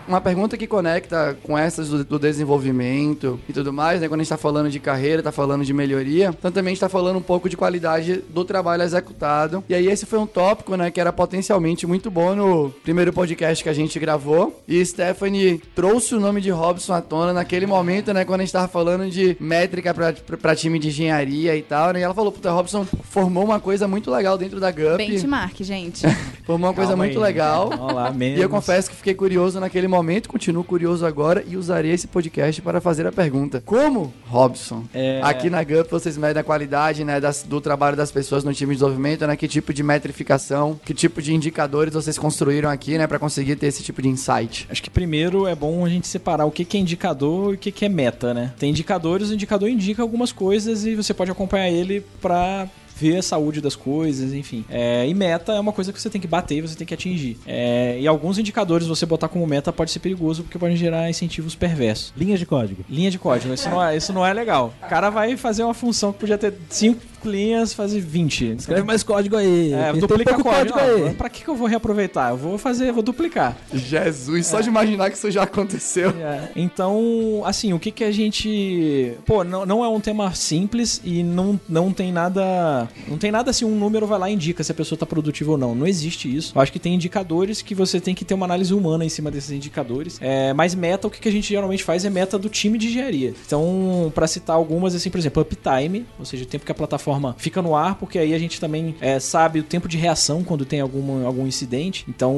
Uma 0.09 0.19
pergunta 0.19 0.57
que 0.57 0.65
conecta 0.65 1.37
com 1.43 1.55
essas 1.55 1.87
do, 1.87 2.03
do 2.03 2.17
desenvolvimento 2.17 3.39
e 3.47 3.53
tudo 3.53 3.71
mais, 3.71 4.01
né? 4.01 4.07
Quando 4.07 4.21
a 4.21 4.23
gente 4.23 4.31
tá 4.31 4.37
falando 4.37 4.67
de 4.67 4.79
carreira, 4.79 5.21
tá 5.21 5.31
falando 5.31 5.63
de 5.63 5.71
melhoria, 5.71 6.33
então 6.37 6.51
também 6.51 6.71
a 6.71 6.73
gente 6.73 6.81
tá 6.81 6.89
falando 6.89 7.17
um 7.17 7.21
pouco 7.21 7.47
de 7.47 7.55
qualidade 7.55 8.23
do 8.27 8.43
trabalho 8.43 8.81
executado. 8.81 9.63
E 9.69 9.75
aí 9.75 9.85
esse 9.85 10.07
foi 10.07 10.17
um 10.17 10.25
tópico, 10.25 10.75
né, 10.75 10.89
que 10.89 10.99
era 10.99 11.13
potencialmente 11.13 11.85
muito 11.85 12.09
bom 12.09 12.33
no 12.33 12.71
primeiro 12.83 13.13
podcast 13.13 13.63
que 13.63 13.69
a 13.69 13.73
gente 13.73 13.99
gravou. 13.99 14.59
E 14.67 14.83
Stephanie 14.83 15.61
trouxe 15.75 16.15
o 16.15 16.19
nome 16.19 16.41
de 16.41 16.49
Robson 16.49 16.93
à 16.93 17.01
tona 17.01 17.31
naquele 17.31 17.67
momento, 17.67 18.11
né, 18.11 18.25
quando 18.25 18.41
a 18.41 18.43
gente 18.43 18.53
tava 18.53 18.67
falando 18.67 19.07
de 19.11 19.37
métrica 19.39 19.93
pra, 19.93 20.11
pra, 20.11 20.37
pra 20.37 20.55
time 20.55 20.79
de 20.79 20.87
engenharia 20.87 21.55
e 21.55 21.61
tal, 21.61 21.93
né? 21.93 21.99
E 21.99 22.01
ela 22.01 22.15
falou, 22.15 22.31
puta, 22.31 22.51
Robson 22.51 22.83
formou 23.03 23.45
uma 23.45 23.59
coisa 23.59 23.87
muito 23.87 24.09
legal 24.09 24.39
dentro 24.39 24.59
da 24.59 24.71
GUP. 24.71 24.97
Benchmark, 24.97 25.63
gente. 25.63 26.07
Formou 26.49 26.69
uma 26.69 26.73
coisa 26.73 26.93
Calma 26.93 27.03
muito 27.03 27.19
aí, 27.19 27.23
legal. 27.23 27.69
Vamos 27.69 27.93
lá, 27.93 28.11
E 28.19 28.41
eu 28.41 28.49
confesso 28.49 28.89
que 28.89 28.95
fiquei 28.95 29.13
curioso 29.13 29.59
naquele 29.59 29.87
momento, 29.87 29.98
continuo 30.29 30.63
curioso 30.63 31.05
agora 31.05 31.43
e 31.47 31.55
usarei 31.57 31.91
esse 31.91 32.07
podcast 32.07 32.61
para 32.61 32.79
fazer 32.81 33.05
a 33.07 33.11
pergunta: 33.11 33.61
Como, 33.65 34.13
Robson, 34.27 34.83
É. 34.93 35.19
aqui 35.23 35.49
na 35.49 35.63
GUP 35.63 35.89
vocês 35.89 36.17
medem 36.17 36.39
a 36.41 36.43
qualidade 36.43 37.03
né, 37.03 37.19
das- 37.19 37.43
do 37.43 37.59
trabalho 37.61 37.95
das 37.97 38.11
pessoas 38.11 38.43
no 38.43 38.53
time 38.53 38.71
de 38.73 38.79
desenvolvimento, 38.79 39.25
né? 39.27 39.35
Que 39.35 39.47
tipo 39.47 39.73
de 39.73 39.83
metrificação, 39.83 40.79
que 40.83 40.93
tipo 40.93 41.21
de 41.21 41.33
indicadores 41.33 41.93
vocês 41.93 42.17
construíram 42.17 42.69
aqui, 42.69 42.97
né, 42.97 43.07
para 43.07 43.19
conseguir 43.19 43.55
ter 43.55 43.67
esse 43.67 43.83
tipo 43.83 44.01
de 44.01 44.07
insight? 44.09 44.67
Acho 44.69 44.81
que 44.83 44.89
primeiro 44.89 45.47
é 45.47 45.55
bom 45.55 45.85
a 45.85 45.89
gente 45.89 46.07
separar 46.07 46.45
o 46.45 46.51
que 46.51 46.65
que 46.65 46.77
é 46.77 46.79
indicador 46.79 47.53
e 47.53 47.55
o 47.55 47.57
que 47.57 47.71
que 47.71 47.85
é 47.85 47.89
meta, 47.89 48.33
né? 48.33 48.53
Tem 48.59 48.69
indicadores, 48.69 49.29
o 49.29 49.33
indicador 49.33 49.69
indica 49.69 50.01
algumas 50.01 50.31
coisas 50.31 50.85
e 50.85 50.95
você 50.95 51.13
pode 51.13 51.31
acompanhar 51.31 51.69
ele 51.69 52.03
pra 52.21 52.67
ver 52.99 53.17
a 53.17 53.21
saúde 53.21 53.61
das 53.61 53.75
coisas, 53.75 54.33
enfim. 54.33 54.65
É, 54.69 55.07
e 55.07 55.13
meta 55.13 55.53
é 55.53 55.59
uma 55.59 55.71
coisa 55.71 55.93
que 55.93 56.01
você 56.01 56.09
tem 56.09 56.19
que 56.19 56.27
bater 56.27 56.57
e 56.57 56.61
você 56.61 56.75
tem 56.75 56.85
que 56.85 56.93
atingir. 56.93 57.37
É, 57.45 57.97
e 57.99 58.07
alguns 58.07 58.37
indicadores 58.37 58.87
você 58.87 59.05
botar 59.05 59.29
como 59.29 59.45
meta 59.47 59.71
pode 59.71 59.91
ser 59.91 59.99
perigoso 59.99 60.43
porque 60.43 60.59
pode 60.59 60.75
gerar 60.75 61.09
incentivos 61.09 61.55
perversos. 61.55 62.13
Linhas 62.17 62.39
de 62.39 62.45
código. 62.45 62.83
Linha 62.89 63.09
de 63.09 63.17
código, 63.17 63.53
isso 63.53 63.69
não 63.69 63.83
é, 63.83 63.95
isso 63.95 64.11
não 64.11 64.25
é 64.25 64.33
legal. 64.33 64.73
O 64.83 64.89
cara 64.89 65.09
vai 65.09 65.37
fazer 65.37 65.63
uma 65.63 65.73
função 65.73 66.11
que 66.11 66.19
podia 66.19 66.37
ter 66.37 66.53
5 66.69 67.08
linhas, 67.27 67.73
fazer 67.73 67.99
20. 67.99 68.55
Escreve 68.59 68.83
mais 68.83 69.03
código 69.03 69.35
aí. 69.35 69.73
É, 69.73 69.93
duplica 69.93 70.33
pouco 70.33 70.49
código. 70.49 70.77
código 70.77 70.99
Não, 70.99 71.07
aí. 71.07 71.13
pra 71.13 71.29
que, 71.29 71.43
que 71.43 71.49
eu 71.49 71.55
vou 71.55 71.67
reaproveitar? 71.67 72.31
Eu 72.31 72.37
vou 72.37 72.57
fazer, 72.57 72.91
vou 72.91 73.03
duplicar. 73.03 73.57
Jesus, 73.73 74.47
só 74.47 74.61
de 74.61 74.69
imaginar 74.69 75.09
que 75.09 75.17
isso 75.17 75.29
já 75.31 75.43
aconteceu. 75.43 76.09
É, 76.19 76.49
Então, 76.55 77.41
assim, 77.45 77.73
o 77.73 77.79
que 77.79 77.91
que 77.91 78.03
a 78.03 78.11
gente. 78.11 79.13
Pô, 79.25 79.43
não, 79.43 79.65
não 79.65 79.83
é 79.83 79.87
um 79.87 79.99
tema 79.99 80.33
simples 80.33 81.01
e 81.03 81.23
não, 81.23 81.59
não 81.67 81.91
tem 81.91 82.11
nada. 82.11 82.87
Não 83.07 83.17
tem 83.17 83.31
nada 83.31 83.49
assim, 83.51 83.65
um 83.65 83.75
número 83.75 84.05
vai 84.07 84.19
lá 84.19 84.29
e 84.29 84.33
indica 84.33 84.63
se 84.63 84.71
a 84.71 84.75
pessoa 84.75 84.97
tá 84.97 85.05
produtiva 85.05 85.51
ou 85.51 85.57
não. 85.57 85.73
Não 85.75 85.87
existe 85.87 86.33
isso. 86.33 86.53
Eu 86.55 86.61
acho 86.61 86.71
que 86.71 86.79
tem 86.79 86.93
indicadores 86.95 87.61
que 87.61 87.73
você 87.73 87.99
tem 87.99 88.13
que 88.15 88.23
ter 88.25 88.33
uma 88.33 88.45
análise 88.45 88.73
humana 88.73 89.03
em 89.05 89.09
cima 89.09 89.31
desses 89.31 89.51
indicadores. 89.51 90.17
É, 90.21 90.53
mas 90.53 90.75
meta, 90.75 91.07
o 91.07 91.11
que, 91.11 91.19
que 91.19 91.29
a 91.29 91.31
gente 91.31 91.49
geralmente 91.49 91.83
faz 91.83 92.05
é 92.05 92.09
meta 92.09 92.37
do 92.37 92.49
time 92.49 92.77
de 92.77 92.87
engenharia. 92.87 93.33
Então, 93.45 94.11
pra 94.13 94.27
citar 94.27 94.55
algumas, 94.55 94.93
assim, 94.95 95.09
por 95.09 95.17
exemplo, 95.17 95.41
uptime, 95.41 96.05
ou 96.17 96.25
seja, 96.25 96.43
o 96.43 96.47
tempo 96.47 96.65
que 96.65 96.71
a 96.71 96.75
plataforma 96.75 97.08
fica 97.37 97.61
no 97.61 97.75
ar, 97.75 97.95
porque 97.95 98.17
aí 98.19 98.33
a 98.33 98.39
gente 98.39 98.59
também 98.59 98.95
é, 99.01 99.19
sabe 99.19 99.59
o 99.59 99.63
tempo 99.63 99.87
de 99.87 99.97
reação 99.97 100.43
quando 100.43 100.65
tem 100.65 100.79
alguma, 100.79 101.25
algum 101.25 101.45
incidente. 101.47 102.05
Então, 102.07 102.37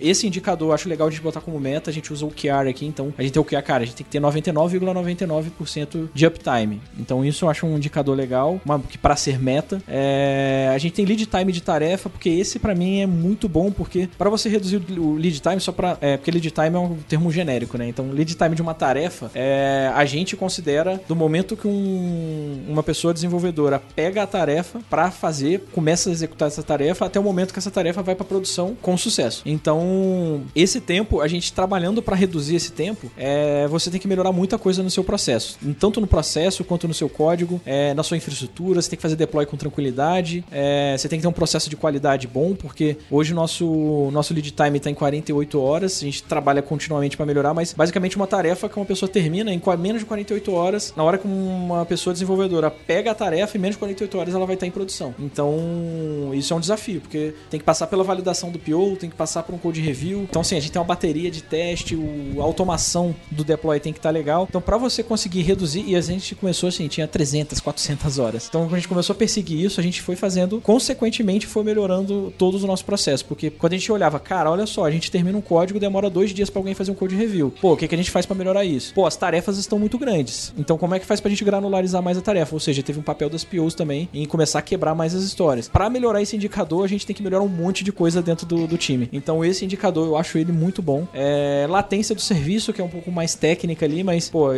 esse 0.00 0.26
indicador 0.26 0.68
eu 0.68 0.72
acho 0.74 0.88
legal 0.88 1.10
de 1.10 1.20
botar 1.20 1.40
como 1.40 1.58
meta. 1.60 1.90
A 1.90 1.92
gente 1.92 2.12
usa 2.12 2.24
o 2.24 2.28
OKR 2.28 2.68
aqui, 2.68 2.86
então 2.86 3.12
a 3.18 3.22
gente 3.22 3.32
tem 3.32 3.40
o 3.40 3.42
OKR, 3.42 3.62
cara, 3.62 3.82
a 3.82 3.86
gente 3.86 3.96
tem 3.96 4.04
que 4.04 4.10
ter 4.10 4.20
99,99% 4.20 6.08
de 6.12 6.26
uptime. 6.26 6.80
Então, 6.98 7.24
isso 7.24 7.44
eu 7.44 7.50
acho 7.50 7.66
um 7.66 7.76
indicador 7.76 8.16
legal, 8.16 8.60
uma, 8.64 8.78
que 8.78 8.98
para 8.98 9.16
ser 9.16 9.40
meta. 9.40 9.80
É, 9.88 10.70
a 10.74 10.78
gente 10.78 10.92
tem 10.94 11.04
lead 11.04 11.26
time 11.26 11.52
de 11.52 11.60
tarefa, 11.60 12.08
porque 12.08 12.28
esse 12.28 12.58
pra 12.58 12.74
mim 12.74 13.00
é 13.00 13.06
muito 13.06 13.48
bom, 13.48 13.70
porque 13.70 14.08
para 14.18 14.30
você 14.30 14.48
reduzir 14.48 14.76
o 14.98 15.14
lead 15.14 15.40
time, 15.40 15.60
só 15.60 15.72
para 15.72 15.96
é, 16.00 16.16
porque 16.16 16.30
lead 16.30 16.50
time 16.50 16.74
é 16.76 16.78
um 16.78 16.96
termo 17.08 17.30
genérico, 17.30 17.76
né? 17.78 17.88
Então, 17.88 18.10
lead 18.10 18.34
time 18.34 18.54
de 18.54 18.62
uma 18.62 18.74
tarefa, 18.74 19.30
é, 19.34 19.90
a 19.94 20.04
gente 20.04 20.36
considera 20.36 21.00
do 21.08 21.16
momento 21.16 21.56
que 21.56 21.66
um- 21.66 22.62
uma 22.68 22.82
pessoa 22.82 23.12
desenvolvedora 23.14 23.82
pega 23.94 24.22
a 24.22 24.26
tarefa 24.26 24.80
para 24.88 25.10
fazer, 25.10 25.62
começa 25.72 26.08
a 26.08 26.12
executar 26.12 26.48
essa 26.48 26.62
tarefa, 26.62 27.06
até 27.06 27.18
o 27.18 27.22
momento 27.22 27.52
que 27.52 27.58
essa 27.58 27.70
tarefa 27.70 28.02
vai 28.02 28.14
para 28.14 28.24
produção 28.24 28.76
com 28.80 28.96
sucesso. 28.96 29.42
Então, 29.44 30.42
esse 30.54 30.80
tempo, 30.80 31.20
a 31.20 31.28
gente 31.28 31.52
trabalhando 31.52 32.02
para 32.02 32.16
reduzir 32.16 32.56
esse 32.56 32.72
tempo, 32.72 33.10
é, 33.16 33.66
você 33.68 33.90
tem 33.90 34.00
que 34.00 34.08
melhorar 34.08 34.32
muita 34.32 34.58
coisa 34.58 34.82
no 34.82 34.90
seu 34.90 35.04
processo, 35.04 35.58
tanto 35.78 36.00
no 36.00 36.06
processo 36.06 36.64
quanto 36.64 36.86
no 36.86 36.94
seu 36.94 37.08
código, 37.08 37.60
é, 37.64 37.94
na 37.94 38.02
sua 38.02 38.16
infraestrutura. 38.16 38.80
Você 38.80 38.90
tem 38.90 38.96
que 38.96 39.02
fazer 39.02 39.16
deploy 39.16 39.46
com 39.46 39.56
tranquilidade, 39.56 40.44
é, 40.50 40.96
você 40.96 41.08
tem 41.08 41.18
que 41.18 41.22
ter 41.22 41.28
um 41.28 41.32
processo 41.32 41.68
de 41.68 41.76
qualidade 41.76 42.26
bom, 42.26 42.54
porque 42.54 42.96
hoje 43.10 43.32
o 43.32 43.36
nosso, 43.36 44.10
nosso 44.12 44.32
lead 44.32 44.50
time 44.50 44.78
está 44.78 44.90
em 44.90 44.94
48 44.94 45.60
horas, 45.60 45.98
a 45.98 46.04
gente 46.04 46.22
trabalha 46.22 46.62
continuamente 46.62 47.16
para 47.16 47.26
melhorar, 47.26 47.54
mas 47.54 47.72
basicamente 47.72 48.16
uma 48.16 48.26
tarefa 48.26 48.68
que 48.68 48.76
uma 48.76 48.86
pessoa 48.86 49.08
termina 49.08 49.52
em 49.52 49.60
menos 49.78 50.00
de 50.00 50.06
48 50.06 50.52
horas, 50.52 50.92
na 50.96 51.02
hora 51.02 51.18
que 51.18 51.26
uma 51.26 51.84
pessoa 51.86 52.12
desenvolvedora 52.12 52.70
pega 52.70 53.10
a 53.10 53.14
tarefa, 53.14 53.56
em 53.56 53.60
menos 53.60 53.76
48 53.80 54.18
horas 54.18 54.34
ela 54.34 54.46
vai 54.46 54.54
estar 54.54 54.66
em 54.66 54.70
produção. 54.70 55.14
Então, 55.18 56.30
isso 56.32 56.52
é 56.52 56.56
um 56.56 56.60
desafio, 56.60 57.00
porque 57.00 57.34
tem 57.50 57.58
que 57.58 57.66
passar 57.66 57.86
pela 57.88 58.04
validação 58.04 58.50
do 58.50 58.58
PO, 58.58 58.96
tem 58.96 59.10
que 59.10 59.16
passar 59.16 59.42
por 59.42 59.54
um 59.54 59.58
code 59.58 59.80
review. 59.80 60.22
Então, 60.22 60.42
assim, 60.42 60.56
a 60.56 60.60
gente 60.60 60.70
tem 60.70 60.80
uma 60.80 60.86
bateria 60.86 61.30
de 61.30 61.42
teste, 61.42 61.96
o, 61.96 62.36
a 62.40 62.44
automação 62.44 63.14
do 63.30 63.42
deploy 63.42 63.80
tem 63.80 63.92
que 63.92 63.98
estar 63.98 64.10
legal. 64.10 64.46
Então, 64.48 64.60
para 64.60 64.76
você 64.76 65.02
conseguir 65.02 65.42
reduzir, 65.42 65.84
e 65.86 65.96
a 65.96 66.00
gente 66.00 66.34
começou 66.34 66.68
assim, 66.68 66.86
tinha 66.86 67.08
300, 67.08 67.60
400 67.60 68.18
horas. 68.18 68.46
Então, 68.48 68.62
quando 68.62 68.74
a 68.74 68.78
gente 68.78 68.88
começou 68.88 69.14
a 69.14 69.16
perseguir 69.16 69.64
isso, 69.64 69.80
a 69.80 69.82
gente 69.82 70.02
foi 70.02 70.16
fazendo, 70.16 70.60
consequentemente, 70.60 71.46
foi 71.46 71.64
melhorando 71.64 72.32
todos 72.38 72.62
os 72.62 72.68
nossos 72.68 72.84
processos. 72.84 73.22
Porque 73.22 73.50
quando 73.50 73.72
a 73.72 73.76
gente 73.76 73.90
olhava, 73.90 74.18
cara, 74.20 74.50
olha 74.50 74.66
só, 74.66 74.84
a 74.84 74.90
gente 74.90 75.10
termina 75.10 75.36
um 75.36 75.40
código, 75.40 75.80
demora 75.80 76.10
dois 76.10 76.32
dias 76.32 76.50
para 76.50 76.60
alguém 76.60 76.74
fazer 76.74 76.90
um 76.90 76.94
code 76.94 77.16
review. 77.16 77.52
Pô, 77.60 77.72
o 77.72 77.76
que, 77.76 77.88
que 77.88 77.94
a 77.94 77.98
gente 77.98 78.10
faz 78.10 78.26
para 78.26 78.36
melhorar 78.36 78.64
isso? 78.64 78.94
Pô, 78.94 79.06
as 79.06 79.16
tarefas 79.16 79.58
estão 79.58 79.78
muito 79.78 79.98
grandes. 79.98 80.52
Então, 80.58 80.76
como 80.76 80.94
é 80.94 80.98
que 80.98 81.06
faz 81.06 81.20
pra 81.20 81.30
gente 81.30 81.44
granularizar 81.44 82.02
mais 82.02 82.18
a 82.18 82.20
tarefa? 82.20 82.54
Ou 82.54 82.60
seja, 82.60 82.82
teve 82.82 82.98
um 82.98 83.02
papel 83.02 83.30
das 83.30 83.44
POs 83.44 83.69
também 83.74 84.08
em 84.12 84.26
começar 84.26 84.58
a 84.58 84.62
quebrar 84.62 84.94
mais 84.94 85.14
as 85.14 85.22
histórias. 85.22 85.68
Para 85.68 85.88
melhorar 85.90 86.22
esse 86.22 86.36
indicador, 86.36 86.84
a 86.84 86.88
gente 86.88 87.06
tem 87.06 87.14
que 87.14 87.22
melhorar 87.22 87.44
um 87.44 87.48
monte 87.48 87.84
de 87.84 87.92
coisa 87.92 88.22
dentro 88.22 88.46
do, 88.46 88.66
do 88.66 88.76
time. 88.76 89.08
Então, 89.12 89.44
esse 89.44 89.64
indicador 89.64 90.06
eu 90.06 90.16
acho 90.16 90.38
ele 90.38 90.52
muito 90.52 90.82
bom. 90.82 91.06
É, 91.12 91.66
latência 91.68 92.14
do 92.14 92.20
serviço, 92.20 92.72
que 92.72 92.80
é 92.80 92.84
um 92.84 92.88
pouco 92.88 93.10
mais 93.10 93.34
técnica 93.34 93.86
ali, 93.86 94.02
mas, 94.02 94.28
pô, 94.28 94.48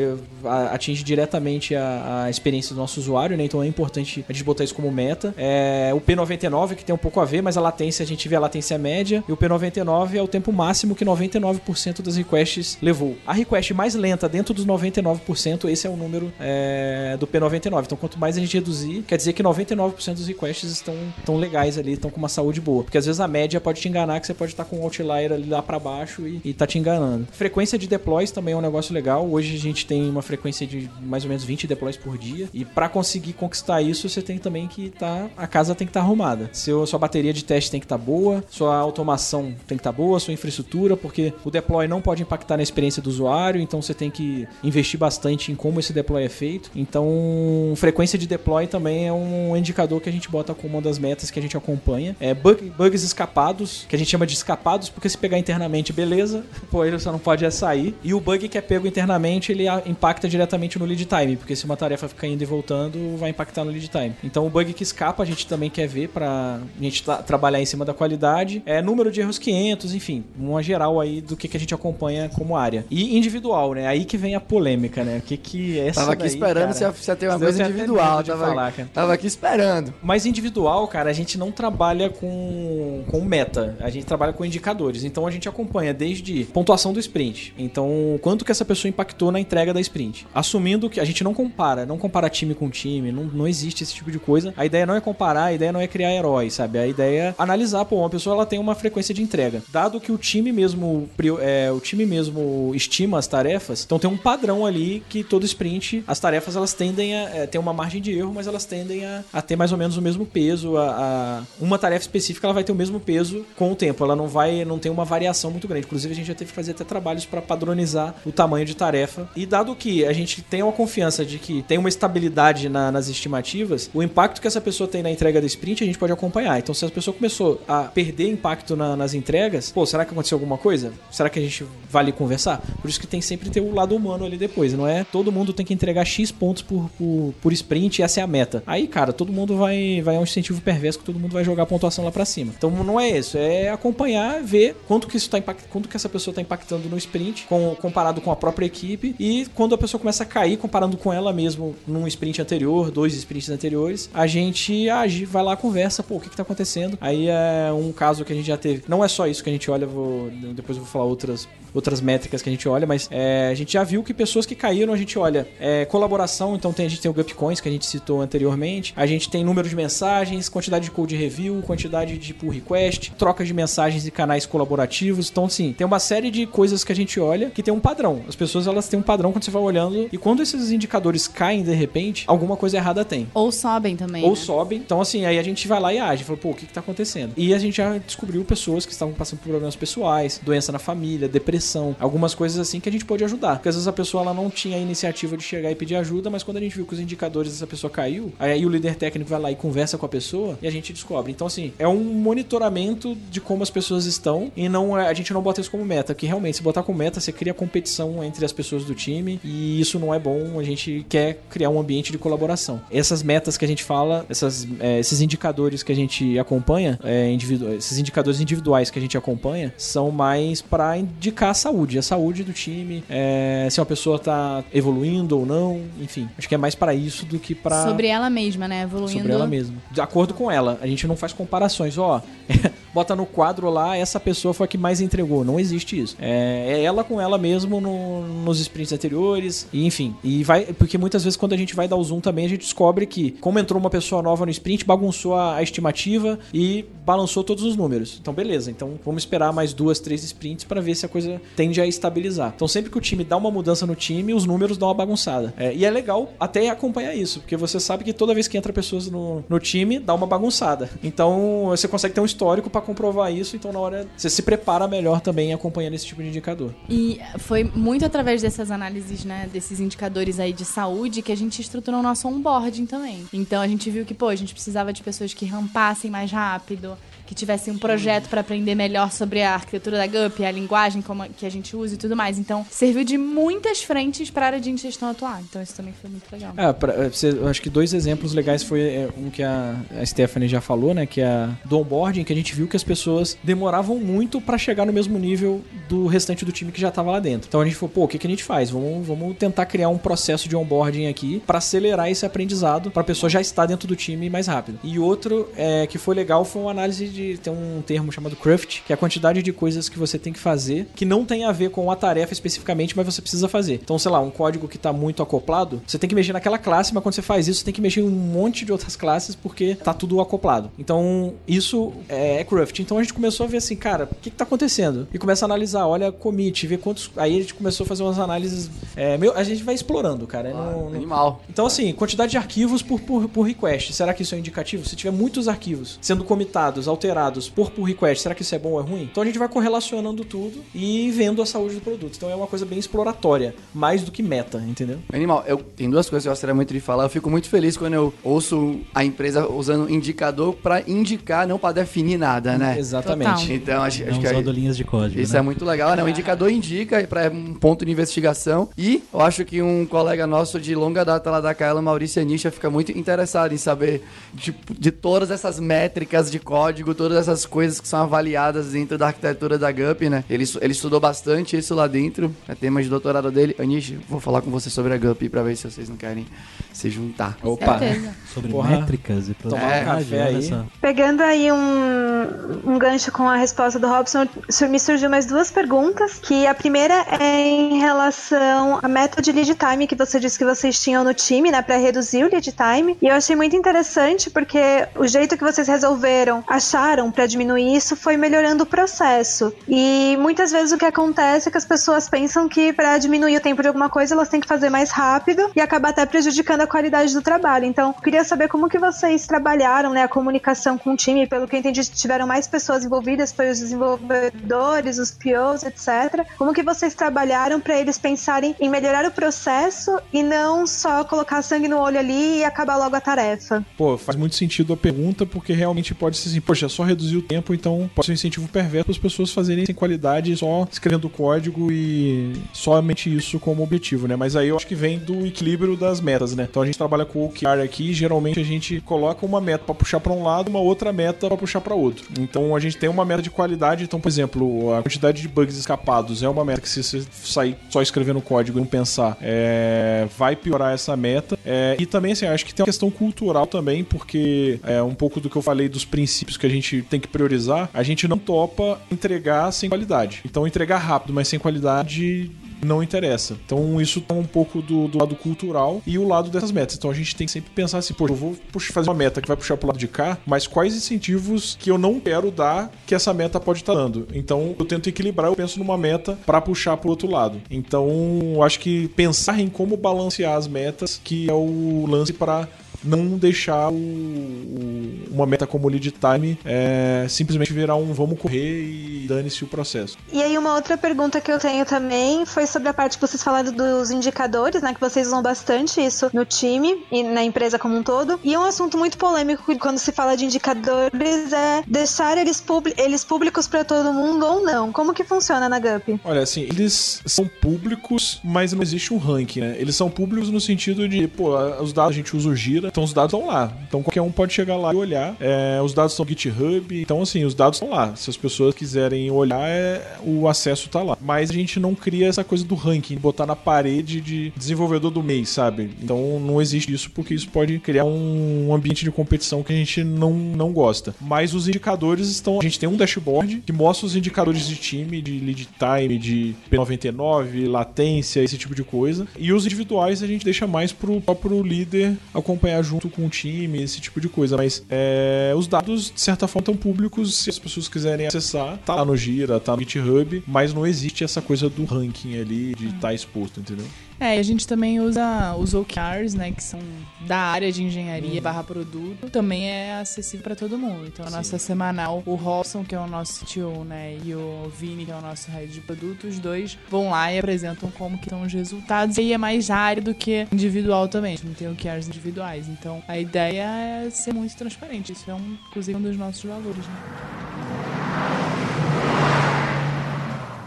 atinge 0.70 1.02
diretamente 1.02 1.74
a, 1.74 2.24
a 2.24 2.30
experiência 2.30 2.74
do 2.74 2.80
nosso 2.80 3.00
usuário, 3.00 3.36
né? 3.36 3.44
Então 3.44 3.62
é 3.62 3.66
importante 3.66 4.24
a 4.28 4.32
gente 4.32 4.44
botar 4.44 4.64
isso 4.64 4.74
como 4.74 4.90
meta. 4.90 5.34
É, 5.36 5.90
o 5.94 6.00
P99, 6.00 6.74
que 6.74 6.84
tem 6.84 6.94
um 6.94 6.98
pouco 6.98 7.20
a 7.20 7.24
ver, 7.24 7.42
mas 7.42 7.56
a 7.56 7.60
latência, 7.60 8.02
a 8.02 8.06
gente 8.06 8.28
vê 8.28 8.36
a 8.36 8.40
latência 8.40 8.76
média, 8.78 9.22
e 9.28 9.32
o 9.32 9.36
P99 9.36 10.14
é 10.14 10.22
o 10.22 10.28
tempo 10.28 10.52
máximo 10.52 10.94
que 10.94 11.04
99% 11.04 12.02
das 12.02 12.16
requests 12.16 12.78
levou. 12.80 13.16
A 13.26 13.32
request 13.32 13.72
mais 13.74 13.94
lenta 13.94 14.28
dentro 14.28 14.54
dos 14.54 14.66
99%, 14.66 15.68
esse 15.68 15.86
é 15.86 15.90
o 15.90 15.96
número 15.96 16.32
é, 16.40 17.16
do 17.18 17.26
P99. 17.26 17.84
Então, 17.84 17.98
quanto 17.98 18.18
mais 18.18 18.36
a 18.36 18.40
gente 18.40 18.54
reduzir, 18.54 19.01
quer 19.06 19.16
dizer 19.16 19.32
que 19.32 19.42
99% 19.42 20.14
dos 20.14 20.26
requests 20.26 20.70
estão, 20.70 20.94
estão 21.18 21.36
legais 21.36 21.78
ali, 21.78 21.92
estão 21.92 22.10
com 22.10 22.18
uma 22.18 22.28
saúde 22.28 22.60
boa. 22.60 22.84
Porque 22.84 22.98
às 22.98 23.06
vezes 23.06 23.20
a 23.20 23.28
média 23.28 23.60
pode 23.60 23.80
te 23.80 23.88
enganar, 23.88 24.20
que 24.20 24.26
você 24.26 24.34
pode 24.34 24.52
estar 24.52 24.64
com 24.64 24.78
um 24.78 24.82
outlier 24.82 25.32
ali 25.32 25.48
lá 25.48 25.62
pra 25.62 25.78
baixo 25.78 26.26
e, 26.26 26.40
e 26.44 26.54
tá 26.54 26.66
te 26.66 26.78
enganando. 26.78 27.26
Frequência 27.32 27.78
de 27.78 27.86
deploys 27.86 28.30
também 28.30 28.54
é 28.54 28.56
um 28.56 28.60
negócio 28.60 28.94
legal. 28.94 29.28
Hoje 29.28 29.54
a 29.54 29.58
gente 29.58 29.86
tem 29.86 30.08
uma 30.08 30.22
frequência 30.22 30.66
de 30.66 30.90
mais 31.00 31.24
ou 31.24 31.28
menos 31.28 31.44
20 31.44 31.66
deploys 31.66 31.96
por 31.96 32.16
dia. 32.16 32.48
E 32.52 32.64
pra 32.64 32.88
conseguir 32.88 33.32
conquistar 33.32 33.82
isso, 33.82 34.08
você 34.08 34.22
tem 34.22 34.38
também 34.38 34.68
que 34.68 34.90
tá. 34.90 35.28
A 35.36 35.46
casa 35.46 35.74
tem 35.74 35.86
que 35.86 35.90
estar 35.90 36.00
arrumada. 36.00 36.50
Seu, 36.52 36.86
sua 36.86 36.98
bateria 36.98 37.32
de 37.32 37.44
teste 37.44 37.70
tem 37.70 37.80
que 37.80 37.86
estar 37.86 37.98
boa, 37.98 38.44
sua 38.50 38.76
automação 38.76 39.54
tem 39.66 39.76
que 39.76 39.80
estar 39.80 39.92
boa, 39.92 40.20
sua 40.20 40.34
infraestrutura, 40.34 40.96
porque 40.96 41.32
o 41.44 41.50
deploy 41.50 41.86
não 41.88 42.00
pode 42.00 42.22
impactar 42.22 42.56
na 42.56 42.62
experiência 42.62 43.02
do 43.02 43.08
usuário, 43.08 43.60
então 43.60 43.80
você 43.80 43.94
tem 43.94 44.10
que 44.10 44.46
investir 44.62 44.98
bastante 44.98 45.50
em 45.50 45.54
como 45.54 45.80
esse 45.80 45.92
deploy 45.92 46.24
é 46.24 46.28
feito. 46.28 46.70
Então, 46.74 47.72
frequência 47.76 48.18
de 48.18 48.26
deploy 48.26 48.66
também 48.66 48.91
é 48.92 49.12
um 49.12 49.56
indicador 49.56 50.00
que 50.00 50.08
a 50.08 50.12
gente 50.12 50.28
bota 50.30 50.54
como 50.54 50.74
uma 50.74 50.82
das 50.82 50.98
metas 50.98 51.30
que 51.30 51.38
a 51.38 51.42
gente 51.42 51.56
acompanha. 51.56 52.16
É 52.20 52.32
bug- 52.34 52.70
bugs 52.76 53.02
escapados, 53.02 53.84
que 53.88 53.96
a 53.96 53.98
gente 53.98 54.10
chama 54.10 54.26
de 54.26 54.34
escapados, 54.34 54.88
porque 54.88 55.08
se 55.08 55.16
pegar 55.18 55.38
internamente, 55.38 55.92
beleza, 55.92 56.44
pô, 56.70 56.84
ele 56.84 56.98
só 56.98 57.10
não 57.12 57.18
pode 57.18 57.44
é 57.44 57.50
sair. 57.50 57.94
E 58.02 58.12
o 58.14 58.20
bug 58.20 58.48
que 58.48 58.58
é 58.58 58.60
pego 58.60 58.86
internamente, 58.86 59.52
ele 59.52 59.64
impacta 59.86 60.28
diretamente 60.28 60.78
no 60.78 60.84
lead 60.84 61.04
time, 61.06 61.36
porque 61.36 61.54
se 61.56 61.64
uma 61.64 61.76
tarefa 61.76 62.08
ficar 62.08 62.26
indo 62.26 62.42
e 62.42 62.46
voltando, 62.46 63.16
vai 63.16 63.30
impactar 63.30 63.64
no 63.64 63.70
lead 63.70 63.88
time. 63.88 64.14
Então, 64.22 64.46
o 64.46 64.50
bug 64.50 64.72
que 64.72 64.82
escapa, 64.82 65.22
a 65.22 65.26
gente 65.26 65.46
também 65.46 65.70
quer 65.70 65.86
ver 65.86 66.08
pra 66.08 66.60
a 66.78 66.82
gente 66.82 67.02
tra- 67.02 67.16
trabalhar 67.18 67.60
em 67.60 67.66
cima 67.66 67.84
da 67.84 67.94
qualidade. 67.94 68.62
É 68.66 68.82
número 68.82 69.10
de 69.10 69.20
erros 69.20 69.38
500, 69.38 69.94
enfim, 69.94 70.24
uma 70.38 70.62
geral 70.62 71.00
aí 71.00 71.20
do 71.20 71.36
que, 71.36 71.48
que 71.48 71.56
a 71.56 71.60
gente 71.60 71.74
acompanha 71.74 72.28
como 72.28 72.56
área. 72.56 72.84
E 72.90 73.16
individual, 73.16 73.74
né? 73.74 73.86
Aí 73.86 74.04
que 74.04 74.16
vem 74.16 74.34
a 74.34 74.40
polêmica, 74.40 75.04
né? 75.04 75.18
O 75.18 75.22
que 75.22 75.36
que 75.36 75.78
é 75.78 75.88
essa 75.88 76.00
Tava 76.00 76.12
aqui 76.12 76.24
daí, 76.24 76.28
esperando 76.34 76.74
cara? 76.74 76.92
você 76.92 77.02
você 77.02 77.16
ter 77.16 77.28
uma 77.28 77.38
coisa 77.38 77.62
individual. 77.62 78.22
Tava, 78.22 78.46
falar, 78.46 78.71
cara. 78.72 78.88
tava 78.92 79.12
aqui 79.12 79.26
esperando. 79.26 79.92
Mas 80.02 80.26
individual, 80.26 80.86
cara, 80.88 81.10
a 81.10 81.12
gente 81.12 81.38
não 81.38 81.50
trabalha 81.50 82.10
com, 82.10 83.04
com 83.10 83.20
meta. 83.20 83.76
A 83.80 83.90
gente 83.90 84.06
trabalha 84.06 84.32
com 84.32 84.44
indicadores. 84.44 85.04
Então 85.04 85.26
a 85.26 85.30
gente 85.30 85.48
acompanha 85.48 85.92
desde 85.94 86.44
pontuação 86.44 86.92
do 86.92 87.00
sprint. 87.00 87.54
Então, 87.58 88.18
quanto 88.22 88.44
que 88.44 88.52
essa 88.52 88.64
pessoa 88.64 88.88
impactou 88.88 89.30
na 89.30 89.40
entrega 89.40 89.72
da 89.72 89.80
sprint. 89.80 90.26
Assumindo 90.34 90.88
que 90.88 91.00
a 91.00 91.04
gente 91.04 91.22
não 91.22 91.34
compara, 91.34 91.84
não 91.86 91.98
compara 91.98 92.28
time 92.28 92.54
com 92.54 92.70
time, 92.70 93.12
não, 93.12 93.24
não 93.24 93.48
existe 93.48 93.82
esse 93.82 93.94
tipo 93.94 94.10
de 94.10 94.18
coisa. 94.18 94.52
A 94.56 94.64
ideia 94.64 94.86
não 94.86 94.94
é 94.94 95.00
comparar, 95.00 95.44
a 95.44 95.52
ideia 95.52 95.72
não 95.72 95.80
é 95.80 95.86
criar 95.86 96.12
heróis, 96.12 96.54
sabe? 96.54 96.78
A 96.78 96.86
ideia 96.86 97.22
é 97.22 97.34
analisar, 97.38 97.84
pô, 97.84 97.96
uma 97.96 98.10
pessoa 98.10 98.34
ela 98.34 98.46
tem 98.46 98.58
uma 98.58 98.74
frequência 98.74 99.14
de 99.14 99.22
entrega. 99.22 99.62
Dado 99.70 100.00
que 100.00 100.12
o 100.12 100.18
time 100.18 100.52
mesmo, 100.52 101.08
é, 101.40 101.70
o 101.70 101.80
time 101.80 102.06
mesmo 102.06 102.72
estima 102.74 103.18
as 103.18 103.26
tarefas, 103.26 103.84
então 103.84 103.98
tem 103.98 104.10
um 104.10 104.16
padrão 104.16 104.64
ali 104.64 105.02
que 105.08 105.22
todo 105.22 105.44
sprint, 105.44 106.04
as 106.06 106.20
tarefas 106.20 106.56
elas 106.56 106.72
tendem 106.72 107.14
a 107.14 107.22
é, 107.30 107.46
ter 107.46 107.58
uma 107.58 107.72
margem 107.72 108.00
de 108.00 108.12
erro, 108.12 108.32
mas 108.34 108.46
elas 108.46 108.61
elas 108.62 108.64
tendem 108.64 109.04
a, 109.04 109.24
a 109.32 109.42
ter 109.42 109.56
mais 109.56 109.72
ou 109.72 109.78
menos 109.78 109.96
o 109.96 110.02
mesmo 110.02 110.24
peso. 110.24 110.76
A, 110.76 110.90
a- 110.90 111.42
uma 111.60 111.78
tarefa 111.78 112.02
específica 112.02 112.46
ela 112.46 112.54
vai 112.54 112.64
ter 112.64 112.72
o 112.72 112.74
mesmo 112.74 113.00
peso 113.00 113.44
com 113.56 113.72
o 113.72 113.74
tempo. 113.76 114.04
Ela 114.04 114.14
não 114.16 114.28
vai, 114.28 114.64
não 114.64 114.78
tem 114.78 114.90
uma 114.90 115.04
variação 115.04 115.50
muito 115.50 115.66
grande. 115.68 115.86
Inclusive, 115.86 116.12
a 116.12 116.16
gente 116.16 116.26
já 116.26 116.34
teve 116.34 116.50
que 116.50 116.54
fazer 116.54 116.72
até 116.72 116.84
trabalhos 116.84 117.24
para 117.26 117.42
padronizar 117.42 118.14
o 118.24 118.32
tamanho 118.32 118.64
de 118.64 118.74
tarefa. 118.76 119.28
E 119.36 119.44
dado 119.46 119.74
que 119.74 120.04
a 120.04 120.12
gente 120.12 120.42
tem 120.42 120.62
uma 120.62 120.72
confiança 120.72 121.24
de 121.24 121.38
que 121.38 121.62
tem 121.62 121.78
uma 121.78 121.88
estabilidade 121.88 122.68
na- 122.68 122.90
nas 122.92 123.08
estimativas, 123.08 123.90
o 123.92 124.02
impacto 124.02 124.40
que 124.40 124.46
essa 124.46 124.60
pessoa 124.60 124.88
tem 124.88 125.02
na 125.02 125.10
entrega 125.10 125.40
da 125.40 125.46
sprint 125.46 125.82
a 125.82 125.86
gente 125.86 125.98
pode 125.98 126.12
acompanhar. 126.12 126.58
Então, 126.58 126.74
se 126.74 126.84
a 126.84 126.90
pessoa 126.90 127.14
começou 127.14 127.60
a 127.66 127.84
perder 127.84 128.28
impacto 128.30 128.76
na- 128.76 128.96
nas 128.96 129.14
entregas, 129.14 129.70
pô, 129.70 129.84
será 129.86 130.04
que 130.04 130.12
aconteceu 130.12 130.36
alguma 130.36 130.58
coisa? 130.58 130.92
Será 131.10 131.28
que 131.28 131.38
a 131.38 131.42
gente 131.42 131.64
vale 131.90 132.12
conversar? 132.12 132.62
Por 132.80 132.88
isso 132.88 133.00
que 133.00 133.06
tem 133.06 133.20
sempre 133.20 133.50
ter 133.50 133.60
o 133.60 133.74
lado 133.74 133.94
humano 133.96 134.24
ali 134.24 134.36
depois. 134.36 134.72
Não 134.72 134.86
é 134.86 135.04
todo 135.04 135.32
mundo 135.32 135.52
tem 135.52 135.64
que 135.64 135.74
entregar 135.74 136.04
X 136.04 136.30
pontos 136.30 136.62
por, 136.62 136.88
por, 136.98 137.34
por 137.40 137.52
sprint 137.52 137.98
e 137.98 138.02
essa 138.02 138.20
é 138.20 138.22
a 138.22 138.26
meta. 138.26 138.51
Aí, 138.66 138.88
cara, 138.88 139.12
todo 139.12 139.32
mundo 139.32 139.56
vai, 139.56 140.00
vai 140.02 140.16
a 140.16 140.20
um 140.20 140.24
incentivo 140.24 140.60
perverso 140.60 140.98
que 140.98 141.04
todo 141.04 141.18
mundo 141.18 141.32
vai 141.32 141.44
jogar 141.44 141.62
a 141.62 141.66
pontuação 141.66 142.04
lá 142.04 142.10
pra 142.10 142.24
cima. 142.24 142.52
Então 142.56 142.70
não 142.70 142.98
é 142.98 143.08
isso, 143.18 143.38
é 143.38 143.70
acompanhar, 143.70 144.42
ver 144.42 144.76
quanto 144.88 145.06
que 145.06 145.16
isso 145.16 145.30
tá 145.30 145.38
impact... 145.38 145.64
quanto 145.68 145.88
que 145.88 145.96
essa 145.96 146.08
pessoa 146.08 146.34
tá 146.34 146.40
impactando 146.40 146.88
no 146.88 146.96
sprint, 146.98 147.44
com- 147.46 147.74
comparado 147.80 148.20
com 148.20 148.30
a 148.30 148.36
própria 148.36 148.66
equipe, 148.66 149.14
e 149.18 149.46
quando 149.54 149.74
a 149.74 149.78
pessoa 149.78 149.98
começa 150.00 150.22
a 150.22 150.26
cair, 150.26 150.56
comparando 150.56 150.96
com 150.96 151.12
ela 151.12 151.32
mesmo 151.32 151.74
num 151.86 152.06
sprint 152.06 152.40
anterior, 152.42 152.90
dois 152.90 153.14
sprints 153.14 153.50
anteriores, 153.50 154.10
a 154.12 154.26
gente 154.26 154.88
age, 154.88 155.24
vai 155.24 155.42
lá, 155.42 155.56
conversa, 155.56 156.02
pô, 156.02 156.16
o 156.16 156.20
que 156.20 156.28
que 156.28 156.36
tá 156.36 156.42
acontecendo? 156.42 156.98
Aí 157.00 157.28
é 157.28 157.72
um 157.72 157.92
caso 157.92 158.24
que 158.24 158.32
a 158.32 158.36
gente 158.36 158.46
já 158.46 158.56
teve. 158.56 158.82
Não 158.88 159.04
é 159.04 159.08
só 159.08 159.26
isso 159.26 159.42
que 159.42 159.50
a 159.50 159.52
gente 159.52 159.70
olha, 159.70 159.86
vou, 159.86 160.30
depois 160.54 160.76
eu 160.76 160.84
vou 160.84 160.92
falar 160.92 161.04
outras 161.04 161.48
outras 161.74 162.00
métricas 162.00 162.42
que 162.42 162.48
a 162.48 162.52
gente 162.52 162.68
olha, 162.68 162.86
mas 162.86 163.08
é, 163.10 163.48
a 163.50 163.54
gente 163.54 163.72
já 163.72 163.84
viu 163.84 164.02
que 164.02 164.12
pessoas 164.12 164.46
que 164.46 164.54
caíram, 164.54 164.92
a 164.92 164.96
gente 164.96 165.18
olha 165.18 165.46
é, 165.60 165.84
colaboração, 165.84 166.54
então 166.54 166.72
tem, 166.72 166.86
a 166.86 166.88
gente 166.88 167.00
tem 167.00 167.10
o 167.10 167.14
Gupcoins 167.14 167.60
que 167.60 167.68
a 167.68 167.72
gente 167.72 167.86
citou 167.86 168.20
anteriormente, 168.20 168.92
a 168.96 169.06
gente 169.06 169.28
tem 169.30 169.44
número 169.44 169.68
de 169.68 169.76
mensagens, 169.76 170.48
quantidade 170.48 170.84
de 170.84 170.90
code 170.90 171.16
review, 171.16 171.62
quantidade 171.62 172.18
de 172.18 172.34
pull 172.34 172.50
request, 172.50 173.12
troca 173.18 173.44
de 173.44 173.54
mensagens 173.54 174.06
e 174.06 174.10
canais 174.10 174.46
colaborativos, 174.46 175.30
então 175.30 175.46
assim, 175.46 175.72
tem 175.72 175.86
uma 175.86 175.98
série 175.98 176.30
de 176.30 176.46
coisas 176.46 176.84
que 176.84 176.92
a 176.92 176.96
gente 176.96 177.18
olha 177.18 177.50
que 177.50 177.62
tem 177.62 177.72
um 177.72 177.80
padrão. 177.80 178.22
As 178.28 178.36
pessoas 178.36 178.66
elas 178.66 178.88
têm 178.88 178.98
um 178.98 179.02
padrão 179.02 179.32
quando 179.32 179.44
você 179.44 179.50
vai 179.50 179.62
olhando 179.62 180.08
e 180.12 180.18
quando 180.18 180.42
esses 180.42 180.70
indicadores 180.70 181.26
caem 181.26 181.62
de 181.62 181.74
repente, 181.74 182.24
alguma 182.26 182.56
coisa 182.56 182.76
errada 182.76 183.04
tem. 183.04 183.28
Ou 183.34 183.50
sobem 183.50 183.96
também. 183.96 184.24
Ou 184.24 184.30
né? 184.30 184.36
sobem. 184.36 184.78
Então, 184.78 185.00
assim, 185.00 185.24
aí 185.24 185.38
a 185.38 185.42
gente 185.42 185.66
vai 185.66 185.80
lá 185.80 185.92
e 185.92 185.98
age. 185.98 186.24
Fala, 186.24 186.38
pô, 186.38 186.50
o 186.50 186.54
que 186.54 186.66
que 186.66 186.72
tá 186.72 186.80
acontecendo? 186.80 187.32
E 187.36 187.54
a 187.54 187.58
gente 187.58 187.76
já 187.76 187.98
descobriu 187.98 188.44
pessoas 188.44 188.86
que 188.86 188.92
estavam 188.92 189.14
passando 189.14 189.40
por 189.40 189.48
problemas 189.48 189.76
pessoais, 189.76 190.40
doença 190.42 190.72
na 190.72 190.78
família, 190.78 191.28
depressão, 191.28 191.61
algumas 191.98 192.34
coisas 192.34 192.58
assim 192.58 192.80
que 192.80 192.88
a 192.88 192.92
gente 192.92 193.04
pode 193.04 193.24
ajudar. 193.24 193.56
Porque 193.56 193.68
às 193.68 193.74
vezes 193.74 193.88
a 193.88 193.92
pessoa 193.92 194.22
ela 194.22 194.34
não 194.34 194.50
tinha 194.50 194.76
a 194.76 194.80
iniciativa 194.80 195.36
de 195.36 195.42
chegar 195.42 195.70
e 195.70 195.74
pedir 195.74 195.96
ajuda, 195.96 196.30
mas 196.30 196.42
quando 196.42 196.56
a 196.56 196.60
gente 196.60 196.74
viu 196.76 196.86
que 196.86 196.94
os 196.94 197.00
indicadores 197.00 197.52
dessa 197.52 197.66
pessoa 197.66 197.90
caiu, 197.90 198.32
aí 198.38 198.64
o 198.64 198.68
líder 198.68 198.96
técnico 198.96 199.30
vai 199.30 199.40
lá 199.40 199.50
e 199.50 199.56
conversa 199.56 199.96
com 199.98 200.06
a 200.06 200.08
pessoa 200.08 200.58
e 200.62 200.66
a 200.66 200.70
gente 200.70 200.92
descobre. 200.92 201.30
Então, 201.32 201.46
assim, 201.46 201.72
é 201.78 201.86
um 201.86 202.02
monitoramento 202.02 203.16
de 203.30 203.40
como 203.40 203.62
as 203.62 203.70
pessoas 203.70 204.06
estão 204.06 204.50
e 204.56 204.68
não 204.68 204.98
é- 204.98 205.08
a 205.08 205.14
gente 205.14 205.32
não 205.32 205.42
bota 205.42 205.60
isso 205.60 205.70
como 205.70 205.84
meta, 205.84 206.14
que 206.14 206.26
realmente, 206.26 206.56
se 206.56 206.62
botar 206.62 206.82
como 206.82 206.98
meta, 206.98 207.20
você 207.20 207.32
cria 207.32 207.54
competição 207.54 208.22
entre 208.24 208.44
as 208.44 208.52
pessoas 208.52 208.84
do 208.84 208.94
time 208.94 209.40
e 209.44 209.80
isso 209.80 209.98
não 209.98 210.12
é 210.12 210.18
bom. 210.18 210.58
A 210.58 210.62
gente 210.62 211.04
quer 211.08 211.40
criar 211.48 211.70
um 211.70 211.78
ambiente 211.78 212.10
de 212.12 212.18
colaboração. 212.18 212.80
Essas 212.90 213.22
metas 213.22 213.56
que 213.56 213.64
a 213.64 213.68
gente 213.68 213.84
fala, 213.84 214.26
essas, 214.28 214.66
é, 214.80 214.98
esses 214.98 215.20
indicadores 215.20 215.82
que 215.82 215.92
a 215.92 215.94
gente 215.94 216.38
acompanha, 216.38 216.98
é, 217.04 217.32
esses 217.76 217.98
indicadores 217.98 218.40
individuais 218.40 218.90
que 218.90 218.98
a 218.98 219.02
gente 219.02 219.16
acompanha, 219.16 219.72
são 219.76 220.10
mais 220.10 220.60
para 220.62 220.98
indicar 220.98 221.51
a 221.52 221.54
saúde, 221.54 221.98
a 221.98 222.02
saúde 222.02 222.42
do 222.42 222.52
time, 222.52 223.04
é, 223.08 223.68
se 223.70 223.80
uma 223.80 223.86
pessoa 223.86 224.18
tá 224.18 224.64
evoluindo 224.72 225.38
ou 225.38 225.46
não, 225.46 225.82
enfim. 226.00 226.28
Acho 226.36 226.48
que 226.48 226.54
é 226.54 226.58
mais 226.58 226.74
para 226.74 226.94
isso 226.94 227.24
do 227.24 227.38
que 227.38 227.54
para 227.54 227.84
Sobre 227.84 228.08
ela 228.08 228.28
mesma, 228.28 228.66
né? 228.66 228.82
Evoluindo. 228.82 229.18
sobre 229.18 229.32
ela 229.32 229.46
mesma. 229.46 229.76
De 229.90 230.00
acordo 230.00 230.34
com 230.34 230.50
ela. 230.50 230.78
A 230.82 230.86
gente 230.86 231.06
não 231.06 231.16
faz 231.16 231.32
comparações. 231.32 231.96
Ó, 231.96 232.20
bota 232.94 233.14
no 233.16 233.26
quadro 233.26 233.70
lá, 233.70 233.96
essa 233.96 234.18
pessoa 234.20 234.52
foi 234.54 234.64
a 234.64 234.68
que 234.68 234.78
mais 234.78 235.00
entregou. 235.00 235.44
Não 235.44 235.58
existe 235.58 235.98
isso. 236.00 236.16
É, 236.20 236.66
é 236.78 236.82
ela 236.82 237.02
com 237.04 237.20
ela 237.20 237.38
mesmo 237.38 237.80
no- 237.80 238.22
nos 238.44 238.60
sprints 238.60 238.92
anteriores. 238.92 239.66
E, 239.72 239.86
enfim. 239.86 240.14
E 240.22 240.42
vai. 240.44 240.64
Porque 240.66 240.98
muitas 240.98 241.24
vezes 241.24 241.36
quando 241.36 241.52
a 241.52 241.56
gente 241.56 241.74
vai 241.74 241.88
dar 241.88 241.96
o 241.96 242.04
zoom 242.04 242.20
também, 242.20 242.46
a 242.46 242.48
gente 242.48 242.60
descobre 242.60 243.06
que, 243.06 243.32
como 243.32 243.58
entrou 243.58 243.80
uma 243.80 243.90
pessoa 243.90 244.22
nova 244.22 244.44
no 244.44 244.50
sprint, 244.50 244.84
bagunçou 244.84 245.34
a, 245.34 245.56
a 245.56 245.62
estimativa 245.62 246.38
e 246.52 246.84
balançou 247.04 247.42
todos 247.42 247.64
os 247.64 247.76
números. 247.76 248.18
Então, 248.20 248.32
beleza. 248.32 248.70
Então 248.70 248.98
vamos 249.04 249.22
esperar 249.22 249.52
mais 249.52 249.72
duas, 249.72 249.98
três 249.98 250.22
sprints 250.24 250.64
para 250.64 250.80
ver 250.80 250.94
se 250.94 251.04
a 251.06 251.08
coisa 251.08 251.40
tende 251.56 251.80
a 251.80 251.86
estabilizar. 251.86 252.52
Então, 252.54 252.68
sempre 252.68 252.90
que 252.90 252.98
o 252.98 253.00
time 253.00 253.24
dá 253.24 253.36
uma 253.36 253.50
mudança 253.50 253.86
no 253.86 253.94
time, 253.94 254.34
os 254.34 254.44
números 254.44 254.76
dão 254.76 254.88
uma 254.88 254.94
bagunçada. 254.94 255.52
É, 255.56 255.74
e 255.74 255.84
é 255.84 255.90
legal 255.90 256.30
até 256.38 256.68
acompanhar 256.68 257.14
isso, 257.14 257.40
porque 257.40 257.56
você 257.56 257.80
sabe 257.80 258.04
que 258.04 258.12
toda 258.12 258.34
vez 258.34 258.46
que 258.48 258.56
entra 258.56 258.72
pessoas 258.72 259.10
no, 259.10 259.44
no 259.48 259.58
time, 259.58 259.98
dá 259.98 260.14
uma 260.14 260.26
bagunçada. 260.26 260.90
Então, 261.02 261.66
você 261.68 261.88
consegue 261.88 262.14
ter 262.14 262.20
um 262.20 262.24
histórico 262.24 262.70
para 262.70 262.80
comprovar 262.82 263.32
isso. 263.32 263.56
Então, 263.56 263.72
na 263.72 263.78
hora 263.78 264.06
você 264.16 264.28
se 264.28 264.42
prepara 264.42 264.86
melhor 264.86 265.20
também 265.20 265.52
acompanhando 265.52 265.94
esse 265.94 266.06
tipo 266.06 266.22
de 266.22 266.28
indicador. 266.28 266.74
E 266.88 267.20
foi 267.38 267.64
muito 267.64 268.04
através 268.04 268.42
dessas 268.42 268.70
análises, 268.70 269.24
né, 269.24 269.48
desses 269.52 269.80
indicadores 269.80 270.38
aí 270.38 270.52
de 270.52 270.64
saúde 270.64 271.22
que 271.22 271.32
a 271.32 271.36
gente 271.36 271.60
estruturou 271.60 272.00
o 272.00 272.02
nosso 272.02 272.28
onboarding 272.28 272.86
também. 272.86 273.26
Então 273.32 273.62
a 273.62 273.68
gente 273.68 273.90
viu 273.90 274.04
que, 274.04 274.14
pô, 274.14 274.28
a 274.28 274.36
gente 274.36 274.52
precisava 274.52 274.92
de 274.92 275.02
pessoas 275.02 275.32
que 275.32 275.44
rampassem 275.46 276.10
mais 276.10 276.30
rápido, 276.30 276.96
que 277.32 277.34
tivessem 277.34 277.72
um 277.72 277.78
projeto 277.78 278.28
para 278.28 278.42
aprender 278.42 278.74
melhor 278.74 279.10
sobre 279.10 279.42
a 279.42 279.54
arquitetura 279.54 279.96
da 279.96 280.06
GUP, 280.06 280.44
a 280.44 280.50
linguagem 280.50 281.00
como, 281.00 281.24
que 281.30 281.46
a 281.46 281.50
gente 281.50 281.74
usa 281.74 281.94
e 281.94 281.96
tudo 281.96 282.14
mais. 282.14 282.38
Então 282.38 282.64
serviu 282.70 283.02
de 283.04 283.16
muitas 283.16 283.82
frentes 283.82 284.30
para 284.30 284.44
a 284.44 284.46
área 284.48 284.60
de 284.60 284.76
gestão 284.76 285.08
atuar. 285.08 285.40
Então 285.40 285.62
isso 285.62 285.74
também 285.74 285.94
foi 286.00 286.10
muito 286.10 286.30
legal. 286.30 286.52
É, 286.56 286.72
pra, 286.72 286.92
é, 286.92 287.10
eu 287.22 287.48
acho 287.48 287.62
que 287.62 287.70
dois 287.70 287.94
exemplos 287.94 288.34
legais 288.34 288.62
foi 288.62 288.80
é, 288.82 289.08
um 289.16 289.30
que 289.30 289.42
a, 289.42 289.76
a 289.98 290.04
Stephanie 290.04 290.48
já 290.48 290.60
falou, 290.60 290.92
né? 290.92 291.06
Que 291.06 291.22
é 291.22 291.26
a 291.26 291.50
do 291.64 291.78
onboarding, 291.78 292.24
que 292.24 292.32
a 292.32 292.36
gente 292.36 292.54
viu 292.54 292.68
que 292.68 292.76
as 292.76 292.84
pessoas 292.84 293.36
demoravam 293.42 293.98
muito 293.98 294.40
pra 294.40 294.58
chegar 294.58 294.84
no 294.84 294.92
mesmo 294.92 295.18
nível 295.18 295.62
do 295.88 296.06
restante 296.06 296.44
do 296.44 296.52
time 296.52 296.70
que 296.70 296.80
já 296.80 296.90
tava 296.90 297.10
lá 297.10 297.20
dentro. 297.20 297.48
Então 297.48 297.60
a 297.60 297.64
gente 297.64 297.76
falou, 297.76 297.90
pô, 297.94 298.04
o 298.04 298.08
que, 298.08 298.18
que 298.18 298.26
a 298.26 298.30
gente 298.30 298.44
faz? 298.44 298.70
Vamos, 298.70 299.06
vamos 299.06 299.36
tentar 299.36 299.64
criar 299.66 299.88
um 299.88 299.98
processo 299.98 300.48
de 300.48 300.56
onboarding 300.56 301.06
aqui 301.06 301.42
pra 301.46 301.58
acelerar 301.58 302.10
esse 302.10 302.26
aprendizado 302.26 302.90
pra 302.90 303.02
pessoa 303.02 303.30
já 303.30 303.40
estar 303.40 303.66
dentro 303.66 303.88
do 303.88 303.96
time 303.96 304.28
mais 304.28 304.46
rápido. 304.46 304.78
E 304.84 304.98
outro 304.98 305.48
é, 305.56 305.86
que 305.86 305.98
foi 305.98 306.14
legal 306.14 306.44
foi 306.44 306.62
uma 306.62 306.70
análise 306.70 307.06
de. 307.08 307.21
Tem 307.42 307.52
um 307.52 307.82
termo 307.82 308.10
chamado 308.12 308.36
craft, 308.36 308.80
que 308.86 308.92
é 308.92 308.94
a 308.94 308.96
quantidade 308.96 309.42
de 309.42 309.52
coisas 309.52 309.88
que 309.88 309.98
você 309.98 310.18
tem 310.18 310.32
que 310.32 310.38
fazer 310.38 310.86
que 310.94 311.04
não 311.04 311.24
tem 311.24 311.44
a 311.44 311.52
ver 311.52 311.70
com 311.70 311.90
a 311.90 311.96
tarefa 311.96 312.32
especificamente, 312.32 312.96
mas 312.96 313.06
você 313.06 313.20
precisa 313.22 313.48
fazer. 313.48 313.74
Então, 313.82 313.98
sei 313.98 314.10
lá, 314.10 314.20
um 314.20 314.30
código 314.30 314.68
que 314.68 314.78
tá 314.78 314.92
muito 314.92 315.22
acoplado, 315.22 315.82
você 315.86 315.98
tem 315.98 316.08
que 316.08 316.14
mexer 316.14 316.32
naquela 316.32 316.58
classe, 316.58 316.92
mas 316.94 317.02
quando 317.02 317.14
você 317.14 317.22
faz 317.22 317.48
isso, 317.48 317.60
você 317.60 317.64
tem 317.64 317.74
que 317.74 317.80
mexer 317.80 318.00
em 318.00 318.04
um 318.04 318.10
monte 318.10 318.64
de 318.64 318.72
outras 318.72 318.96
classes 318.96 319.34
porque 319.34 319.74
tá 319.74 319.92
tudo 319.94 320.20
acoplado. 320.20 320.70
Então, 320.78 321.34
isso 321.46 321.92
é, 322.08 322.40
é 322.40 322.44
craft. 322.44 322.78
Então 322.80 322.98
a 322.98 323.02
gente 323.02 323.14
começou 323.14 323.44
a 323.44 323.48
ver 323.48 323.58
assim, 323.58 323.76
cara, 323.76 324.04
o 324.10 324.14
que, 324.16 324.30
que 324.30 324.36
tá 324.36 324.44
acontecendo? 324.44 325.06
E 325.12 325.18
começa 325.18 325.44
a 325.44 325.46
analisar, 325.46 325.86
olha 325.86 326.10
commit, 326.12 326.66
ver 326.66 326.78
quantos. 326.78 327.10
Aí 327.16 327.36
a 327.36 327.40
gente 327.40 327.54
começou 327.54 327.84
a 327.84 327.86
fazer 327.88 328.02
umas 328.02 328.18
análises. 328.18 328.70
é, 328.96 329.16
meio- 329.18 329.32
a 329.34 329.42
gente 329.44 329.62
vai 329.62 329.74
explorando, 329.74 330.26
cara. 330.26 330.48
é 330.50 330.52
no- 330.52 330.90
no- 330.90 330.96
Animal. 330.96 331.42
então, 331.48 331.66
assim, 331.66 331.92
quantidade 331.92 332.30
de 332.32 332.36
arquivos 332.36 332.82
por, 332.82 333.00
por, 333.00 333.28
por 333.28 333.42
request. 333.42 333.92
Será 333.92 334.12
que 334.14 334.22
isso 334.22 334.34
é 334.34 334.38
indicativo? 334.38 334.86
Se 334.86 334.94
tiver 334.96 335.10
muitos 335.10 335.48
arquivos 335.48 335.98
sendo 336.00 336.24
comitados, 336.24 336.86
alterados 337.02 337.48
por 337.48 337.70
pull 337.70 337.84
request, 337.84 338.22
será 338.22 338.34
que 338.34 338.42
isso 338.42 338.54
é 338.54 338.58
bom 338.58 338.70
ou 338.70 338.80
é 338.80 338.82
ruim? 338.82 339.08
Então 339.10 339.22
a 339.22 339.26
gente 339.26 339.38
vai 339.38 339.48
correlacionando 339.48 340.24
tudo 340.24 340.62
e 340.72 341.10
vendo 341.10 341.42
a 341.42 341.46
saúde 341.46 341.74
do 341.74 341.80
produto. 341.80 342.14
Então 342.16 342.30
é 342.30 342.34
uma 342.34 342.46
coisa 342.46 342.64
bem 342.64 342.78
exploratória, 342.78 343.54
mais 343.74 344.02
do 344.02 344.12
que 344.12 344.22
meta, 344.22 344.62
entendeu? 344.66 344.98
Animal, 345.12 345.44
eu 345.46 345.58
tem 345.58 345.90
duas 345.90 346.08
coisas 346.08 346.24
que 346.24 346.28
eu 346.28 346.32
gostaria 346.32 346.54
muito 346.54 346.72
de 346.72 346.80
falar. 346.80 347.04
Eu 347.04 347.08
fico 347.08 347.28
muito 347.28 347.48
feliz 347.48 347.76
quando 347.76 347.94
eu 347.94 348.14
ouço 348.22 348.80
a 348.94 349.04
empresa 349.04 349.48
usando 349.48 349.90
indicador 349.90 350.54
pra 350.54 350.82
indicar, 350.86 351.46
não 351.46 351.58
pra 351.58 351.72
definir 351.72 352.18
nada, 352.18 352.56
né? 352.56 352.78
Exatamente. 352.78 353.42
Total. 353.42 353.56
Então, 353.56 353.82
acho, 353.82 354.02
acho 354.02 354.12
Não 354.12 354.20
que 354.20 354.26
usando 354.26 354.52
linhas 354.52 354.76
de 354.76 354.84
código, 354.84 355.20
Isso 355.20 355.32
né? 355.32 355.38
é 355.40 355.42
muito 355.42 355.64
legal, 355.64 355.96
né? 355.96 356.04
O 356.04 356.08
indicador 356.08 356.50
indica 356.50 357.04
para 357.06 357.30
um 357.30 357.54
ponto 357.54 357.84
de 357.84 357.90
investigação. 357.90 358.68
E 358.76 359.02
eu 359.12 359.20
acho 359.20 359.44
que 359.44 359.60
um 359.60 359.84
colega 359.86 360.26
nosso 360.26 360.60
de 360.60 360.74
longa 360.74 361.04
data 361.04 361.30
lá 361.30 361.40
da 361.40 361.54
Kaela, 361.54 361.82
Maurício 361.82 362.22
Anisha, 362.22 362.50
fica 362.50 362.70
muito 362.70 362.96
interessado 362.96 363.52
em 363.52 363.56
saber 363.56 364.02
de, 364.32 364.54
de 364.78 364.90
todas 364.90 365.30
essas 365.30 365.58
métricas 365.58 366.30
de 366.30 366.38
código, 366.38 366.91
todas 366.94 367.18
essas 367.18 367.46
coisas 367.46 367.80
que 367.80 367.88
são 367.88 368.02
avaliadas 368.02 368.72
dentro 368.72 368.96
da 368.98 369.08
arquitetura 369.08 369.58
da 369.58 369.70
GUP, 369.70 370.08
né? 370.08 370.24
Ele, 370.28 370.44
ele 370.60 370.72
estudou 370.72 371.00
bastante 371.00 371.56
isso 371.56 371.74
lá 371.74 371.86
dentro. 371.86 372.34
É 372.48 372.54
tema 372.54 372.82
de 372.82 372.88
doutorado 372.88 373.30
dele. 373.30 373.54
Anish, 373.58 373.94
vou 374.08 374.20
falar 374.20 374.42
com 374.42 374.50
você 374.50 374.70
sobre 374.70 374.92
a 374.94 374.98
GUP 374.98 375.28
para 375.28 375.42
ver 375.42 375.56
se 375.56 375.70
vocês 375.70 375.88
não 375.88 375.96
querem 375.96 376.26
se 376.72 376.90
juntar. 376.90 377.36
Opa! 377.42 377.78
Certeza. 377.78 378.14
Sobre 378.32 378.50
Porra. 378.50 378.78
métricas 378.80 379.28
e 379.28 379.34
Tomar 379.34 379.56
um 379.56 379.60
produtividade, 379.60 380.04
café 380.04 380.22
aí. 380.22 380.42
só. 380.42 380.64
Pegando 380.80 381.22
aí 381.22 381.50
um, 381.52 382.72
um 382.72 382.78
gancho 382.78 383.12
com 383.12 383.28
a 383.28 383.36
resposta 383.36 383.78
do 383.78 383.86
Robson, 383.88 384.26
me 384.70 384.78
surgiu 384.80 385.10
mais 385.10 385.26
duas 385.26 385.50
perguntas. 385.50 386.18
Que 386.22 386.46
a 386.46 386.54
primeira 386.54 386.94
é 387.20 387.48
em 387.48 387.78
relação 387.78 388.78
à 388.82 388.88
meta 388.88 389.20
de 389.20 389.32
lead 389.32 389.54
time 389.54 389.86
que 389.86 389.94
você 389.94 390.18
disse 390.18 390.38
que 390.38 390.44
vocês 390.44 390.80
tinham 390.80 391.04
no 391.04 391.12
time, 391.14 391.50
né, 391.50 391.62
para 391.62 391.76
reduzir 391.76 392.24
o 392.24 392.30
lead 392.30 392.52
time. 392.52 392.96
E 393.00 393.06
eu 393.08 393.14
achei 393.14 393.36
muito 393.36 393.54
interessante 393.56 394.30
porque 394.30 394.58
o 394.96 395.06
jeito 395.06 395.36
que 395.36 395.44
vocês 395.44 395.68
resolveram 395.68 396.42
achar 396.46 396.81
para 397.10 397.26
diminuir 397.26 397.76
isso 397.76 397.94
foi 397.94 398.16
melhorando 398.16 398.64
o 398.64 398.66
processo. 398.66 399.52
E 399.68 400.16
muitas 400.20 400.50
vezes 400.50 400.72
o 400.72 400.78
que 400.78 400.84
acontece 400.84 401.48
é 401.48 401.52
que 401.52 401.58
as 401.58 401.64
pessoas 401.64 402.08
pensam 402.08 402.48
que 402.48 402.72
para 402.72 402.98
diminuir 402.98 403.36
o 403.36 403.40
tempo 403.40 403.62
de 403.62 403.68
alguma 403.68 403.88
coisa 403.88 404.14
elas 404.14 404.28
têm 404.28 404.40
que 404.40 404.48
fazer 404.48 404.68
mais 404.68 404.90
rápido 404.90 405.50
e 405.54 405.60
acaba 405.60 405.88
até 405.90 406.04
prejudicando 406.04 406.62
a 406.62 406.66
qualidade 406.66 407.14
do 407.14 407.22
trabalho. 407.22 407.64
Então, 407.64 407.92
queria 407.92 408.24
saber 408.24 408.48
como 408.48 408.68
que 408.68 408.78
vocês 408.78 409.26
trabalharam, 409.26 409.92
né, 409.92 410.02
a 410.02 410.08
comunicação 410.08 410.76
com 410.76 410.92
o 410.92 410.96
time. 410.96 411.26
Pelo 411.26 411.46
que 411.46 411.54
eu 411.54 411.60
entendi, 411.60 411.82
tiveram 411.84 412.26
mais 412.26 412.46
pessoas 412.46 412.84
envolvidas, 412.84 413.32
foi 413.32 413.50
os 413.50 413.58
desenvolvedores, 413.60 414.98
os 414.98 415.10
POs, 415.10 415.62
etc. 415.62 416.26
Como 416.36 416.52
que 416.52 416.62
vocês 416.62 416.94
trabalharam 416.94 417.60
para 417.60 417.78
eles 417.78 417.98
pensarem 417.98 418.56
em 418.60 418.68
melhorar 418.68 419.04
o 419.04 419.10
processo 419.10 419.98
e 420.12 420.22
não 420.22 420.66
só 420.66 421.04
colocar 421.04 421.42
sangue 421.42 421.68
no 421.68 421.78
olho 421.78 421.98
ali 421.98 422.38
e 422.38 422.44
acabar 422.44 422.76
logo 422.76 422.96
a 422.96 423.00
tarefa? 423.00 423.64
Pô, 423.76 423.96
faz 423.96 424.16
muito 424.16 424.34
sentido 424.34 424.72
a 424.72 424.76
pergunta, 424.76 425.24
porque 425.24 425.52
realmente 425.52 425.94
pode 425.94 426.16
ser 426.16 426.28
assim, 426.28 426.40
poxa, 426.40 426.68
só 426.72 426.82
reduzir 426.82 427.16
o 427.16 427.22
tempo, 427.22 427.54
então 427.54 427.90
pode 427.94 428.06
ser 428.06 428.12
um 428.12 428.14
incentivo 428.14 428.48
perverso 428.48 428.86
para 428.86 428.92
as 428.92 428.98
pessoas 428.98 429.30
fazerem 429.30 429.66
sem 429.66 429.74
qualidade, 429.74 430.36
só 430.36 430.66
escrevendo 430.70 431.08
código 431.08 431.70
e 431.70 432.32
somente 432.52 433.14
isso 433.14 433.38
como 433.38 433.62
objetivo, 433.62 434.08
né? 434.08 434.16
Mas 434.16 434.36
aí 434.36 434.48
eu 434.48 434.56
acho 434.56 434.66
que 434.66 434.74
vem 434.74 434.98
do 434.98 435.26
equilíbrio 435.26 435.76
das 435.76 436.00
metas, 436.00 436.34
né? 436.34 436.46
Então 436.48 436.62
a 436.62 436.66
gente 436.66 436.78
trabalha 436.78 437.04
com 437.04 437.20
o 437.20 437.26
OKR 437.26 437.62
aqui, 437.62 437.90
e 437.90 437.92
geralmente 437.92 438.40
a 438.40 438.44
gente 438.44 438.80
coloca 438.80 439.24
uma 439.24 439.40
meta 439.40 439.64
para 439.64 439.74
puxar 439.74 440.00
para 440.00 440.12
um 440.12 440.22
lado, 440.22 440.48
uma 440.48 440.60
outra 440.60 440.92
meta 440.92 441.28
para 441.28 441.36
puxar 441.36 441.60
para 441.60 441.74
outro. 441.74 442.04
Então 442.18 442.54
a 442.54 442.60
gente 442.60 442.76
tem 442.76 442.88
uma 442.88 443.04
meta 443.04 443.22
de 443.22 443.30
qualidade, 443.30 443.84
então, 443.84 444.00
por 444.00 444.08
exemplo, 444.08 444.74
a 444.74 444.82
quantidade 444.82 445.20
de 445.22 445.28
bugs 445.28 445.56
escapados 445.56 446.22
é 446.22 446.28
uma 446.28 446.44
meta 446.44 446.60
que 446.60 446.68
se 446.68 446.82
você 446.82 447.02
sair 447.12 447.56
só 447.68 447.82
escrevendo 447.82 448.20
código 448.20 448.58
e 448.58 448.60
não 448.60 448.66
pensar, 448.66 449.16
é, 449.20 450.06
vai 450.16 450.36
piorar 450.36 450.72
essa 450.72 450.96
meta. 450.96 451.38
É, 451.44 451.76
e 451.78 451.86
também, 451.86 452.12
assim, 452.12 452.26
acho 452.26 452.44
que 452.44 452.54
tem 452.54 452.62
uma 452.62 452.66
questão 452.66 452.90
cultural 452.90 453.46
também, 453.46 453.82
porque 453.84 454.60
é 454.62 454.82
um 454.82 454.94
pouco 454.94 455.20
do 455.20 455.28
que 455.28 455.36
eu 455.36 455.42
falei 455.42 455.68
dos 455.68 455.84
princípios 455.84 456.36
que 456.36 456.46
a 456.46 456.50
gente 456.50 456.61
tem 456.88 457.00
que 457.00 457.08
priorizar, 457.08 457.68
a 457.74 457.82
gente 457.82 458.06
não 458.06 458.18
topa 458.18 458.80
entregar 458.90 459.50
sem 459.52 459.68
qualidade. 459.68 460.20
Então, 460.24 460.46
entregar 460.46 460.78
rápido, 460.78 461.12
mas 461.12 461.28
sem 461.28 461.38
qualidade 461.38 462.30
não 462.64 462.82
interessa. 462.82 463.36
Então 463.44 463.80
isso 463.80 464.00
tá 464.00 464.14
um 464.14 464.24
pouco 464.24 464.62
do, 464.62 464.88
do, 464.88 464.98
lado 464.98 465.16
cultural 465.16 465.82
e 465.86 465.98
o 465.98 466.06
lado 466.06 466.30
dessas 466.30 466.52
metas. 466.52 466.76
Então 466.76 466.90
a 466.90 466.94
gente 466.94 467.14
tem 467.14 467.26
que 467.26 467.32
sempre 467.32 467.50
pensar 467.50 467.78
assim, 467.78 467.92
pô, 467.92 468.06
eu 468.06 468.14
vou 468.14 468.36
fazer 468.60 468.88
uma 468.88 468.94
meta 468.94 469.20
que 469.20 469.28
vai 469.28 469.36
puxar 469.36 469.56
pro 469.56 469.66
lado 469.66 469.78
de 469.78 469.88
cá, 469.88 470.16
mas 470.24 470.46
quais 470.46 470.74
incentivos 470.74 471.56
que 471.58 471.70
eu 471.70 471.76
não 471.76 471.98
quero 471.98 472.30
dar 472.30 472.70
que 472.86 472.94
essa 472.94 473.12
meta 473.12 473.40
pode 473.40 473.60
estar 473.60 473.74
tá 473.74 473.80
dando? 473.80 474.06
Então 474.14 474.54
eu 474.58 474.64
tento 474.64 474.88
equilibrar, 474.88 475.28
eu 475.28 475.36
penso 475.36 475.58
numa 475.58 475.76
meta 475.76 476.18
para 476.24 476.40
puxar 476.40 476.76
pro 476.76 476.90
outro 476.90 477.10
lado. 477.10 477.42
Então 477.50 478.42
acho 478.42 478.60
que 478.60 478.88
pensar 478.88 479.40
em 479.40 479.48
como 479.48 479.76
balancear 479.76 480.36
as 480.36 480.46
metas 480.46 481.00
que 481.02 481.28
é 481.28 481.34
o 481.34 481.84
lance 481.88 482.12
para 482.12 482.48
não 482.84 483.18
deixar 483.18 483.70
o, 483.70 483.74
o, 483.74 485.04
uma 485.10 485.26
meta 485.26 485.46
como 485.46 485.68
lead 485.68 485.90
time 485.92 486.38
é, 486.44 487.06
simplesmente 487.08 487.52
virar 487.52 487.76
um 487.76 487.92
vamos 487.92 488.18
correr 488.18 488.62
e 488.62 489.06
dane-se 489.08 489.44
o 489.44 489.46
processo. 489.46 489.96
E 490.12 490.22
aí 490.22 490.36
uma 490.36 490.54
outra 490.54 490.76
pergunta 490.76 491.20
que 491.20 491.30
eu 491.30 491.38
tenho 491.38 491.64
também 491.64 492.24
foi 492.26 492.46
sobre 492.46 492.68
a 492.68 492.74
parte 492.74 492.96
que 492.96 493.00
vocês 493.00 493.22
falaram 493.22 493.52
dos 493.52 493.90
indicadores, 493.90 494.62
né, 494.62 494.74
que 494.74 494.80
vocês 494.80 495.06
usam 495.08 495.22
bastante 495.22 495.80
isso 495.80 496.10
no 496.12 496.24
time 496.24 496.84
e 496.90 497.02
na 497.02 497.22
empresa 497.22 497.58
como 497.58 497.76
um 497.76 497.82
todo. 497.82 498.18
E 498.24 498.36
um 498.36 498.42
assunto 498.42 498.78
muito 498.78 498.98
polêmico 498.98 499.56
quando 499.58 499.78
se 499.78 499.92
fala 499.92 500.16
de 500.16 500.24
indicadores 500.24 501.32
é 501.32 501.62
deixar 501.66 502.16
eles, 502.18 502.42
eles 502.76 503.04
públicos 503.04 503.46
para 503.46 503.64
todo 503.64 503.92
mundo 503.92 504.24
ou 504.24 504.44
não. 504.44 504.72
Como 504.72 504.94
que 504.94 505.04
funciona 505.04 505.48
na 505.48 505.58
GUP? 505.58 506.00
Olha, 506.04 506.22
assim, 506.22 506.42
eles 506.42 507.02
são 507.06 507.26
públicos, 507.26 508.20
mas 508.24 508.52
não 508.52 508.62
existe 508.62 508.92
um 508.92 508.98
ranking, 508.98 509.40
né? 509.40 509.56
Eles 509.58 509.76
são 509.76 509.90
públicos 509.90 510.30
no 510.30 510.40
sentido 510.40 510.88
de, 510.88 511.06
pô, 511.06 511.36
os 511.60 511.72
dados 511.72 511.92
a 511.92 511.94
gente 511.94 512.16
usa 512.16 512.28
o 512.28 512.34
Gira, 512.34 512.70
então 512.72 512.82
os 512.82 512.92
dados 512.94 513.12
estão 513.12 513.28
lá. 513.28 513.52
Então 513.68 513.82
qualquer 513.82 514.00
um 514.00 514.10
pode 514.10 514.32
chegar 514.32 514.56
lá 514.56 514.72
e 514.72 514.76
olhar. 514.76 515.14
É, 515.20 515.60
os 515.62 515.74
dados 515.74 515.92
estão 515.92 516.04
no 516.04 516.08
GitHub, 516.08 516.80
então 516.80 517.02
assim, 517.02 517.22
os 517.24 517.34
dados 517.34 517.58
estão 517.58 517.70
lá. 517.70 517.94
Se 517.94 518.08
as 518.08 518.16
pessoas 518.16 518.54
quiserem 518.54 519.10
olhar, 519.10 519.46
é, 519.46 519.98
o 520.02 520.26
acesso 520.26 520.66
está 520.66 520.82
lá. 520.82 520.96
Mas 521.00 521.30
a 521.30 521.34
gente 521.34 521.60
não 521.60 521.74
cria 521.74 522.08
essa 522.08 522.24
coisa 522.24 522.44
do 522.44 522.54
ranking, 522.54 522.96
botar 522.96 523.26
na 523.26 523.36
parede 523.36 524.00
de 524.00 524.32
desenvolvedor 524.34 524.90
do 524.90 525.02
mês, 525.02 525.28
sabe? 525.28 525.70
Então 525.82 526.18
não 526.18 526.40
existe 526.40 526.72
isso 526.72 526.90
porque 526.90 527.12
isso 527.12 527.28
pode 527.28 527.58
criar 527.58 527.84
um 527.84 528.54
ambiente 528.54 528.84
de 528.84 528.90
competição 528.90 529.42
que 529.42 529.52
a 529.52 529.56
gente 529.56 529.84
não, 529.84 530.12
não 530.14 530.50
gosta. 530.50 530.94
Mas 530.98 531.34
os 531.34 531.46
indicadores 531.46 532.08
estão. 532.08 532.38
A 532.40 532.42
gente 532.42 532.58
tem 532.58 532.68
um 532.68 532.76
dashboard 532.76 533.42
que 533.44 533.52
mostra 533.52 533.86
os 533.86 533.94
indicadores 533.94 534.48
de 534.48 534.56
time, 534.56 535.02
de 535.02 535.18
lead 535.18 535.46
time, 535.58 535.98
de 535.98 536.34
P99, 536.50 537.48
latência, 537.48 538.22
esse 538.22 538.38
tipo 538.38 538.54
de 538.54 538.64
coisa. 538.64 539.06
E 539.18 539.30
os 539.30 539.44
individuais 539.44 540.02
a 540.02 540.06
gente 540.06 540.24
deixa 540.24 540.46
mais 540.46 540.72
pro 540.72 541.00
próprio 541.02 541.42
líder 541.42 541.96
acompanhar 542.14 542.61
junto 542.62 542.88
com 542.88 543.06
o 543.06 543.08
time, 543.08 543.62
esse 543.62 543.80
tipo 543.80 544.00
de 544.00 544.08
coisa. 544.08 544.36
Mas 544.36 544.64
é, 544.68 545.32
os 545.36 545.46
dados, 545.46 545.90
de 545.90 546.00
certa 546.00 546.26
forma, 546.26 546.42
estão 546.42 546.56
públicos. 546.56 547.16
Se 547.16 547.30
as 547.30 547.38
pessoas 547.38 547.68
quiserem 547.68 548.06
acessar, 548.06 548.58
tá 548.58 548.74
lá 548.74 548.84
no 548.84 548.96
Gira, 548.96 549.38
tá 549.40 549.56
no 549.56 549.60
GitHub, 549.60 550.22
mas 550.26 550.52
não 550.54 550.66
existe 550.66 551.04
essa 551.04 551.20
coisa 551.20 551.48
do 551.48 551.64
ranking 551.64 552.18
ali, 552.18 552.54
de 552.54 552.66
estar 552.66 552.80
tá 552.80 552.94
exposto, 552.94 553.40
entendeu? 553.40 553.66
É, 554.02 554.18
a 554.18 554.22
gente 554.22 554.48
também 554.48 554.80
usa 554.80 555.36
os 555.36 555.54
OKRs, 555.54 556.16
né, 556.16 556.32
que 556.32 556.42
são 556.42 556.58
da 557.06 557.18
área 557.18 557.52
de 557.52 557.62
engenharia 557.62 558.16
uhum. 558.16 558.20
barra 558.20 558.42
produto, 558.42 559.08
também 559.10 559.48
é 559.48 559.74
acessível 559.74 560.24
para 560.24 560.34
todo 560.34 560.58
mundo. 560.58 560.88
Então, 560.88 561.06
a 561.06 561.08
Sim. 561.08 561.16
nossa 561.16 561.38
semanal, 561.38 562.02
o 562.04 562.16
Robson, 562.16 562.64
que 562.64 562.74
é 562.74 562.80
o 562.80 562.86
nosso 562.88 563.24
CTO, 563.24 563.62
né, 563.62 563.96
e 564.04 564.12
o 564.12 564.50
Vini, 564.58 564.84
que 564.84 564.90
é 564.90 564.96
o 564.96 565.00
nosso 565.00 565.30
head 565.30 565.52
de 565.52 565.60
produto, 565.60 566.08
os 566.08 566.18
dois 566.18 566.58
vão 566.68 566.90
lá 566.90 567.12
e 567.12 567.18
apresentam 567.20 567.70
como 567.70 567.96
que 567.96 568.06
estão 568.06 568.22
os 568.22 568.32
resultados. 568.32 568.96
E 568.96 569.02
aí 569.02 569.12
é 569.12 569.18
mais 569.18 569.50
área 569.50 569.80
do 569.80 569.94
que 569.94 570.26
individual 570.32 570.88
também, 570.88 571.14
a 571.14 571.16
gente 571.16 571.26
não 571.28 571.34
tem 571.34 571.48
OKRs 571.48 571.86
individuais. 571.86 572.48
Então, 572.48 572.82
a 572.88 572.98
ideia 572.98 573.84
é 573.86 573.90
ser 573.90 574.12
muito 574.12 574.34
transparente. 574.36 574.90
Isso 574.90 575.08
é, 575.08 575.14
um, 575.14 575.38
inclusive, 575.48 575.78
um 575.78 575.82
dos 575.82 575.96
nossos 575.96 576.24
valores, 576.24 576.66
né? 576.66 577.71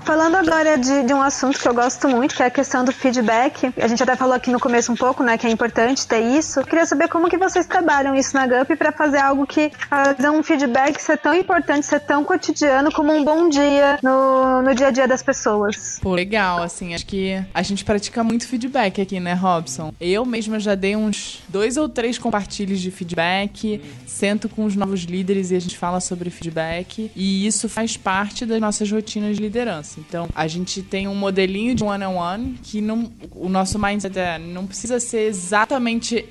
Falando 0.06 0.36
agora 0.36 0.78
de, 0.78 1.01
de, 1.01 1.14
um 1.16 1.22
assunto 1.22 1.60
que 1.60 1.68
eu 1.68 1.74
gosto 1.74 2.08
muito, 2.08 2.36
que 2.36 2.43
é 2.43 2.45
a 2.45 2.49
questão 2.51 2.86
do 2.86 2.91
feedback. 2.91 3.74
A 3.76 3.88
gente 3.88 4.03
até 4.03 4.16
falou 4.16 4.36
aqui 4.36 4.51
no 4.51 4.60
começo 4.60 4.91
um 4.91 4.95
pouco, 4.95 5.24
né, 5.24 5.36
que 5.36 5.47
é 5.47 5.49
importante 5.49 6.06
ter 6.06 6.20
isso. 6.20 6.60
Eu 6.60 6.64
queria 6.64 6.86
saber 6.86 7.08
como 7.10 7.28
que 7.28 7.38
vocês 7.38 7.66
trabalham 7.66 8.14
isso 8.14 8.36
na 8.36 8.45
GUP 8.45 8.76
para 8.76 8.91
fazer 8.91 9.18
algo 9.18 9.47
que 9.47 9.72
fazer 9.89 10.30
um 10.30 10.43
feedback 10.43 11.01
ser 11.01 11.18
tão 11.18 11.34
importante, 11.34 11.88
ser 11.88 12.01
tão 12.01 12.24
cotidiano 12.24 12.91
como 12.91 13.12
um 13.12 13.26
bom 13.26 13.49
dia 13.49 13.97
no, 14.03 14.62
no 14.62 14.76
dia 14.76 14.89
a 14.89 14.91
dia 14.91 15.08
das 15.08 15.24
pessoas. 15.24 15.97
Pô, 15.99 16.14
legal, 16.14 16.62
assim, 16.62 16.93
acho 16.93 17.08
que 17.08 17.43
a 17.51 17.64
gente 17.64 17.84
pratica 17.84 18.24
muito 18.24 18.47
feedback 18.47 19.01
aqui, 19.01 19.20
né, 19.20 19.34
Robson? 19.34 19.91
Eu 19.99 20.24
mesma 20.24 20.60
já 20.60 20.76
dei 20.76 20.95
uns 20.95 21.41
dois 21.49 21.78
ou 21.78 21.89
três 21.89 22.20
compartilhos 22.20 22.80
de 22.80 22.91
feedback, 22.91 23.82
sento 24.06 24.47
com 24.47 24.66
os 24.66 24.76
novos 24.76 25.01
líderes 25.01 25.49
e 25.49 25.56
a 25.56 25.60
gente 25.60 25.76
fala 25.76 25.99
sobre 25.99 26.30
feedback, 26.30 27.12
e 27.16 27.47
isso 27.47 27.68
faz 27.68 27.97
parte 27.97 28.45
das 28.45 28.62
nossas 28.62 28.91
rotinas 28.91 29.38
de 29.38 29.41
liderança. 29.41 29.95
Então, 29.98 30.28
a 30.36 30.48
gente 30.48 30.82
tem 30.82 31.08
um 31.08 31.16
modelinho 31.16 31.76
de 31.76 31.84
one-on-one 31.84 32.43
-on 32.43 32.50
-one 32.50 32.60
que 32.62 32.82
não, 32.82 33.12
o 33.32 33.50
nosso 33.50 33.80
mindset 33.80 34.18
é, 34.18 34.38
não 34.38 34.66
precisa 34.66 35.00
ser 35.00 35.28
exatamente 35.28 36.26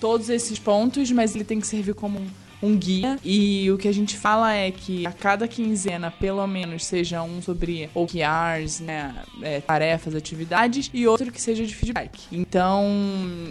todos 0.00 0.28
esses 0.28 0.58
pontos, 0.58 1.10
mas 1.10 1.34
ele 1.34 1.44
tem 1.44 1.60
que 1.60 1.66
servir 1.66 1.94
como 1.94 2.18
um 2.18 2.26
um 2.62 2.76
guia 2.76 3.18
e 3.24 3.70
o 3.70 3.78
que 3.78 3.88
a 3.88 3.92
gente 3.92 4.16
fala 4.16 4.52
é 4.52 4.70
que 4.70 5.06
a 5.06 5.12
cada 5.12 5.46
quinzena, 5.46 6.10
pelo 6.10 6.46
menos, 6.46 6.84
seja 6.84 7.22
um 7.22 7.40
sobre 7.40 7.88
OKRs, 7.94 8.80
né, 8.80 9.14
é, 9.42 9.60
tarefas, 9.60 10.14
atividades 10.14 10.90
e 10.92 11.06
outro 11.06 11.30
que 11.30 11.40
seja 11.40 11.64
de 11.64 11.74
feedback. 11.74 12.20
Então, 12.32 12.84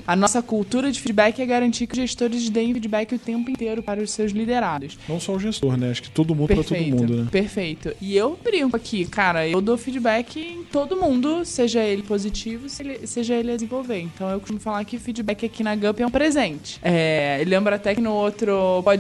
a 0.06 0.16
nossa 0.16 0.42
cultura 0.42 0.92
de 0.92 1.00
feedback 1.00 1.42
é 1.42 1.46
garantir 1.46 1.88
que 1.88 1.94
os 1.94 2.00
gestores 2.00 2.50
deem 2.50 2.74
feedback 2.74 3.16
o 3.16 3.20
tempo 3.20 3.50
inteiro 3.50 3.82
para 3.82 4.02
os 4.02 4.12
seus 4.12 4.32
liderados. 4.32 4.98
Não 5.08 5.20
só 5.20 5.34
o 5.34 5.40
gestor, 5.40 5.78
né? 5.78 5.92
Acho 5.92 6.04
que 6.04 6.10
todo 6.10 6.36
mundo 6.36 6.48
para 6.48 6.64
todo 6.64 6.78
mundo, 6.78 7.24
né? 7.24 7.28
Perfeito. 7.32 7.94
E 8.02 8.16
eu 8.16 8.38
brinco 8.44 8.76
aqui, 8.76 9.06
cara, 9.06 9.48
eu 9.48 9.62
dou 9.62 9.78
feedback 9.78 10.40
em 10.40 10.64
todo 10.66 10.98
mundo, 10.98 11.46
seja 11.46 11.82
ele 11.82 12.04
positivo, 12.04 12.68
seja 12.70 13.36
ele 13.36 13.52
a 13.52 13.56
desenvolver. 13.56 14.00
Então, 14.00 14.30
eu 14.30 14.40
costumo 14.40 14.60
falar 14.60 14.84
que 14.86 14.98
feedback 14.98 15.46
aqui 15.46 15.64
na 15.64 15.76
GUP 15.76 16.02
é 16.02 16.08
um 16.08 16.12
presente. 16.12 16.80
É, 16.82 17.44
lembro 17.46 17.74
até 17.74 17.96
que 17.96 18.02
no 18.02 18.12
outro 18.12 18.82
podcast, 18.84 18.97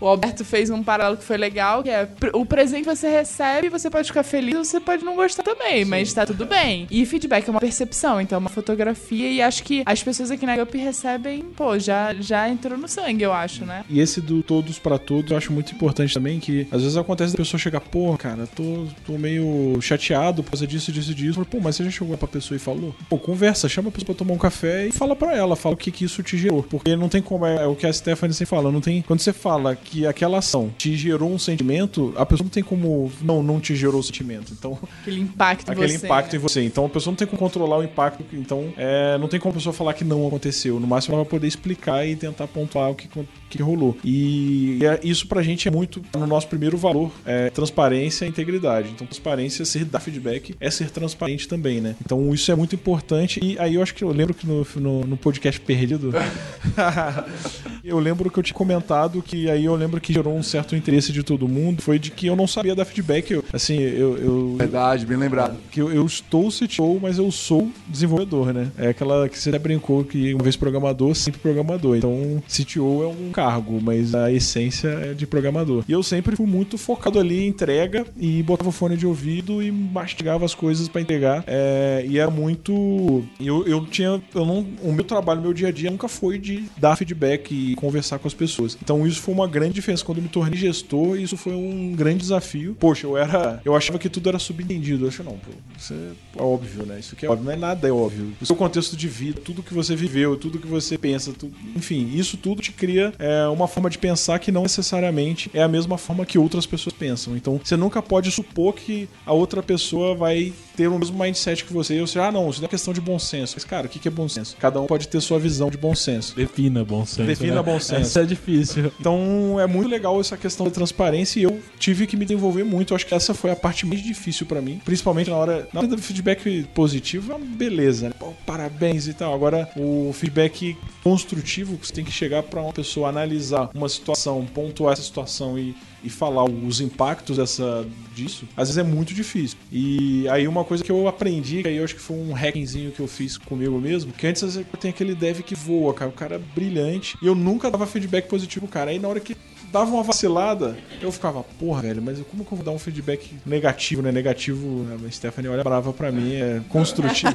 o 0.00 0.06
Alberto 0.06 0.44
fez 0.44 0.70
um 0.70 0.82
paralelo 0.82 1.16
que 1.16 1.24
foi 1.24 1.36
legal, 1.36 1.82
que 1.82 1.90
é 1.90 2.08
o 2.32 2.44
presente 2.46 2.84
você 2.84 3.08
recebe, 3.08 3.68
você 3.68 3.90
pode 3.90 4.08
ficar 4.08 4.22
feliz, 4.22 4.54
você 4.68 4.80
pode 4.80 5.04
não 5.04 5.16
gostar 5.16 5.42
também, 5.42 5.84
Sim. 5.84 5.90
mas 5.90 6.12
tá 6.12 6.26
tudo 6.26 6.46
bem. 6.46 6.86
E 6.90 7.04
feedback 7.06 7.46
é 7.48 7.50
uma 7.50 7.60
percepção, 7.60 8.20
então 8.20 8.36
é 8.36 8.38
uma 8.38 8.50
fotografia 8.50 9.30
e 9.30 9.42
acho 9.42 9.62
que 9.62 9.82
as 9.84 10.02
pessoas 10.02 10.30
aqui 10.30 10.46
na 10.46 10.56
GUP 10.56 10.78
recebem, 10.78 11.42
pô, 11.56 11.78
já, 11.78 12.14
já 12.14 12.48
entrou 12.48 12.78
no 12.78 12.88
sangue, 12.88 13.22
eu 13.22 13.32
acho, 13.32 13.64
né? 13.64 13.84
E 13.88 14.00
esse 14.00 14.20
do 14.20 14.42
todos 14.42 14.78
para 14.78 14.98
todos, 14.98 15.30
eu 15.30 15.36
acho 15.36 15.52
muito 15.52 15.72
importante 15.72 16.14
também, 16.14 16.38
que 16.38 16.66
às 16.70 16.82
vezes 16.82 16.96
acontece 16.96 17.34
a 17.34 17.36
pessoa 17.38 17.58
chegar, 17.58 17.80
pô, 17.80 18.16
cara, 18.16 18.46
tô, 18.46 18.86
tô 19.06 19.18
meio 19.18 19.78
chateado 19.80 20.42
por 20.42 20.50
causa 20.50 20.66
disso, 20.66 20.92
disso, 20.92 21.14
disso. 21.14 21.44
Pô, 21.44 21.58
mas 21.60 21.76
você 21.76 21.84
já 21.84 21.90
chegou 21.90 22.16
pra 22.16 22.28
pessoa 22.28 22.56
e 22.56 22.58
falou? 22.58 22.94
Pô, 23.08 23.18
conversa, 23.18 23.68
chama 23.68 23.88
a 23.88 23.92
pessoa 23.92 24.06
pra 24.06 24.14
tomar 24.14 24.34
um 24.34 24.38
café 24.38 24.86
e 24.86 24.92
fala 24.92 25.16
pra 25.16 25.36
ela, 25.36 25.56
fala 25.56 25.74
o 25.74 25.78
que 25.78 25.90
que 25.90 26.04
isso 26.04 26.22
te 26.22 26.36
gerou. 26.36 26.62
Porque 26.62 26.96
não 26.96 27.08
tem 27.08 27.22
como, 27.22 27.46
é, 27.46 27.64
é 27.64 27.66
o 27.66 27.74
que 27.74 27.86
a 27.86 27.92
Stephanie 27.92 28.34
sempre 28.34 28.50
fala, 28.50 28.70
não 28.70 28.80
tem 28.80 28.91
tem, 28.92 29.02
quando 29.02 29.20
você 29.20 29.32
fala 29.32 29.74
que 29.74 30.06
aquela 30.06 30.38
ação 30.38 30.72
te 30.76 30.96
gerou 30.96 31.30
um 31.32 31.38
sentimento, 31.38 32.12
a 32.16 32.26
pessoa 32.26 32.44
não 32.44 32.50
tem 32.50 32.62
como 32.62 33.10
não 33.22 33.42
não 33.42 33.60
te 33.60 33.74
gerou 33.74 34.00
o 34.00 34.02
sentimento. 34.02 34.52
Então, 34.52 34.78
Aquele 35.00 35.20
impacto 35.20 35.68
em 35.68 35.72
aquele 35.72 35.98
você, 35.98 36.06
impacto 36.06 36.32
né? 36.32 36.38
em 36.38 36.40
você. 36.40 36.62
Então 36.64 36.84
a 36.84 36.88
pessoa 36.88 37.12
não 37.12 37.16
tem 37.16 37.26
como 37.26 37.38
controlar 37.38 37.78
o 37.78 37.82
impacto. 37.82 38.24
Então, 38.32 38.72
é, 38.76 39.16
não 39.18 39.28
tem 39.28 39.40
como 39.40 39.52
a 39.52 39.56
pessoa 39.56 39.72
falar 39.72 39.94
que 39.94 40.04
não 40.04 40.26
aconteceu. 40.26 40.78
No 40.78 40.86
máximo 40.86 41.14
ela 41.14 41.24
vai 41.24 41.30
poder 41.30 41.46
explicar 41.46 42.06
e 42.06 42.14
tentar 42.16 42.46
pontuar 42.48 42.90
o 42.90 42.94
que, 42.94 43.08
que 43.48 43.62
rolou. 43.62 43.96
E 44.04 44.78
é- 44.82 45.00
isso 45.02 45.26
pra 45.26 45.42
gente 45.42 45.68
é 45.68 45.70
muito 45.70 46.02
no 46.14 46.26
nosso 46.26 46.48
primeiro 46.48 46.76
valor, 46.76 47.10
é 47.24 47.50
transparência 47.50 48.24
e 48.24 48.28
integridade. 48.28 48.90
Então, 48.90 49.06
transparência, 49.06 49.64
ser 49.64 49.84
dar 49.84 50.00
feedback 50.00 50.54
é 50.60 50.70
ser 50.70 50.90
transparente 50.90 51.48
também, 51.48 51.80
né? 51.80 51.96
Então, 52.04 52.32
isso 52.34 52.50
é 52.50 52.54
muito 52.54 52.74
importante. 52.74 53.40
E 53.42 53.58
aí 53.58 53.74
eu 53.74 53.82
acho 53.82 53.94
que 53.94 54.04
eu 54.04 54.10
lembro 54.10 54.34
que 54.34 54.46
no, 54.46 54.66
no, 54.76 55.00
no 55.06 55.16
podcast 55.16 55.60
perdido, 55.60 56.12
eu 57.84 57.98
lembro 57.98 58.30
que 58.30 58.38
eu 58.38 58.42
tinha 58.42 58.54
comentado 58.54 58.81
que 59.22 59.50
aí 59.50 59.64
eu 59.64 59.74
lembro 59.74 60.00
que 60.00 60.12
gerou 60.12 60.36
um 60.36 60.42
certo 60.42 60.76
interesse 60.76 61.12
de 61.12 61.22
todo 61.22 61.48
mundo, 61.48 61.82
foi 61.82 61.98
de 61.98 62.10
que 62.10 62.26
eu 62.26 62.36
não 62.36 62.46
sabia 62.46 62.74
dar 62.74 62.84
feedback. 62.84 63.30
Eu, 63.30 63.44
assim, 63.52 63.78
eu, 63.78 64.16
eu, 64.18 64.56
Verdade, 64.58 65.06
bem 65.06 65.16
lembrado. 65.16 65.56
que 65.70 65.80
eu, 65.80 65.92
eu 65.92 66.04
estou 66.04 66.48
CTO, 66.50 66.98
mas 67.00 67.18
eu 67.18 67.30
sou 67.30 67.70
desenvolvedor, 67.88 68.52
né? 68.52 68.70
É 68.78 68.88
aquela 68.88 69.28
que 69.28 69.38
você 69.38 69.48
até 69.48 69.58
brincou 69.58 70.04
que 70.04 70.34
uma 70.34 70.42
vez 70.42 70.56
programador, 70.56 71.14
sempre 71.14 71.40
programador. 71.40 71.96
Então, 71.96 72.42
CTO 72.48 73.02
é 73.02 73.06
um 73.06 73.30
cargo, 73.32 73.80
mas 73.80 74.14
a 74.14 74.32
essência 74.32 74.88
é 74.88 75.14
de 75.14 75.26
programador. 75.26 75.84
E 75.88 75.92
eu 75.92 76.02
sempre 76.02 76.36
fui 76.36 76.46
muito 76.46 76.76
focado 76.78 77.18
ali 77.18 77.44
em 77.44 77.48
entrega 77.48 78.06
e 78.16 78.42
botava 78.42 78.68
o 78.68 78.72
fone 78.72 78.96
de 78.96 79.06
ouvido 79.06 79.62
e 79.62 79.70
mastigava 79.70 80.44
as 80.44 80.54
coisas 80.54 80.88
para 80.88 81.00
entregar. 81.00 81.44
É, 81.46 82.04
e 82.08 82.18
era 82.18 82.30
muito. 82.30 83.24
Eu, 83.40 83.66
eu 83.66 83.84
tinha. 83.86 84.22
Eu 84.34 84.46
não, 84.46 84.66
o 84.82 84.92
meu 84.92 85.04
trabalho, 85.04 85.40
meu 85.40 85.52
dia 85.52 85.68
a 85.68 85.72
dia 85.72 85.90
nunca 85.90 86.08
foi 86.08 86.38
de 86.38 86.64
dar 86.76 86.96
feedback 86.96 87.52
e 87.52 87.74
conversar 87.76 88.18
com 88.18 88.28
as 88.28 88.34
pessoas. 88.34 88.71
Então, 88.82 89.06
isso 89.06 89.20
foi 89.20 89.34
uma 89.34 89.48
grande 89.48 89.74
diferença. 89.74 90.04
Quando 90.04 90.18
eu 90.18 90.22
me 90.22 90.28
tornei 90.28 90.58
gestor, 90.58 91.18
isso 91.18 91.36
foi 91.36 91.52
um 91.54 91.92
grande 91.94 92.18
desafio. 92.18 92.76
Poxa, 92.78 93.06
eu 93.06 93.16
era. 93.16 93.60
Eu 93.64 93.74
achava 93.74 93.98
que 93.98 94.08
tudo 94.08 94.28
era 94.28 94.38
subentendido. 94.38 95.04
Eu 95.04 95.08
acho, 95.08 95.22
não, 95.22 95.32
pô, 95.32 95.50
isso 95.76 95.94
é 95.94 96.42
óbvio, 96.42 96.84
né? 96.86 96.98
Isso 96.98 97.14
aqui 97.14 97.26
é 97.26 97.30
óbvio, 97.30 97.44
não 97.44 97.52
é 97.52 97.56
nada 97.56 97.88
é 97.88 97.92
óbvio. 97.92 98.32
O 98.40 98.46
seu 98.46 98.56
contexto 98.56 98.96
de 98.96 99.08
vida, 99.08 99.40
tudo 99.40 99.62
que 99.62 99.74
você 99.74 99.94
viveu, 99.94 100.36
tudo 100.36 100.58
que 100.58 100.66
você 100.66 100.96
pensa, 100.96 101.32
enfim, 101.74 102.10
isso 102.14 102.36
tudo 102.36 102.62
te 102.62 102.72
cria 102.72 103.12
é, 103.18 103.46
uma 103.48 103.66
forma 103.68 103.90
de 103.90 103.98
pensar 103.98 104.38
que 104.38 104.52
não 104.52 104.62
necessariamente 104.62 105.50
é 105.52 105.62
a 105.62 105.68
mesma 105.68 105.98
forma 105.98 106.24
que 106.24 106.38
outras 106.38 106.66
pessoas 106.66 106.94
pensam. 106.94 107.36
Então, 107.36 107.60
você 107.62 107.76
nunca 107.76 108.02
pode 108.02 108.30
supor 108.30 108.74
que 108.74 109.08
a 109.26 109.32
outra 109.32 109.62
pessoa 109.62 110.14
vai 110.14 110.52
ter 110.76 110.88
o 110.88 110.98
mesmo 110.98 111.18
mindset 111.18 111.64
que 111.64 111.72
você. 111.72 111.96
E 111.96 112.00
você, 112.00 112.18
ah, 112.18 112.32
não, 112.32 112.48
isso 112.48 112.60
não 112.60 112.66
é 112.66 112.68
questão 112.68 112.92
de 112.92 113.00
bom 113.00 113.18
senso. 113.18 113.54
Mas, 113.56 113.64
cara, 113.64 113.86
o 113.86 113.90
que 113.90 114.06
é 114.06 114.10
bom 114.10 114.28
senso? 114.28 114.56
Cada 114.58 114.80
um 114.80 114.86
pode 114.86 115.08
ter 115.08 115.20
sua 115.20 115.38
visão 115.38 115.70
de 115.70 115.76
bom 115.76 115.94
senso. 115.94 116.34
Defina 116.34 116.84
bom 116.84 117.04
senso. 117.04 117.26
Defina 117.26 117.56
né? 117.56 117.62
bom 117.62 117.78
senso. 117.78 118.00
Essa 118.00 118.22
é 118.22 118.24
difícil. 118.24 118.92
Então 118.98 119.58
é 119.60 119.66
muito 119.66 119.88
legal 119.88 120.20
essa 120.20 120.36
questão 120.36 120.66
da 120.66 120.72
transparência 120.72 121.40
e 121.40 121.42
eu 121.44 121.60
tive 121.78 122.06
que 122.06 122.16
me 122.16 122.24
desenvolver 122.24 122.64
muito. 122.64 122.92
Eu 122.92 122.96
acho 122.96 123.06
que 123.06 123.14
essa 123.14 123.34
foi 123.34 123.50
a 123.50 123.56
parte 123.56 123.86
mais 123.86 124.02
difícil 124.02 124.46
pra 124.46 124.60
mim, 124.60 124.80
principalmente 124.84 125.30
na 125.30 125.36
hora, 125.36 125.68
na 125.72 125.80
hora 125.80 125.88
do 125.88 125.98
feedback 125.98 126.64
positivo, 126.74 127.32
é 127.32 127.36
uma 127.36 127.44
beleza, 127.44 128.08
né? 128.08 128.14
Pô, 128.18 128.32
parabéns 128.46 129.06
e 129.06 129.14
tal. 129.14 129.34
Agora 129.34 129.68
o 129.76 130.12
feedback 130.12 130.76
construtivo, 131.02 131.78
você 131.82 131.92
tem 131.92 132.04
que 132.04 132.12
chegar 132.12 132.42
pra 132.42 132.60
uma 132.62 132.72
pessoa 132.72 133.08
analisar 133.08 133.70
uma 133.74 133.88
situação, 133.88 134.44
pontuar 134.46 134.94
essa 134.94 135.02
situação 135.02 135.58
e 135.58 135.74
e 136.04 136.10
falar 136.10 136.44
os 136.44 136.80
impactos 136.80 137.36
dessa 137.36 137.86
disso, 138.14 138.46
às 138.56 138.68
vezes 138.68 138.78
é 138.78 138.82
muito 138.82 139.14
difícil. 139.14 139.58
E 139.70 140.28
aí 140.28 140.46
uma 140.46 140.64
coisa 140.64 140.82
que 140.82 140.90
eu 140.90 141.08
aprendi, 141.08 141.62
que 141.62 141.68
aí 141.68 141.76
eu 141.76 141.84
acho 141.84 141.94
que 141.94 142.00
foi 142.00 142.16
um 142.16 142.32
hackingzinho 142.32 142.92
que 142.92 143.00
eu 143.00 143.08
fiz 143.08 143.38
comigo 143.38 143.78
mesmo, 143.78 144.12
que 144.12 144.26
antes 144.26 144.42
vezes 144.42 144.66
tem 144.78 144.90
aquele 144.90 145.14
dev 145.14 145.40
que 145.40 145.54
voa, 145.54 145.94
cara, 145.94 146.10
o 146.10 146.14
cara 146.14 146.36
é 146.36 146.38
brilhante, 146.38 147.16
e 147.22 147.26
eu 147.26 147.34
nunca 147.34 147.70
dava 147.70 147.86
feedback 147.86 148.28
positivo 148.28 148.66
pro 148.66 148.72
cara. 148.72 148.90
Aí 148.90 148.98
na 148.98 149.08
hora 149.08 149.20
que 149.20 149.36
dava 149.72 149.90
uma 149.90 150.02
vacilada, 150.02 150.76
eu 151.00 151.10
ficava, 151.10 151.42
porra, 151.58 151.82
velho, 151.82 152.02
mas 152.02 152.20
como 152.30 152.44
que 152.44 152.52
eu 152.52 152.56
vou 152.56 152.64
dar 152.64 152.72
um 152.72 152.78
feedback 152.78 153.34
negativo, 153.46 154.02
né? 154.02 154.12
Negativo, 154.12 154.86
a 155.06 155.10
Stephanie 155.10 155.50
olha 155.50 155.64
brava 155.64 155.92
pra 155.92 156.12
mim, 156.12 156.34
é 156.34 156.60
construtivo. 156.68 157.34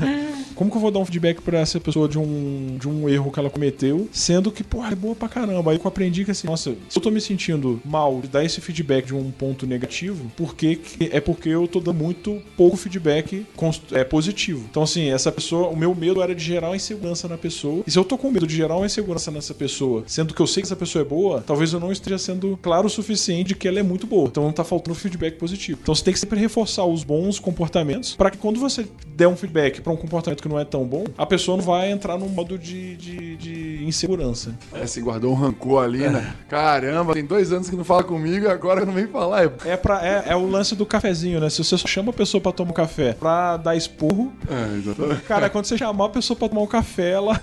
como 0.54 0.70
que 0.70 0.76
eu 0.76 0.80
vou 0.80 0.90
dar 0.90 0.98
um 1.00 1.04
feedback 1.04 1.42
pra 1.42 1.60
essa 1.60 1.78
pessoa 1.78 2.08
de 2.08 2.18
um, 2.18 2.78
de 2.80 2.88
um 2.88 3.08
erro 3.08 3.30
que 3.30 3.38
ela 3.38 3.50
cometeu, 3.50 4.08
sendo 4.10 4.50
que, 4.50 4.64
porra, 4.64 4.92
é 4.92 4.94
boa 4.94 5.14
pra 5.14 5.28
caramba. 5.28 5.70
Aí 5.70 5.78
eu 5.82 5.88
aprendi 5.88 6.24
que 6.24 6.30
assim, 6.30 6.46
nossa, 6.46 6.74
se 6.88 6.98
eu 6.98 7.02
tô 7.02 7.10
me 7.10 7.20
sentindo 7.20 7.80
mal 7.84 8.20
de 8.20 8.28
dar 8.28 8.44
esse 8.44 8.60
feedback 8.60 9.06
de 9.06 9.14
um 9.14 9.30
ponto 9.30 9.66
negativo, 9.66 10.30
porque 10.36 10.80
é 11.10 11.20
porque 11.20 11.50
eu 11.50 11.68
tô 11.68 11.80
dando 11.80 11.96
muito 11.96 12.42
pouco 12.56 12.76
feedback 12.76 13.46
é, 13.92 14.04
positivo. 14.04 14.66
Então, 14.70 14.82
assim, 14.82 15.10
essa 15.10 15.30
pessoa, 15.30 15.68
o 15.68 15.76
meu 15.76 15.94
medo 15.94 16.22
era 16.22 16.34
de 16.34 16.42
gerar 16.42 16.68
uma 16.68 16.76
insegurança 16.76 17.28
na 17.28 17.36
pessoa. 17.36 17.82
E 17.86 17.90
se 17.90 17.98
eu 17.98 18.04
tô 18.04 18.16
com 18.16 18.30
medo 18.30 18.46
de 18.46 18.56
gerar 18.56 18.76
uma 18.76 18.86
insegurança 18.86 19.30
nessa 19.30 19.54
pessoa, 19.54 20.04
sendo 20.06 20.34
que 20.34 20.40
eu 20.40 20.46
sei 20.46 20.62
que 20.62 20.66
essa 20.66 20.76
pessoa 20.76 21.02
é 21.02 21.04
boa, 21.04 21.42
talvez 21.46 21.65
eu 21.72 21.80
não 21.80 21.92
esteja 21.92 22.18
sendo 22.18 22.58
claro 22.62 22.86
o 22.86 22.90
suficiente 22.90 23.48
de 23.48 23.54
que 23.54 23.68
ela 23.68 23.78
é 23.78 23.82
muito 23.82 24.06
boa. 24.06 24.28
Então 24.28 24.42
não 24.44 24.52
tá 24.52 24.64
faltando 24.64 24.94
feedback 24.94 25.36
positivo. 25.36 25.78
Então 25.82 25.94
você 25.94 26.04
tem 26.04 26.12
que 26.14 26.20
sempre 26.20 26.38
reforçar 26.40 26.84
os 26.84 27.04
bons 27.04 27.38
comportamentos 27.38 28.14
para 28.16 28.30
que 28.30 28.38
quando 28.38 28.58
você 28.58 28.86
der 29.14 29.28
um 29.28 29.36
feedback 29.36 29.80
para 29.80 29.92
um 29.92 29.96
comportamento 29.96 30.42
que 30.42 30.48
não 30.48 30.58
é 30.58 30.64
tão 30.64 30.84
bom, 30.84 31.04
a 31.16 31.26
pessoa 31.26 31.56
não 31.56 31.64
vai 31.64 31.90
entrar 31.90 32.18
num 32.18 32.28
modo 32.28 32.58
de, 32.58 32.96
de, 32.96 33.36
de 33.36 33.84
insegurança. 33.84 34.54
É, 34.72 34.86
se 34.86 35.00
guardou 35.00 35.32
um 35.32 35.34
rancor 35.34 35.82
ali, 35.84 36.08
né? 36.08 36.34
Caramba, 36.48 37.12
tem 37.14 37.24
dois 37.24 37.52
anos 37.52 37.68
que 37.70 37.76
não 37.76 37.84
fala 37.84 38.02
comigo 38.04 38.46
e 38.46 38.48
agora 38.48 38.84
não 38.84 38.92
vem 38.92 39.06
falar. 39.06 39.44
É, 39.44 39.50
É, 39.64 39.76
pra, 39.76 40.06
é, 40.06 40.24
é 40.28 40.36
o 40.36 40.48
lance 40.48 40.74
do 40.74 40.84
cafezinho, 40.86 41.40
né? 41.40 41.50
Se 41.50 41.62
você 41.62 41.76
só 41.76 41.86
chama 41.86 42.10
a 42.10 42.12
pessoa 42.12 42.40
pra 42.40 42.52
tomar 42.52 42.70
um 42.70 42.74
café 42.74 43.12
pra 43.14 43.56
dar 43.56 43.76
esporro, 43.76 44.32
é 44.48 44.76
exatamente. 44.78 45.22
cara, 45.22 45.48
quando 45.50 45.64
você 45.66 45.78
chamar 45.78 46.06
a 46.06 46.08
pessoa 46.08 46.36
pra 46.36 46.48
tomar 46.48 46.62
um 46.62 46.66
café, 46.66 47.10
ela. 47.12 47.40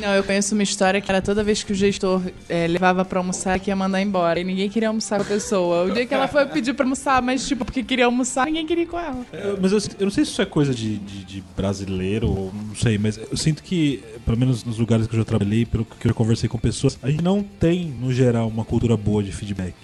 Não, 0.00 0.14
eu 0.14 0.22
conheço 0.24 0.54
uma 0.54 0.62
história 0.62 1.00
que 1.00 1.10
era 1.10 1.20
toda 1.22 1.42
vez 1.42 1.62
que 1.62 1.72
o 1.72 1.74
gestor 1.74 2.22
eh, 2.48 2.66
levava 2.66 3.04
pra 3.04 3.20
almoçar 3.20 3.54
que 3.66 3.70
ia 3.70 3.76
mandar 3.76 4.00
embora. 4.00 4.38
E 4.38 4.44
ninguém 4.44 4.70
queria 4.70 4.88
almoçar 4.88 5.16
com 5.16 5.24
a 5.24 5.26
pessoa. 5.26 5.84
O 5.84 5.90
dia 5.92 6.06
que 6.06 6.14
ela 6.14 6.28
foi 6.28 6.46
pedir 6.46 6.72
pra 6.72 6.84
almoçar, 6.84 7.20
mas 7.20 7.46
tipo, 7.46 7.64
porque 7.64 7.82
queria 7.82 8.04
almoçar, 8.06 8.46
ninguém 8.46 8.64
queria 8.64 8.84
ir 8.84 8.86
com 8.86 8.98
ela. 8.98 9.26
Eu- 9.32 9.58
mas 9.60 9.72
eu, 9.72 9.78
eu 9.98 10.04
não 10.04 10.10
sei 10.10 10.24
se 10.24 10.30
isso 10.30 10.40
é 10.40 10.46
coisa 10.46 10.72
de, 10.72 10.98
de- 10.98 11.24
de 11.24 11.44
brasileiro 11.56 12.28
ou 12.28 12.52
não 12.54 12.74
sei, 12.76 12.96
mas 12.96 13.18
eu 13.18 13.36
sinto 13.36 13.62
que, 13.62 14.02
pelo 14.24 14.36
menos 14.38 14.62
nos 14.64 14.78
lugares 14.78 15.06
que 15.08 15.14
eu 15.14 15.18
já 15.18 15.24
trabalhei, 15.24 15.66
pelo 15.66 15.84
que 15.84 16.06
eu 16.06 16.10
já 16.10 16.14
conversei 16.14 16.48
com 16.48 16.58
pessoas, 16.58 16.96
a 17.02 17.10
gente 17.10 17.22
não 17.24 17.42
tem, 17.42 17.86
no 18.00 18.12
geral, 18.12 18.46
uma 18.48 18.64
cultura 18.64 18.96
boa 18.96 19.22
de 19.22 19.32
feedback. 19.32 19.74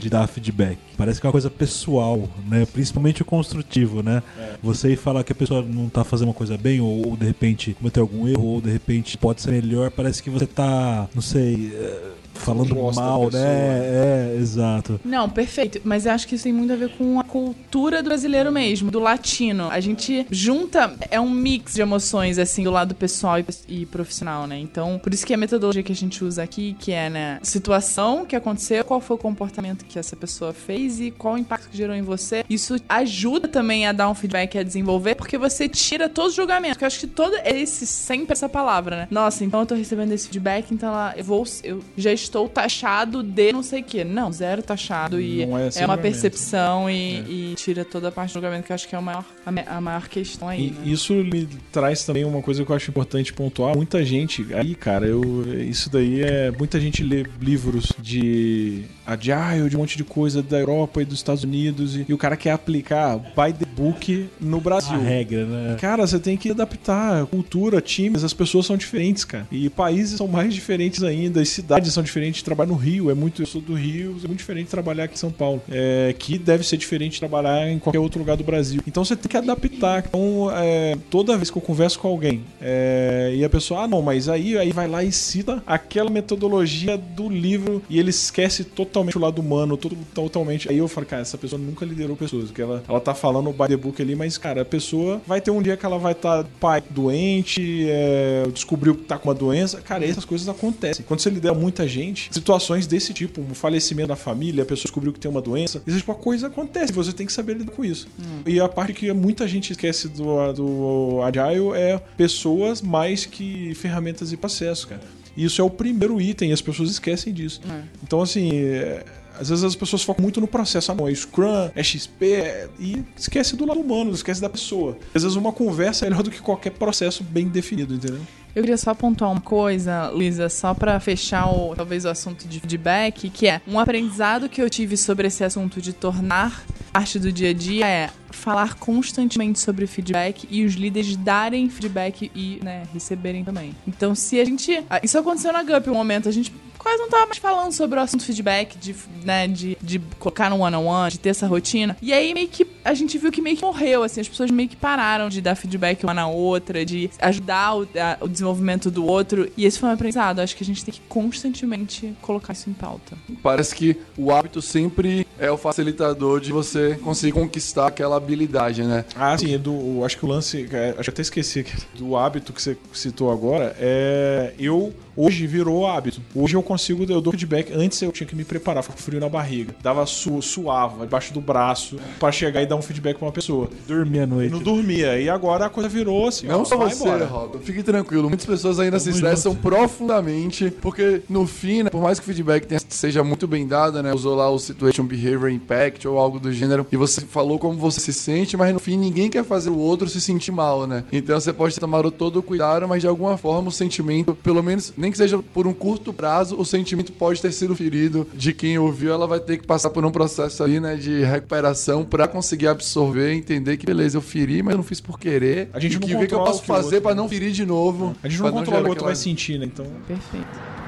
De 0.00 0.08
dar 0.08 0.26
feedback. 0.26 0.78
Parece 0.96 1.20
que 1.20 1.26
é 1.26 1.28
uma 1.28 1.32
coisa 1.32 1.50
pessoal, 1.50 2.28
né? 2.48 2.66
Principalmente 2.72 3.20
o 3.22 3.24
construtivo, 3.24 4.02
né? 4.02 4.22
Você 4.62 4.92
ir 4.92 4.96
falar 4.96 5.22
que 5.22 5.32
a 5.32 5.34
pessoa 5.34 5.60
não 5.62 5.88
tá 5.90 6.02
fazendo 6.04 6.28
uma 6.28 6.34
coisa 6.34 6.56
bem, 6.56 6.80
ou, 6.80 7.10
ou 7.10 7.16
de 7.16 7.26
repente 7.26 7.74
cometeu 7.74 8.02
algum 8.02 8.26
erro, 8.26 8.42
ou 8.44 8.60
de 8.62 8.70
repente 8.70 9.16
pode 9.18 9.42
ser 9.42 9.50
melhor, 9.52 9.90
parece 9.90 10.22
que 10.22 10.30
você 10.30 10.46
tá, 10.46 11.06
não 11.14 11.20
sei, 11.22 11.72
é, 11.74 12.00
falando 12.40 12.74
mal, 12.74 13.26
pessoa, 13.26 13.30
né? 13.30 14.32
É, 14.32 14.36
exato. 14.38 15.00
Não, 15.04 15.28
perfeito. 15.28 15.80
Mas 15.84 16.06
eu 16.06 16.12
acho 16.12 16.26
que 16.26 16.34
isso 16.34 16.44
tem 16.44 16.52
muito 16.52 16.72
a 16.72 16.76
ver 16.76 16.90
com 16.96 17.18
a 17.18 17.24
cultura 17.24 18.02
do 18.02 18.10
brasileiro 18.10 18.50
mesmo, 18.50 18.90
do 18.90 18.98
latino. 18.98 19.68
A 19.70 19.80
gente 19.80 20.26
junta, 20.30 20.92
é 21.10 21.20
um 21.20 21.30
mix 21.30 21.74
de 21.74 21.80
emoções, 21.80 22.38
assim, 22.38 22.64
do 22.64 22.70
lado 22.70 22.94
pessoal 22.94 23.38
e, 23.38 23.44
e 23.68 23.86
profissional, 23.86 24.46
né? 24.46 24.58
Então, 24.58 24.98
por 24.98 25.14
isso 25.14 25.24
que 25.24 25.32
a 25.32 25.36
metodologia 25.36 25.82
que 25.82 25.92
a 25.92 25.96
gente 25.96 26.24
usa 26.24 26.42
aqui, 26.42 26.76
que 26.78 26.92
é, 26.92 27.08
né, 27.08 27.38
situação 27.42 28.24
que 28.26 28.36
aconteceu, 28.36 28.84
qual 28.84 29.00
foi 29.00 29.16
o 29.16 29.18
comportamento 29.18 29.84
que 29.84 29.98
essa 29.98 30.16
pessoa 30.16 30.52
fez 30.52 31.00
e 31.00 31.10
qual 31.10 31.34
o 31.34 31.38
impacto 31.38 31.68
que 31.68 31.76
gerou 31.76 31.94
em 31.94 32.02
você. 32.02 32.44
Isso 32.50 32.76
ajuda 32.88 33.48
também 33.48 33.86
a 33.86 33.92
dar 33.92 34.08
um 34.10 34.14
feedback, 34.14 34.58
a 34.58 34.62
desenvolver, 34.62 35.14
porque 35.14 35.38
você 35.38 35.68
tira 35.68 36.08
todos 36.08 36.30
os 36.30 36.36
julgamentos. 36.36 36.74
Porque 36.74 36.84
eu 36.84 36.88
acho 36.88 37.00
que 37.00 37.06
todo 37.06 37.34
esse, 37.44 37.86
sempre 37.86 38.32
essa 38.32 38.48
palavra, 38.48 38.96
né? 38.96 39.08
Nossa, 39.10 39.44
então 39.44 39.60
eu 39.60 39.66
tô 39.66 39.74
recebendo 39.74 40.12
esse 40.12 40.26
feedback, 40.28 40.72
então 40.72 40.92
lá, 40.92 41.14
eu 41.16 41.24
vou, 41.24 41.44
eu 41.62 41.80
já 41.96 42.12
estou 42.12 42.29
taxado 42.48 43.22
de 43.22 43.52
não 43.52 43.62
sei 43.62 43.80
o 43.80 43.84
quê. 43.84 44.04
Não, 44.04 44.32
zero 44.32 44.62
taxado 44.62 45.20
e 45.20 45.42
é 45.42 45.44
é 45.44 45.46
uma 45.46 45.70
julgamento. 45.70 46.02
percepção 46.02 46.90
e, 46.90 47.52
e 47.52 47.54
tira 47.56 47.84
toda 47.84 48.08
a 48.08 48.12
parte 48.12 48.30
do 48.30 48.34
julgamento, 48.34 48.64
que 48.64 48.72
eu 48.72 48.74
acho 48.74 48.88
que 48.88 48.94
é 48.94 48.98
o 48.98 49.02
maior, 49.02 49.24
a, 49.44 49.76
a 49.76 49.80
maior 49.80 50.08
questão 50.08 50.48
aí. 50.48 50.68
E 50.68 50.70
né? 50.70 50.92
isso 50.92 51.12
me 51.14 51.46
traz 51.72 52.04
também 52.04 52.24
uma 52.24 52.42
coisa 52.42 52.64
que 52.64 52.70
eu 52.70 52.76
acho 52.76 52.90
importante 52.90 53.32
pontuar. 53.32 53.76
Muita 53.76 54.04
gente, 54.04 54.46
aí, 54.54 54.74
cara, 54.74 55.06
eu 55.06 55.44
isso 55.68 55.90
daí 55.90 56.22
é 56.22 56.50
muita 56.50 56.80
gente 56.80 57.02
lê 57.02 57.24
livros 57.40 57.92
de 57.98 58.84
agile, 59.06 59.68
de 59.68 59.76
um 59.76 59.80
monte 59.80 59.96
de 59.96 60.04
coisa 60.04 60.42
da 60.42 60.58
Europa 60.58 61.02
e 61.02 61.04
dos 61.04 61.18
Estados 61.18 61.44
Unidos 61.44 61.96
e, 61.96 62.06
e 62.08 62.14
o 62.14 62.18
cara 62.18 62.36
quer 62.36 62.52
aplicar 62.52 63.18
by 63.18 63.52
the 63.52 63.66
book 63.66 64.28
no 64.40 64.60
Brasil. 64.60 64.94
A 64.94 64.98
regra, 64.98 65.44
né? 65.46 65.76
Cara, 65.80 66.06
você 66.06 66.18
tem 66.18 66.36
que 66.36 66.50
adaptar 66.50 67.22
a 67.22 67.26
cultura, 67.26 67.80
times, 67.80 68.24
as 68.24 68.32
pessoas 68.32 68.66
são 68.66 68.76
diferentes, 68.76 69.24
cara. 69.24 69.46
E 69.50 69.68
países 69.68 70.18
são 70.18 70.28
mais 70.28 70.54
diferentes 70.54 71.02
ainda, 71.02 71.40
as 71.40 71.48
cidades 71.48 71.92
são 71.92 72.02
diferentes. 72.02 72.09
Trabalhar 72.44 72.70
no 72.70 72.76
Rio 72.76 73.10
é 73.10 73.14
muito. 73.14 73.42
Eu 73.42 73.46
sou 73.46 73.60
do 73.60 73.74
Rio, 73.74 74.16
é 74.22 74.26
muito 74.26 74.38
diferente 74.38 74.64
de 74.66 74.70
trabalhar 74.70 75.04
aqui 75.04 75.14
em 75.14 75.18
São 75.18 75.30
Paulo. 75.30 75.62
É, 75.70 76.14
que 76.18 76.38
deve 76.38 76.66
ser 76.66 76.76
diferente 76.76 77.14
de 77.14 77.20
trabalhar 77.20 77.68
em 77.68 77.78
qualquer 77.78 77.98
outro 77.98 78.18
lugar 78.18 78.36
do 78.36 78.44
Brasil. 78.44 78.80
Então 78.86 79.04
você 79.04 79.16
tem 79.16 79.28
que 79.28 79.36
adaptar. 79.36 80.04
Então, 80.06 80.50
é, 80.52 80.96
toda 81.10 81.36
vez 81.36 81.50
que 81.50 81.58
eu 81.58 81.62
converso 81.62 81.98
com 81.98 82.08
alguém 82.08 82.42
é, 82.60 83.32
e 83.34 83.44
a 83.44 83.48
pessoa, 83.48 83.82
ah, 83.82 83.88
não, 83.88 84.02
mas 84.02 84.28
aí, 84.28 84.58
aí 84.58 84.72
vai 84.72 84.88
lá 84.88 85.02
e 85.04 85.12
cita 85.12 85.62
aquela 85.66 86.10
metodologia 86.10 86.96
do 86.96 87.28
livro 87.28 87.82
e 87.88 87.98
ele 87.98 88.10
esquece 88.10 88.64
totalmente 88.64 89.16
o 89.16 89.20
lado 89.20 89.40
humano, 89.40 89.76
todo, 89.76 89.96
totalmente. 90.14 90.68
Aí 90.68 90.78
eu 90.78 90.88
falo, 90.88 91.06
cara, 91.06 91.22
essa 91.22 91.38
pessoa 91.38 91.60
nunca 91.60 91.84
liderou 91.84 92.16
pessoas, 92.16 92.46
porque 92.46 92.62
ela, 92.62 92.82
ela 92.88 93.00
tá 93.00 93.14
falando 93.14 93.50
by 93.52 93.68
the 93.68 93.76
book 93.76 94.00
ali, 94.00 94.14
mas, 94.14 94.36
cara, 94.36 94.62
a 94.62 94.64
pessoa 94.64 95.20
vai 95.26 95.40
ter 95.40 95.50
um 95.50 95.62
dia 95.62 95.76
que 95.76 95.86
ela 95.86 95.98
vai 95.98 96.12
estar 96.12 96.44
pai 96.58 96.82
doente, 96.90 97.86
é, 97.88 98.44
descobriu 98.52 98.94
que 98.94 99.04
tá 99.04 99.18
com 99.18 99.28
uma 99.28 99.34
doença. 99.34 99.80
Cara, 99.80 100.04
essas 100.04 100.24
coisas 100.24 100.48
acontecem. 100.48 101.04
Quando 101.06 101.20
você 101.20 101.30
lidera 101.30 101.54
muita 101.54 101.86
gente, 101.86 101.99
gente 102.00 102.28
situações 102.32 102.86
desse 102.86 103.12
tipo, 103.12 103.40
um 103.40 103.54
falecimento 103.54 104.08
da 104.08 104.16
família, 104.16 104.62
a 104.62 104.66
pessoa 104.66 104.84
descobriu 104.84 105.12
que 105.12 105.20
tem 105.20 105.30
uma 105.30 105.40
doença. 105.40 105.82
Esse 105.86 105.98
tipo 105.98 106.14
de 106.14 106.20
coisa 106.20 106.46
acontece, 106.48 106.92
você 106.92 107.12
tem 107.12 107.26
que 107.26 107.32
saber 107.32 107.56
lidar 107.56 107.72
com 107.72 107.84
isso. 107.84 108.08
E 108.46 108.60
a 108.60 108.68
parte 108.68 108.92
que 108.92 109.12
muita 109.12 109.46
gente 109.46 109.72
esquece 109.72 110.08
do, 110.08 110.52
do 110.52 111.22
Agile 111.22 111.72
é 111.74 111.98
pessoas 112.16 112.82
mais 112.82 113.26
que 113.26 113.74
ferramentas 113.74 114.32
e 114.32 114.36
processos, 114.36 114.84
cara. 114.84 115.02
E 115.36 115.44
isso 115.44 115.60
é 115.60 115.64
o 115.64 115.70
primeiro 115.70 116.20
item, 116.20 116.50
e 116.50 116.52
as 116.52 116.60
pessoas 116.60 116.90
esquecem 116.90 117.32
disso. 117.32 117.60
Então, 118.02 118.20
assim, 118.20 118.50
é, 118.52 119.04
às 119.40 119.48
vezes 119.48 119.64
as 119.64 119.74
pessoas 119.74 120.02
focam 120.02 120.22
muito 120.22 120.40
no 120.40 120.46
processo. 120.46 120.92
Ah, 120.92 120.94
não, 120.94 121.08
é 121.08 121.14
Scrum, 121.14 121.70
é 121.74 121.82
XP, 121.82 122.26
é... 122.26 122.68
e 122.78 123.02
esquece 123.16 123.56
do 123.56 123.64
lado 123.64 123.80
humano, 123.80 124.12
esquece 124.12 124.40
da 124.40 124.50
pessoa. 124.50 124.98
Às 125.14 125.22
vezes 125.22 125.36
uma 125.36 125.50
conversa 125.50 126.06
é 126.06 126.10
melhor 126.10 126.22
do 126.22 126.30
que 126.30 126.40
qualquer 126.40 126.70
processo 126.70 127.24
bem 127.24 127.48
definido, 127.48 127.94
entendeu? 127.94 128.20
Eu 128.54 128.62
queria 128.62 128.76
só 128.76 128.94
pontuar 128.94 129.30
uma 129.30 129.40
coisa, 129.40 130.08
Luísa, 130.10 130.48
só 130.48 130.74
pra 130.74 130.98
fechar 130.98 131.46
o, 131.50 131.74
talvez 131.76 132.04
o 132.04 132.08
assunto 132.08 132.48
de 132.48 132.58
feedback, 132.60 133.30
que 133.30 133.46
é 133.46 133.60
um 133.66 133.78
aprendizado 133.78 134.48
que 134.48 134.60
eu 134.60 134.68
tive 134.68 134.96
sobre 134.96 135.28
esse 135.28 135.44
assunto 135.44 135.80
de 135.80 135.92
tornar 135.92 136.62
parte 136.92 137.18
do 137.20 137.30
dia 137.30 137.50
a 137.50 137.54
dia 137.54 137.86
é 137.86 138.10
falar 138.32 138.74
constantemente 138.74 139.60
sobre 139.60 139.86
feedback 139.86 140.48
e 140.50 140.64
os 140.64 140.74
líderes 140.74 141.14
darem 141.16 141.68
feedback 141.70 142.30
e 142.34 142.58
né, 142.62 142.82
receberem 142.92 143.44
também. 143.44 143.74
Então, 143.86 144.14
se 144.14 144.40
a 144.40 144.44
gente. 144.44 144.82
ah, 144.90 145.00
Isso 145.02 145.16
aconteceu 145.18 145.52
na 145.52 145.62
GUP 145.62 145.88
um 145.90 145.94
momento, 145.94 146.28
a 146.28 146.32
gente 146.32 146.52
quase 146.78 146.96
não 146.98 147.10
tava 147.10 147.26
mais 147.26 147.36
falando 147.36 147.72
sobre 147.72 147.98
o 147.98 148.02
assunto 148.02 148.24
feedback, 148.24 148.78
de, 148.78 148.96
né, 149.22 149.46
de, 149.46 149.76
de 149.82 149.98
colocar 150.18 150.48
no 150.48 150.60
one-on-one, 150.60 151.10
de 151.10 151.18
ter 151.20 151.28
essa 151.28 151.46
rotina. 151.46 151.94
E 152.00 152.10
aí 152.10 152.32
meio 152.32 152.48
que 152.48 152.66
a 152.82 152.94
gente 152.94 153.18
viu 153.18 153.30
que 153.30 153.42
meio 153.42 153.54
que 153.54 153.62
morreu, 153.62 154.02
assim, 154.02 154.22
as 154.22 154.28
pessoas 154.28 154.50
meio 154.50 154.66
que 154.66 154.76
pararam 154.76 155.28
de 155.28 155.42
dar 155.42 155.54
feedback 155.54 156.02
uma 156.04 156.14
na 156.14 156.26
outra, 156.26 156.82
de 156.82 157.10
ajudar 157.20 157.76
o, 157.76 157.82
a- 157.82 158.16
o 158.22 158.26
desenvolvimento 158.40 158.90
do 158.90 159.04
outro. 159.06 159.48
E 159.56 159.64
esse 159.64 159.78
foi 159.78 159.88
um 159.88 159.92
aprendizado. 159.92 160.40
Acho 160.40 160.56
que 160.56 160.64
a 160.64 160.66
gente 160.66 160.84
tem 160.84 160.92
que 160.92 161.00
constantemente 161.08 162.14
colocar 162.20 162.52
isso 162.52 162.68
em 162.68 162.72
pauta. 162.72 163.16
Parece 163.42 163.74
que 163.74 163.96
o 164.16 164.30
hábito 164.32 164.60
sempre 164.60 165.26
é 165.38 165.50
o 165.50 165.56
facilitador 165.56 166.40
de 166.40 166.52
você 166.52 166.98
conseguir 167.02 167.32
conquistar 167.32 167.86
aquela 167.86 168.16
habilidade, 168.16 168.82
né? 168.82 169.04
Ah, 169.14 169.36
sim, 169.36 169.56
do, 169.58 170.04
acho 170.04 170.16
que 170.18 170.24
o 170.24 170.28
lance. 170.28 170.68
é, 170.72 170.90
Acho 170.90 171.04
que 171.04 171.10
até 171.10 171.22
esqueci 171.22 171.60
aqui, 171.60 171.72
do 171.96 172.16
hábito 172.16 172.52
que 172.52 172.60
você 172.60 172.76
citou 172.92 173.30
agora. 173.30 173.74
É. 173.78 174.54
Eu. 174.58 174.92
Hoje 175.16 175.46
virou 175.46 175.86
hábito. 175.86 176.20
Hoje 176.34 176.54
eu 176.56 176.62
consigo, 176.62 177.04
eu 177.08 177.20
dou 177.20 177.32
feedback. 177.32 177.72
Antes 177.74 178.00
eu 178.02 178.12
tinha 178.12 178.26
que 178.26 178.34
me 178.36 178.44
preparar, 178.44 178.82
ficava 178.82 178.98
com 178.98 179.04
frio 179.04 179.20
na 179.20 179.28
barriga. 179.28 179.74
Dava 179.82 180.04
su, 180.06 180.40
suava 180.42 181.04
debaixo 181.04 181.32
do 181.34 181.40
braço 181.40 181.96
pra 182.18 182.30
chegar 182.32 182.62
e 182.62 182.66
dar 182.66 182.76
um 182.76 182.82
feedback 182.82 183.16
pra 183.18 183.26
uma 183.26 183.32
pessoa. 183.32 183.68
Dormir 183.86 184.20
à 184.20 184.26
noite. 184.26 184.50
não 184.52 184.60
dormia. 184.62 185.18
E 185.20 185.28
agora 185.28 185.66
a 185.66 185.70
coisa 185.70 185.88
virou 185.88 186.26
assim. 186.28 186.46
Não 186.46 186.62
ó, 186.62 186.64
só 186.64 186.76
vai 186.76 186.90
você, 186.90 187.04
embora. 187.04 187.24
Rob. 187.26 187.58
Fique 187.62 187.82
tranquilo. 187.82 188.28
Muitas 188.28 188.46
pessoas 188.46 188.78
ainda 188.78 188.98
se 188.98 189.10
estressam 189.10 189.54
profundamente, 189.54 190.70
porque 190.80 191.22
no 191.28 191.46
fim, 191.46 191.82
né, 191.82 191.90
por 191.90 192.00
mais 192.02 192.18
que 192.18 192.24
o 192.24 192.26
feedback 192.26 192.66
tenha- 192.66 192.80
seja 192.88 193.22
muito 193.24 193.46
bem 193.46 193.66
dado, 193.66 194.02
né? 194.02 194.12
Usou 194.14 194.34
lá 194.34 194.48
o 194.50 194.58
Situation 194.58 195.04
Behavior 195.04 195.50
Impact 195.50 196.06
ou 196.06 196.18
algo 196.18 196.38
do 196.40 196.52
gênero, 196.52 196.86
e 196.90 196.96
você 196.96 197.20
falou 197.22 197.58
como 197.58 197.76
você 197.78 198.00
se 198.00 198.12
sente, 198.12 198.56
mas 198.56 198.72
no 198.72 198.78
fim 198.80 198.96
ninguém 198.96 199.28
quer 199.30 199.44
fazer 199.44 199.70
o 199.70 199.78
outro 199.78 200.08
se 200.08 200.20
sentir 200.20 200.52
mal, 200.52 200.86
né? 200.86 201.04
Então 201.12 201.38
você 201.38 201.52
pode 201.52 201.74
ter 201.74 201.80
tomado 201.80 202.10
todo 202.10 202.38
o 202.38 202.42
cuidado, 202.42 202.86
mas 202.88 203.00
de 203.02 203.08
alguma 203.08 203.36
forma 203.36 203.68
o 203.68 203.72
sentimento, 203.72 204.34
pelo 204.34 204.62
menos, 204.62 204.92
nem 205.00 205.10
que 205.10 205.16
seja 205.18 205.38
por 205.38 205.66
um 205.66 205.72
curto 205.72 206.12
prazo, 206.12 206.56
o 206.58 206.64
sentimento 206.64 207.12
pode 207.12 207.40
ter 207.40 207.52
sido 207.52 207.74
ferido 207.74 208.26
de 208.34 208.52
quem 208.52 208.78
ouviu, 208.78 209.12
ela 209.12 209.26
vai 209.26 209.40
ter 209.40 209.56
que 209.58 209.66
passar 209.66 209.90
por 209.90 210.04
um 210.04 210.10
processo 210.10 210.62
ali, 210.62 210.78
né, 210.78 210.96
de 210.96 211.22
recuperação 211.24 212.04
pra 212.04 212.28
conseguir 212.28 212.68
absorver 212.68 213.32
e 213.32 213.38
entender 213.38 213.76
que 213.76 213.86
beleza, 213.86 214.16
eu 214.18 214.22
feri, 214.22 214.62
mas 214.62 214.72
eu 214.72 214.76
não 214.78 214.84
fiz 214.84 215.00
por 215.00 215.18
querer. 215.18 215.68
A 215.72 215.80
gente 215.80 215.92
e 215.96 215.98
não 216.00 216.06
que, 216.08 216.14
o 216.14 216.26
que 216.28 216.34
eu 216.34 216.38
posso 216.38 216.58
o 216.60 216.62
que 216.62 216.70
o 216.70 216.74
fazer 216.74 217.00
pra 217.00 217.14
não 217.14 217.28
ferir 217.28 217.52
de 217.52 217.64
novo. 217.66 218.14
A 218.22 218.28
gente 218.28 218.40
não 218.40 218.50
controla 218.52 218.64
gerar 218.64 218.80
o 218.80 218.88
outro 218.90 218.92
aquela- 218.92 219.06
vai 219.06 219.16
sentir, 219.16 219.58
né? 219.58 219.64
Então. 219.66 219.86
Perfeito. 220.06 220.79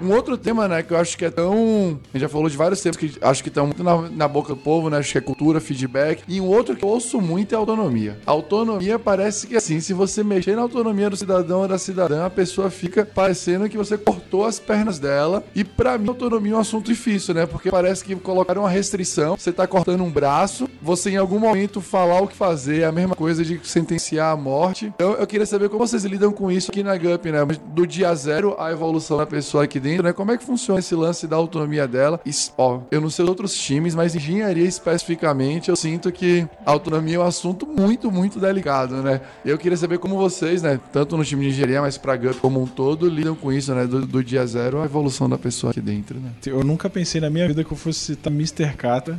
Um 0.00 0.12
outro 0.12 0.36
tema, 0.36 0.66
né, 0.66 0.82
que 0.82 0.92
eu 0.92 0.96
acho 0.96 1.16
que 1.16 1.24
é 1.24 1.30
tão. 1.30 2.00
A 2.12 2.16
gente 2.16 2.22
já 2.22 2.28
falou 2.28 2.48
de 2.48 2.56
vários 2.56 2.80
temas 2.80 2.96
que 2.96 3.12
acho 3.20 3.42
que 3.42 3.48
estão 3.48 3.66
muito 3.66 3.84
na, 3.84 4.08
na 4.08 4.28
boca 4.28 4.54
do 4.54 4.56
povo, 4.56 4.88
né? 4.88 4.98
Acho 4.98 5.12
que 5.12 5.18
é 5.18 5.20
cultura, 5.20 5.60
feedback. 5.60 6.22
E 6.26 6.40
um 6.40 6.46
outro 6.46 6.74
que 6.74 6.84
eu 6.84 6.88
ouço 6.88 7.20
muito 7.20 7.54
é 7.54 7.58
autonomia. 7.58 8.18
Autonomia 8.24 8.98
parece 8.98 9.46
que, 9.46 9.56
assim, 9.56 9.80
se 9.80 9.92
você 9.92 10.22
mexer 10.22 10.56
na 10.56 10.62
autonomia 10.62 11.10
do 11.10 11.16
cidadão 11.16 11.60
ou 11.60 11.68
da 11.68 11.78
cidadã, 11.78 12.26
a 12.26 12.30
pessoa 12.30 12.70
fica 12.70 13.04
parecendo 13.04 13.68
que 13.68 13.76
você 13.76 13.98
cortou 13.98 14.44
as 14.44 14.58
pernas 14.58 14.98
dela. 14.98 15.44
E 15.54 15.64
pra 15.64 15.98
mim, 15.98 16.08
autonomia 16.08 16.52
é 16.52 16.56
um 16.56 16.60
assunto 16.60 16.86
difícil, 16.86 17.34
né? 17.34 17.46
Porque 17.46 17.70
parece 17.70 18.04
que 18.04 18.16
colocaram 18.16 18.62
uma 18.62 18.70
restrição. 18.70 19.36
Você 19.36 19.52
tá 19.52 19.66
cortando 19.66 20.02
um 20.02 20.10
braço, 20.10 20.68
você 20.80 21.10
em 21.10 21.16
algum 21.16 21.38
momento 21.38 21.80
falar 21.80 22.20
o 22.20 22.26
que 22.26 22.36
fazer, 22.36 22.80
é 22.80 22.84
a 22.84 22.92
mesma 22.92 23.14
coisa 23.14 23.44
de 23.44 23.60
sentenciar 23.64 24.32
a 24.32 24.36
morte. 24.36 24.86
Então 24.86 25.12
eu 25.12 25.26
queria 25.26 25.46
saber 25.46 25.68
como 25.68 25.86
vocês 25.86 26.04
lidam 26.04 26.32
com 26.32 26.50
isso 26.50 26.70
aqui 26.70 26.82
na 26.82 26.96
GUP, 26.96 27.30
né? 27.30 27.44
Do 27.44 27.86
dia 27.86 28.14
zero 28.14 28.54
à 28.58 28.70
evolução 28.72 29.18
da 29.18 29.26
pessoa 29.26 29.64
aqui 29.64 29.78
dentro, 29.78 29.89
né? 29.98 30.12
Como 30.12 30.30
é 30.30 30.36
que 30.36 30.44
funciona 30.44 30.80
esse 30.80 30.94
lance 30.94 31.26
da 31.26 31.36
autonomia 31.36 31.86
dela? 31.86 32.20
E, 32.24 32.30
ó, 32.56 32.80
eu 32.90 33.00
não 33.00 33.10
sei 33.10 33.24
os 33.24 33.28
outros 33.28 33.54
times, 33.54 33.94
mas 33.94 34.14
engenharia 34.14 34.64
especificamente, 34.64 35.68
eu 35.68 35.76
sinto 35.76 36.10
que 36.12 36.46
a 36.64 36.70
autonomia 36.70 37.16
é 37.16 37.18
um 37.18 37.22
assunto 37.22 37.66
muito, 37.66 38.10
muito 38.10 38.38
delicado, 38.38 38.96
né? 39.02 39.20
Eu 39.44 39.58
queria 39.58 39.76
saber 39.76 39.98
como 39.98 40.16
vocês, 40.16 40.62
né? 40.62 40.80
Tanto 40.92 41.16
no 41.16 41.24
time 41.24 41.44
de 41.44 41.50
engenharia, 41.50 41.80
mas 41.80 41.98
pra 41.98 42.16
GUP 42.16 42.40
como 42.40 42.62
um 42.62 42.66
todo, 42.66 43.08
lidam 43.08 43.34
com 43.34 43.52
isso, 43.52 43.74
né? 43.74 43.86
Do, 43.86 44.06
do 44.06 44.24
dia 44.24 44.46
zero 44.46 44.80
à 44.80 44.84
evolução 44.84 45.28
da 45.28 45.38
pessoa 45.38 45.70
aqui 45.70 45.80
dentro, 45.80 46.18
né? 46.18 46.30
Eu 46.46 46.62
nunca 46.64 46.88
pensei 46.88 47.20
na 47.20 47.30
minha 47.30 47.46
vida 47.46 47.64
que 47.64 47.72
eu 47.72 47.76
fosse 47.76 47.98
citar 48.00 48.32
Mr. 48.32 48.74
Catra. 48.76 49.18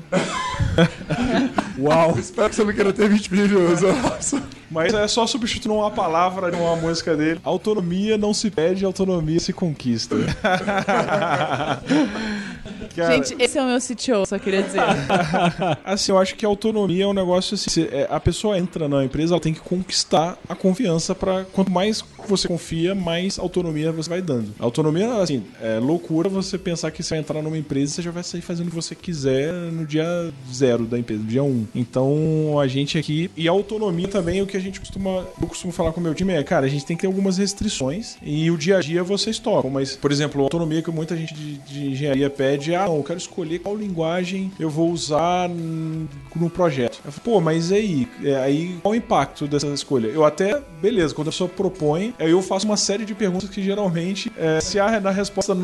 Uau! 1.78 2.17
Espero 2.17 2.49
que 2.49 2.55
você 2.55 2.63
não 2.63 2.74
queira 2.74 2.93
ter 2.93 3.09
20 3.09 3.34
milhões. 3.34 3.82
Mas 4.72 4.93
é 4.93 5.07
só 5.07 5.28
substituir 5.28 5.72
uma 5.74 5.91
palavra 5.91 6.49
de 6.49 6.57
uma 6.57 6.76
música 6.76 7.15
dele. 7.15 7.39
Autonomia 7.43 8.17
não 8.17 8.34
se 8.34 8.49
pede, 8.49 8.86
autonomia 8.86 9.39
se 9.39 9.51
conquista. 9.53 10.15
Cara, 12.95 13.13
Gente, 13.15 13.36
esse 13.41 13.57
é 13.57 13.61
o 13.61 13.65
meu 13.67 13.80
CTO, 13.80 14.26
só 14.26 14.38
queria 14.38 14.63
dizer. 14.63 14.82
assim, 15.86 16.11
eu 16.11 16.17
acho 16.17 16.36
que 16.36 16.45
autonomia 16.45 17.05
é 17.05 17.07
um 17.07 17.13
negócio 17.13 17.55
assim. 17.55 17.69
se- 17.69 17.88
é, 17.91 18.07
a 18.09 18.19
pessoa 18.19 18.57
entra 18.57 18.88
na 18.89 19.03
empresa, 19.05 19.34
ela 19.34 19.39
tem 19.41 19.53
que 19.53 19.59
conquistar 19.61 20.38
a 20.47 20.55
confiança 20.55 21.15
para 21.15 21.45
quanto 21.53 21.72
mais 21.72 22.03
você 22.28 22.47
confia, 22.47 22.93
mais 22.93 23.39
autonomia 23.39 23.91
você 23.91 24.09
vai 24.09 24.22
dando. 24.22 24.53
A 24.59 24.63
autonomia, 24.65 25.13
assim, 25.22 25.43
é 25.61 25.80
loucura 25.80 26.28
você 26.30 26.57
pensar 26.57 26.91
que 26.91 27.01
você 27.01 27.11
vai 27.15 27.19
entrar 27.19 27.41
numa 27.41 27.57
empresa 27.57 27.91
e 27.91 27.95
você 27.95 28.01
já 28.01 28.11
vai 28.11 28.24
sair 28.24 28.41
fazendo 28.41 28.67
o 28.67 28.69
que 28.69 28.76
você 28.76 28.93
quiser 28.93 29.53
no 29.53 29.86
dia 29.86 30.05
zero 30.53 30.86
da 30.86 30.99
empresa, 30.99 31.22
no 31.22 31.28
dia 31.28 31.43
um. 31.43 31.65
Então, 31.74 32.59
a 32.59 32.67
gente 32.67 32.97
aqui. 32.97 33.32
E 33.38 33.47
a 33.47 33.51
autonomia 33.51 34.07
também, 34.07 34.41
o 34.41 34.47
que 34.47 34.57
a 34.57 34.61
gente 34.62 34.80
costuma. 34.80 35.26
Eu 35.41 35.47
costumo 35.47 35.72
falar 35.74 35.91
com 35.91 35.99
o 35.99 36.03
meu 36.03 36.14
time 36.14 36.34
é, 36.34 36.43
cara, 36.43 36.66
a 36.66 36.70
gente 36.70 36.86
tem 36.86 36.95
que 36.95 37.01
ter 37.01 37.07
algumas 37.07 37.38
restrições 37.38 38.18
e 38.22 38.49
o 38.51 38.57
dia 38.57 38.78
a 38.78 38.82
dia 38.82 39.03
vocês 39.03 39.39
tocam. 39.39 39.70
Mas, 39.70 39.95
por 39.95 40.12
exemplo, 40.12 40.39
a 40.41 40.43
autonomia 40.43 40.82
que 40.82 40.91
muita 40.91 41.16
gente 41.16 41.34
de, 41.34 41.57
de 41.57 41.88
engenharia 41.91 42.30
pede, 42.30 42.74
ah, 42.76 42.86
não, 42.86 42.97
eu 42.97 43.03
quero 43.03 43.18
escolher 43.20 43.59
qual 43.59 43.76
linguagem 43.76 44.51
eu 44.59 44.70
vou 44.70 44.91
usar 44.91 45.49
no 46.36 46.49
projeto. 46.49 46.99
Eu 47.05 47.12
falo, 47.12 47.22
Pô, 47.24 47.41
mas 47.41 47.72
aí? 47.72 48.07
É, 48.24 48.36
aí 48.36 48.76
qual 48.82 48.91
o 48.93 48.95
impacto 48.95 49.47
dessa 49.47 49.68
escolha? 49.68 50.07
Eu 50.07 50.26
até, 50.26 50.62
beleza, 50.82 51.14
quando 51.14 51.28
a 51.28 51.32
pessoa 51.32 51.49
propõe, 51.49 52.14
eu 52.20 52.41
faço 52.41 52.66
uma 52.66 52.78
série 52.78 53.05
de 53.05 53.14
perguntas 53.14 53.49
que 53.49 53.62
geralmente, 53.64 54.32
é, 54.38 54.59
se 54.59 54.80
a 54.80 54.99
na 54.99 55.12
resposta 55.12 55.55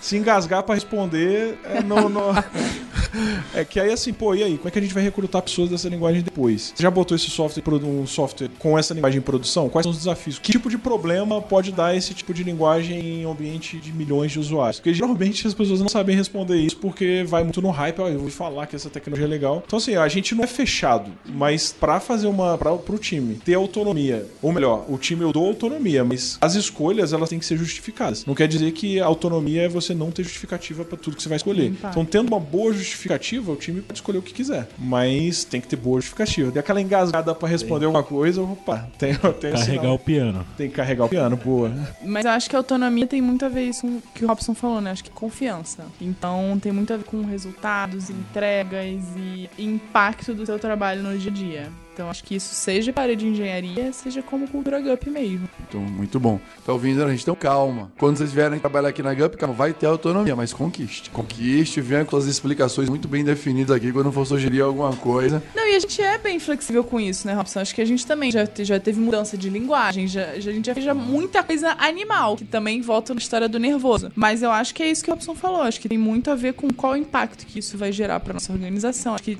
se 0.00 0.16
engasgar 0.16 0.62
pra 0.62 0.74
responder, 0.74 1.58
é, 1.64 1.82
não, 1.82 2.08
não- 2.08 2.32
é 3.54 3.64
que 3.64 3.78
aí 3.78 3.90
assim, 3.92 4.12
pô, 4.12 4.34
e 4.34 4.42
aí? 4.42 4.56
Como 4.56 4.68
é 4.68 4.70
que 4.70 4.78
a 4.78 4.82
gente 4.82 4.94
vai 4.94 5.02
recrutar 5.02 5.42
pessoas 5.42 5.68
dessa 5.70 5.88
linguagem 5.88 6.22
depois? 6.22 6.72
Você 6.74 6.82
já 6.82 6.90
botou 6.90 7.14
esse 7.16 7.30
software, 7.30 7.62
produ- 7.62 7.86
um 7.86 8.06
software 8.06 8.41
com 8.58 8.78
essa 8.78 8.94
linguagem 8.94 9.18
em 9.18 9.22
produção? 9.22 9.68
Quais 9.68 9.84
são 9.84 9.90
os 9.90 9.98
desafios? 9.98 10.38
Que 10.38 10.52
tipo 10.52 10.68
de 10.70 10.78
problema 10.78 11.40
pode 11.40 11.72
dar 11.72 11.96
esse 11.96 12.14
tipo 12.14 12.32
de 12.32 12.42
linguagem 12.42 12.98
em 12.98 13.26
um 13.26 13.32
ambiente 13.32 13.78
de 13.78 13.92
milhões 13.92 14.32
de 14.32 14.38
usuários? 14.38 14.78
Porque 14.78 14.94
geralmente 14.94 15.46
as 15.46 15.54
pessoas 15.54 15.80
não 15.80 15.88
sabem 15.88 16.16
responder 16.16 16.56
isso 16.56 16.76
porque 16.76 17.24
vai 17.26 17.42
muito 17.44 17.62
no 17.62 17.70
hype, 17.70 18.00
ó, 18.00 18.08
eu 18.08 18.18
vou 18.18 18.30
falar 18.30 18.66
que 18.66 18.76
essa 18.76 18.90
tecnologia 18.90 19.26
é 19.26 19.28
legal. 19.28 19.62
Então 19.66 19.78
assim, 19.78 19.96
a 19.96 20.08
gente 20.08 20.34
não 20.34 20.44
é 20.44 20.46
fechado, 20.46 21.10
mas 21.26 21.72
pra 21.72 22.00
fazer 22.00 22.26
uma 22.26 22.56
para 22.58 22.72
pro 22.76 22.98
time 22.98 23.36
ter 23.44 23.54
autonomia, 23.54 24.26
ou 24.40 24.52
melhor, 24.52 24.84
o 24.88 24.98
time 24.98 25.22
eu 25.22 25.32
dou 25.32 25.46
autonomia, 25.46 26.04
mas 26.04 26.38
as 26.40 26.54
escolhas 26.54 27.12
elas 27.12 27.28
têm 27.28 27.38
que 27.38 27.46
ser 27.46 27.56
justificadas. 27.56 28.24
Não 28.26 28.34
quer 28.34 28.48
dizer 28.48 28.72
que 28.72 29.00
a 29.00 29.06
autonomia 29.06 29.62
é 29.62 29.68
você 29.68 29.94
não 29.94 30.10
ter 30.10 30.22
justificativa 30.22 30.84
pra 30.84 30.96
tudo 30.96 31.16
que 31.16 31.22
você 31.22 31.28
vai 31.28 31.36
escolher. 31.36 31.72
Então, 31.90 32.04
tendo 32.04 32.28
uma 32.28 32.40
boa 32.40 32.72
justificativa, 32.72 33.52
o 33.52 33.56
time 33.56 33.80
pode 33.80 33.98
escolher 33.98 34.18
o 34.18 34.22
que 34.22 34.32
quiser, 34.32 34.68
mas 34.78 35.44
tem 35.44 35.60
que 35.60 35.68
ter 35.68 35.76
boa 35.76 36.00
justificativa. 36.00 36.50
Dê 36.50 36.60
aquela 36.60 36.80
engasgada 36.80 37.34
pra 37.34 37.48
responder 37.48 37.86
alguma 37.86 38.02
coisa, 38.02 38.31
opa, 38.38 38.88
tem, 38.98 39.14
tem 39.14 39.52
Carregar 39.52 39.58
sinal. 39.58 39.94
o 39.94 39.98
piano. 39.98 40.46
Tem 40.56 40.68
que 40.68 40.74
carregar 40.74 41.04
o 41.04 41.08
piano, 41.08 41.36
boa. 41.36 41.70
Mas 42.02 42.24
eu 42.24 42.30
acho 42.30 42.48
que 42.48 42.56
a 42.56 42.58
autonomia 42.58 43.06
tem 43.06 43.20
muito 43.20 43.44
a 43.44 43.48
ver 43.48 43.64
isso 43.64 43.82
com 43.82 43.96
o 43.96 44.02
que 44.14 44.24
o 44.24 44.28
Robson 44.28 44.54
falou, 44.54 44.80
né? 44.80 44.90
Acho 44.90 45.04
que 45.04 45.10
confiança. 45.10 45.84
Então 46.00 46.58
tem 46.60 46.72
muito 46.72 46.92
a 46.92 46.96
ver 46.96 47.04
com 47.04 47.22
resultados, 47.22 48.10
entregas 48.10 49.02
e 49.16 49.48
impacto 49.58 50.34
do 50.34 50.44
seu 50.46 50.58
trabalho 50.58 51.02
no 51.02 51.16
dia 51.18 51.30
a 51.30 51.34
dia. 51.34 51.81
Então 51.92 52.08
acho 52.08 52.24
que 52.24 52.34
isso 52.36 52.54
seja 52.54 52.92
para 52.92 53.02
área 53.02 53.16
de 53.16 53.26
engenharia, 53.26 53.92
seja 53.92 54.22
como 54.22 54.48
cultura 54.48 54.80
GUP 54.80 55.10
mesmo. 55.10 55.48
Então, 55.68 55.80
muito 55.80 56.18
bom. 56.18 56.40
Tá 56.64 56.72
ouvindo, 56.72 57.02
a 57.04 57.10
gente? 57.10 57.22
Então, 57.22 57.34
calma. 57.34 57.92
Quando 57.98 58.16
vocês 58.16 58.32
vierem 58.32 58.58
trabalhar 58.58 58.88
aqui 58.88 59.02
na 59.02 59.12
GUP, 59.12 59.36
calma, 59.36 59.54
vai 59.54 59.72
ter 59.74 59.86
autonomia, 59.86 60.34
mas 60.34 60.52
conquiste. 60.52 61.10
Conquiste, 61.10 61.80
venha 61.80 62.04
com 62.04 62.16
as 62.16 62.24
explicações 62.24 62.88
muito 62.88 63.06
bem 63.08 63.22
definidas 63.22 63.76
aqui 63.76 63.92
quando 63.92 64.10
for 64.10 64.24
sugerir 64.26 64.62
alguma 64.62 64.94
coisa. 64.96 65.42
Não, 65.54 65.66
e 65.68 65.74
a 65.74 65.78
gente 65.78 66.00
é 66.00 66.16
bem 66.18 66.38
flexível 66.38 66.82
com 66.82 66.98
isso, 66.98 67.26
né, 67.26 67.34
Robson? 67.34 67.60
Acho 67.60 67.74
que 67.74 67.80
a 67.82 67.84
gente 67.84 68.06
também 68.06 68.30
já, 68.30 68.48
já 68.60 68.80
teve 68.80 68.98
mudança 68.98 69.36
de 69.36 69.50
linguagem, 69.50 70.06
já, 70.08 70.38
já- 70.40 70.50
a 70.50 70.54
gente 70.54 70.66
já 70.66 70.74
fez 70.74 70.86
já 70.86 70.94
muita 70.94 71.42
coisa 71.42 71.74
animal, 71.78 72.36
que 72.36 72.44
também 72.44 72.80
volta 72.80 73.12
na 73.12 73.20
história 73.20 73.48
do 73.48 73.58
nervoso. 73.58 74.10
Mas 74.14 74.42
eu 74.42 74.50
acho 74.50 74.74
que 74.74 74.82
é 74.82 74.90
isso 74.90 75.04
que 75.04 75.10
o 75.10 75.14
Robson 75.14 75.34
falou. 75.34 75.60
Acho 75.62 75.80
que 75.80 75.88
tem 75.88 75.98
muito 75.98 76.30
a 76.30 76.34
ver 76.34 76.54
com 76.54 76.68
qual 76.72 76.96
impacto 76.96 77.44
que 77.44 77.58
isso 77.58 77.76
vai 77.76 77.92
gerar 77.92 78.18
pra 78.20 78.32
nossa 78.32 78.52
organização. 78.52 79.14
Acho 79.14 79.24
que 79.24 79.38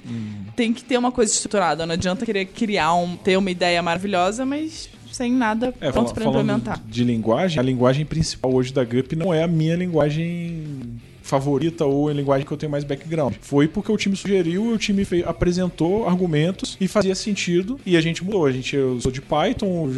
tem 0.55 0.73
que 0.73 0.85
ter 0.85 0.99
uma 0.99 1.11
coisa 1.11 1.33
estruturada. 1.33 1.87
Não 1.87 1.95
adianta 1.95 2.27
querer 2.27 2.42
criar 2.45 2.95
um, 2.95 3.17
ter 3.17 3.37
uma 3.37 3.51
ideia 3.51 3.83
maravilhosa, 3.83 4.45
mas 4.45 4.89
sem 5.11 5.31
nada 5.33 5.75
É, 5.81 5.93
pronto 5.93 6.15
falando 6.15 6.41
implementar. 6.41 6.81
de 6.87 7.05
linguagem, 7.05 7.59
a 7.59 7.63
linguagem 7.63 8.05
principal 8.05 8.53
hoje 8.55 8.73
da 8.73 8.83
GUP 8.83 9.15
não 9.15 9.33
é 9.33 9.43
a 9.43 9.49
minha 9.49 9.77
linguagem 9.77 10.92
favorita 11.23 11.85
ou 11.85 12.09
a 12.09 12.13
linguagem 12.13 12.47
que 12.47 12.53
eu 12.53 12.57
tenho 12.57 12.71
mais 12.73 12.85
background. 12.85 13.35
Foi 13.41 13.69
porque 13.69 13.91
o 13.91 13.97
time 13.97 14.17
sugeriu, 14.17 14.67
o 14.73 14.79
time 14.79 15.05
fez, 15.05 15.25
apresentou 15.27 16.09
argumentos 16.09 16.77
e 16.81 16.89
fazia 16.89 17.15
sentido 17.15 17.79
e 17.87 17.97
a 17.97 18.01
gente 18.01 18.25
mudou. 18.25 18.47
A 18.47 18.53
gente 18.53 18.77
usou 18.77 19.11
de 19.13 19.21
Python, 19.21 19.89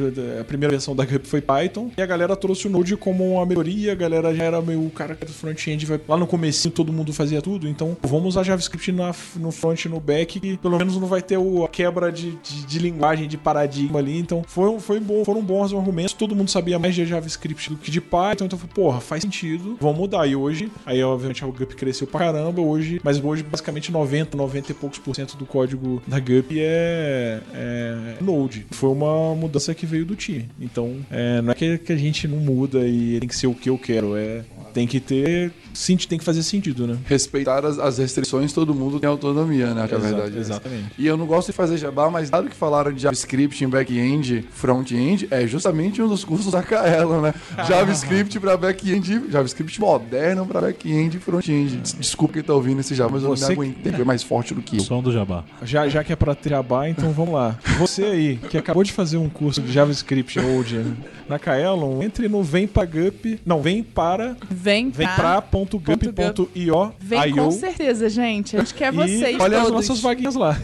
a 0.41 0.45
primeira 0.45 0.73
versão 0.73 0.95
da 0.95 1.05
GUP 1.05 1.27
foi 1.27 1.41
Python 1.41 1.91
e 1.97 2.03
a 2.03 2.07
galera 2.07 2.35
trouxe 2.37 2.67
o 2.67 2.71
Node 2.71 2.97
como 2.97 3.35
uma 3.35 3.47
melhoria, 3.47 3.93
a 3.93 3.95
galera 3.95 4.35
já 4.35 4.45
era 4.45 4.61
meio 4.61 4.89
cara 4.91 5.15
do 5.15 5.33
front-end, 5.33 5.87
lá 6.09 6.17
no 6.17 6.27
comecinho 6.27 6.73
todo 6.73 6.93
mundo 6.93 7.13
fazia 7.13 7.41
tudo, 7.41 7.69
então 7.69 7.97
vamos 8.03 8.29
usar 8.29 8.43
JavaScript 8.45 8.93
na- 8.93 9.15
no 9.37 9.51
front 9.51 9.85
e 9.85 9.89
no 9.89 10.01
back 10.01 10.41
que 10.41 10.57
pelo 10.59 10.79
menos 10.79 10.97
não 10.99 11.07
vai 11.07 11.23
ter 11.23 11.37
o- 11.39 11.65
a 11.65 11.69
quebra 11.69 12.11
de, 12.13 12.33
de- 12.43 12.67
de 12.67 12.79
linguagem, 12.79 13.27
de 13.29 13.37
paradigma 13.37 13.99
ali, 13.99 14.19
então 14.19 14.43
foi, 14.47 14.79
foi 14.81 15.01
bom, 15.01 15.25
foram 15.25 15.43
bons 15.43 15.73
argumentos, 15.73 16.13
todo 16.13 16.35
mundo 16.35 16.51
sabia 16.51 16.79
mais 16.79 16.95
de 16.95 17.05
JavaScript 17.07 17.71
do 17.71 17.77
que 17.77 17.91
de 17.91 18.01
Python, 18.01 18.45
então 18.47 18.59
foi, 18.59 18.69
porra, 18.69 19.01
faz 19.01 19.23
sentido, 19.23 19.77
vamos 19.81 19.99
mudar. 19.99 20.27
E 20.27 20.35
hoje, 20.37 20.71
aí 20.87 20.99
obviamente 21.15 21.45
a 21.45 21.47
GUP 21.47 21.75
cresceu 21.75 22.07
pra 22.07 22.21
caramba, 22.21 22.61
hoje, 22.61 23.01
mas 23.03 23.23
hoje 23.23 23.43
basicamente 23.43 23.91
90, 23.91 24.37
90 24.37 24.73
e 24.73 24.75
poucos 24.75 24.99
por 24.99 25.15
cento 25.15 25.37
do 25.37 25.47
código 25.47 26.03
da 26.07 26.19
GUP 26.19 26.59
é, 26.59 27.41
é 27.53 28.17
Node. 28.21 28.67
Foi 28.71 28.91
uma 28.91 29.35
mudança 29.35 29.75
que 29.75 29.87
veio 29.87 30.05
do 30.05 30.17
time. 30.17 30.49
Então, 30.61 30.97
é, 31.11 31.41
não 31.41 31.53
é 31.53 31.55
que, 31.55 31.79
que 31.79 31.93
a 31.93 31.97
gente 31.97 32.27
não 32.29 32.39
muda 32.39 32.87
e 32.87 33.19
tem 33.21 33.29
que 33.29 33.37
ser 33.37 33.47
o 33.47 33.55
que 33.55 33.71
eu 33.71 33.79
quero, 33.79 34.17
é 34.17 34.45
tem 34.75 34.89
que 34.89 34.99
ter, 34.99 35.53
sim, 35.73 35.97
tem 35.97 36.19
que 36.19 36.25
fazer 36.25 36.43
sentido, 36.43 36.85
né? 36.85 36.99
Respeitar 37.07 37.65
as, 37.65 37.79
as 37.79 37.99
restrições, 37.99 38.53
todo 38.53 38.75
mundo 38.75 38.99
tem 38.99 39.09
autonomia, 39.09 39.73
né? 39.73 39.87
Que 39.87 39.95
é 39.95 39.99
verdade. 39.99 40.37
exatamente. 40.37 40.91
E 40.99 41.07
eu 41.07 41.17
não 41.17 41.27
gosto 41.27 41.47
de 41.47 41.53
fazer 41.53 41.79
jabá, 41.79 42.11
mas 42.11 42.29
dado 42.29 42.51
que 42.51 42.57
falaram 42.57 42.93
de 42.93 43.01
JavaScript 43.01 43.65
em 43.65 43.69
back-end, 43.69 44.45
front-end, 44.51 45.29
é 45.31 45.47
justamente 45.47 46.03
um 46.03 46.09
dos 46.09 46.25
cursos 46.25 46.51
da 46.51 46.61
Kaela, 46.61 47.23
né? 47.23 47.35
JavaScript 47.69 48.41
para 48.41 48.57
back-end, 48.57 49.31
JavaScript 49.31 49.81
moderno 49.81 50.45
para 50.45 50.61
back-end 50.61 51.04
e 51.13 51.19
front-end. 51.21 51.77
Des- 51.77 51.93
Desculpa 51.95 52.35
quem 52.35 52.43
tá 52.43 52.55
ouvindo 52.55 52.81
esse 52.81 52.95
jabá, 52.95 53.13
mas 53.15 53.23
eu 53.23 53.29
Você 53.31 53.43
não 53.43 53.49
que- 53.51 53.61
me 53.61 53.67
aguentei, 53.69 53.93
foi 53.93 54.05
mais 54.05 54.23
forte 54.23 54.55
do 54.55 54.63
que 54.63 54.77
eu. 54.77 54.81
Som 54.81 55.03
do 55.03 55.13
Jabá. 55.13 55.45
Já, 55.63 55.89
já 55.89 56.03
que 56.05 56.13
é 56.13 56.17
pra 56.17 56.35
Triabá, 56.35 56.89
então 56.89 57.11
vamos 57.13 57.35
lá. 57.35 57.57
Você 57.79 58.05
aí, 58.05 58.37
que 58.37 58.57
acabou 58.59 58.83
de 58.85 58.93
fazer 58.93 59.17
um 59.17 59.29
curso 59.29 59.61
de 59.61 59.73
JavaScript 59.73 60.41
Node 60.41 60.85
na 61.29 61.39
Kaelon, 61.39 62.03
entre 62.03 62.29
no 62.29 62.43
Vem 62.43 62.67
pra 62.67 62.85
Gup. 62.85 63.41
Não, 63.45 63.61
vem 63.61 63.83
para. 63.83 64.37
Vem, 64.51 64.91
Vem 64.91 65.07
tá? 65.07 65.15
pra 65.15 65.43
ponto 65.43 65.79
gup.io. 65.79 66.93
Vem 67.01 67.35
com 67.35 67.51
certeza, 67.51 68.09
gente. 68.09 68.57
A 68.57 68.61
gente 68.61 68.75
quer 68.75 68.93
vocês 68.93 69.37
E 69.37 69.41
olha 69.43 69.59
as 69.59 69.65
todos. 69.69 69.89
nossas 69.89 70.01
vaguinhas 70.03 70.35
lá. 70.35 70.57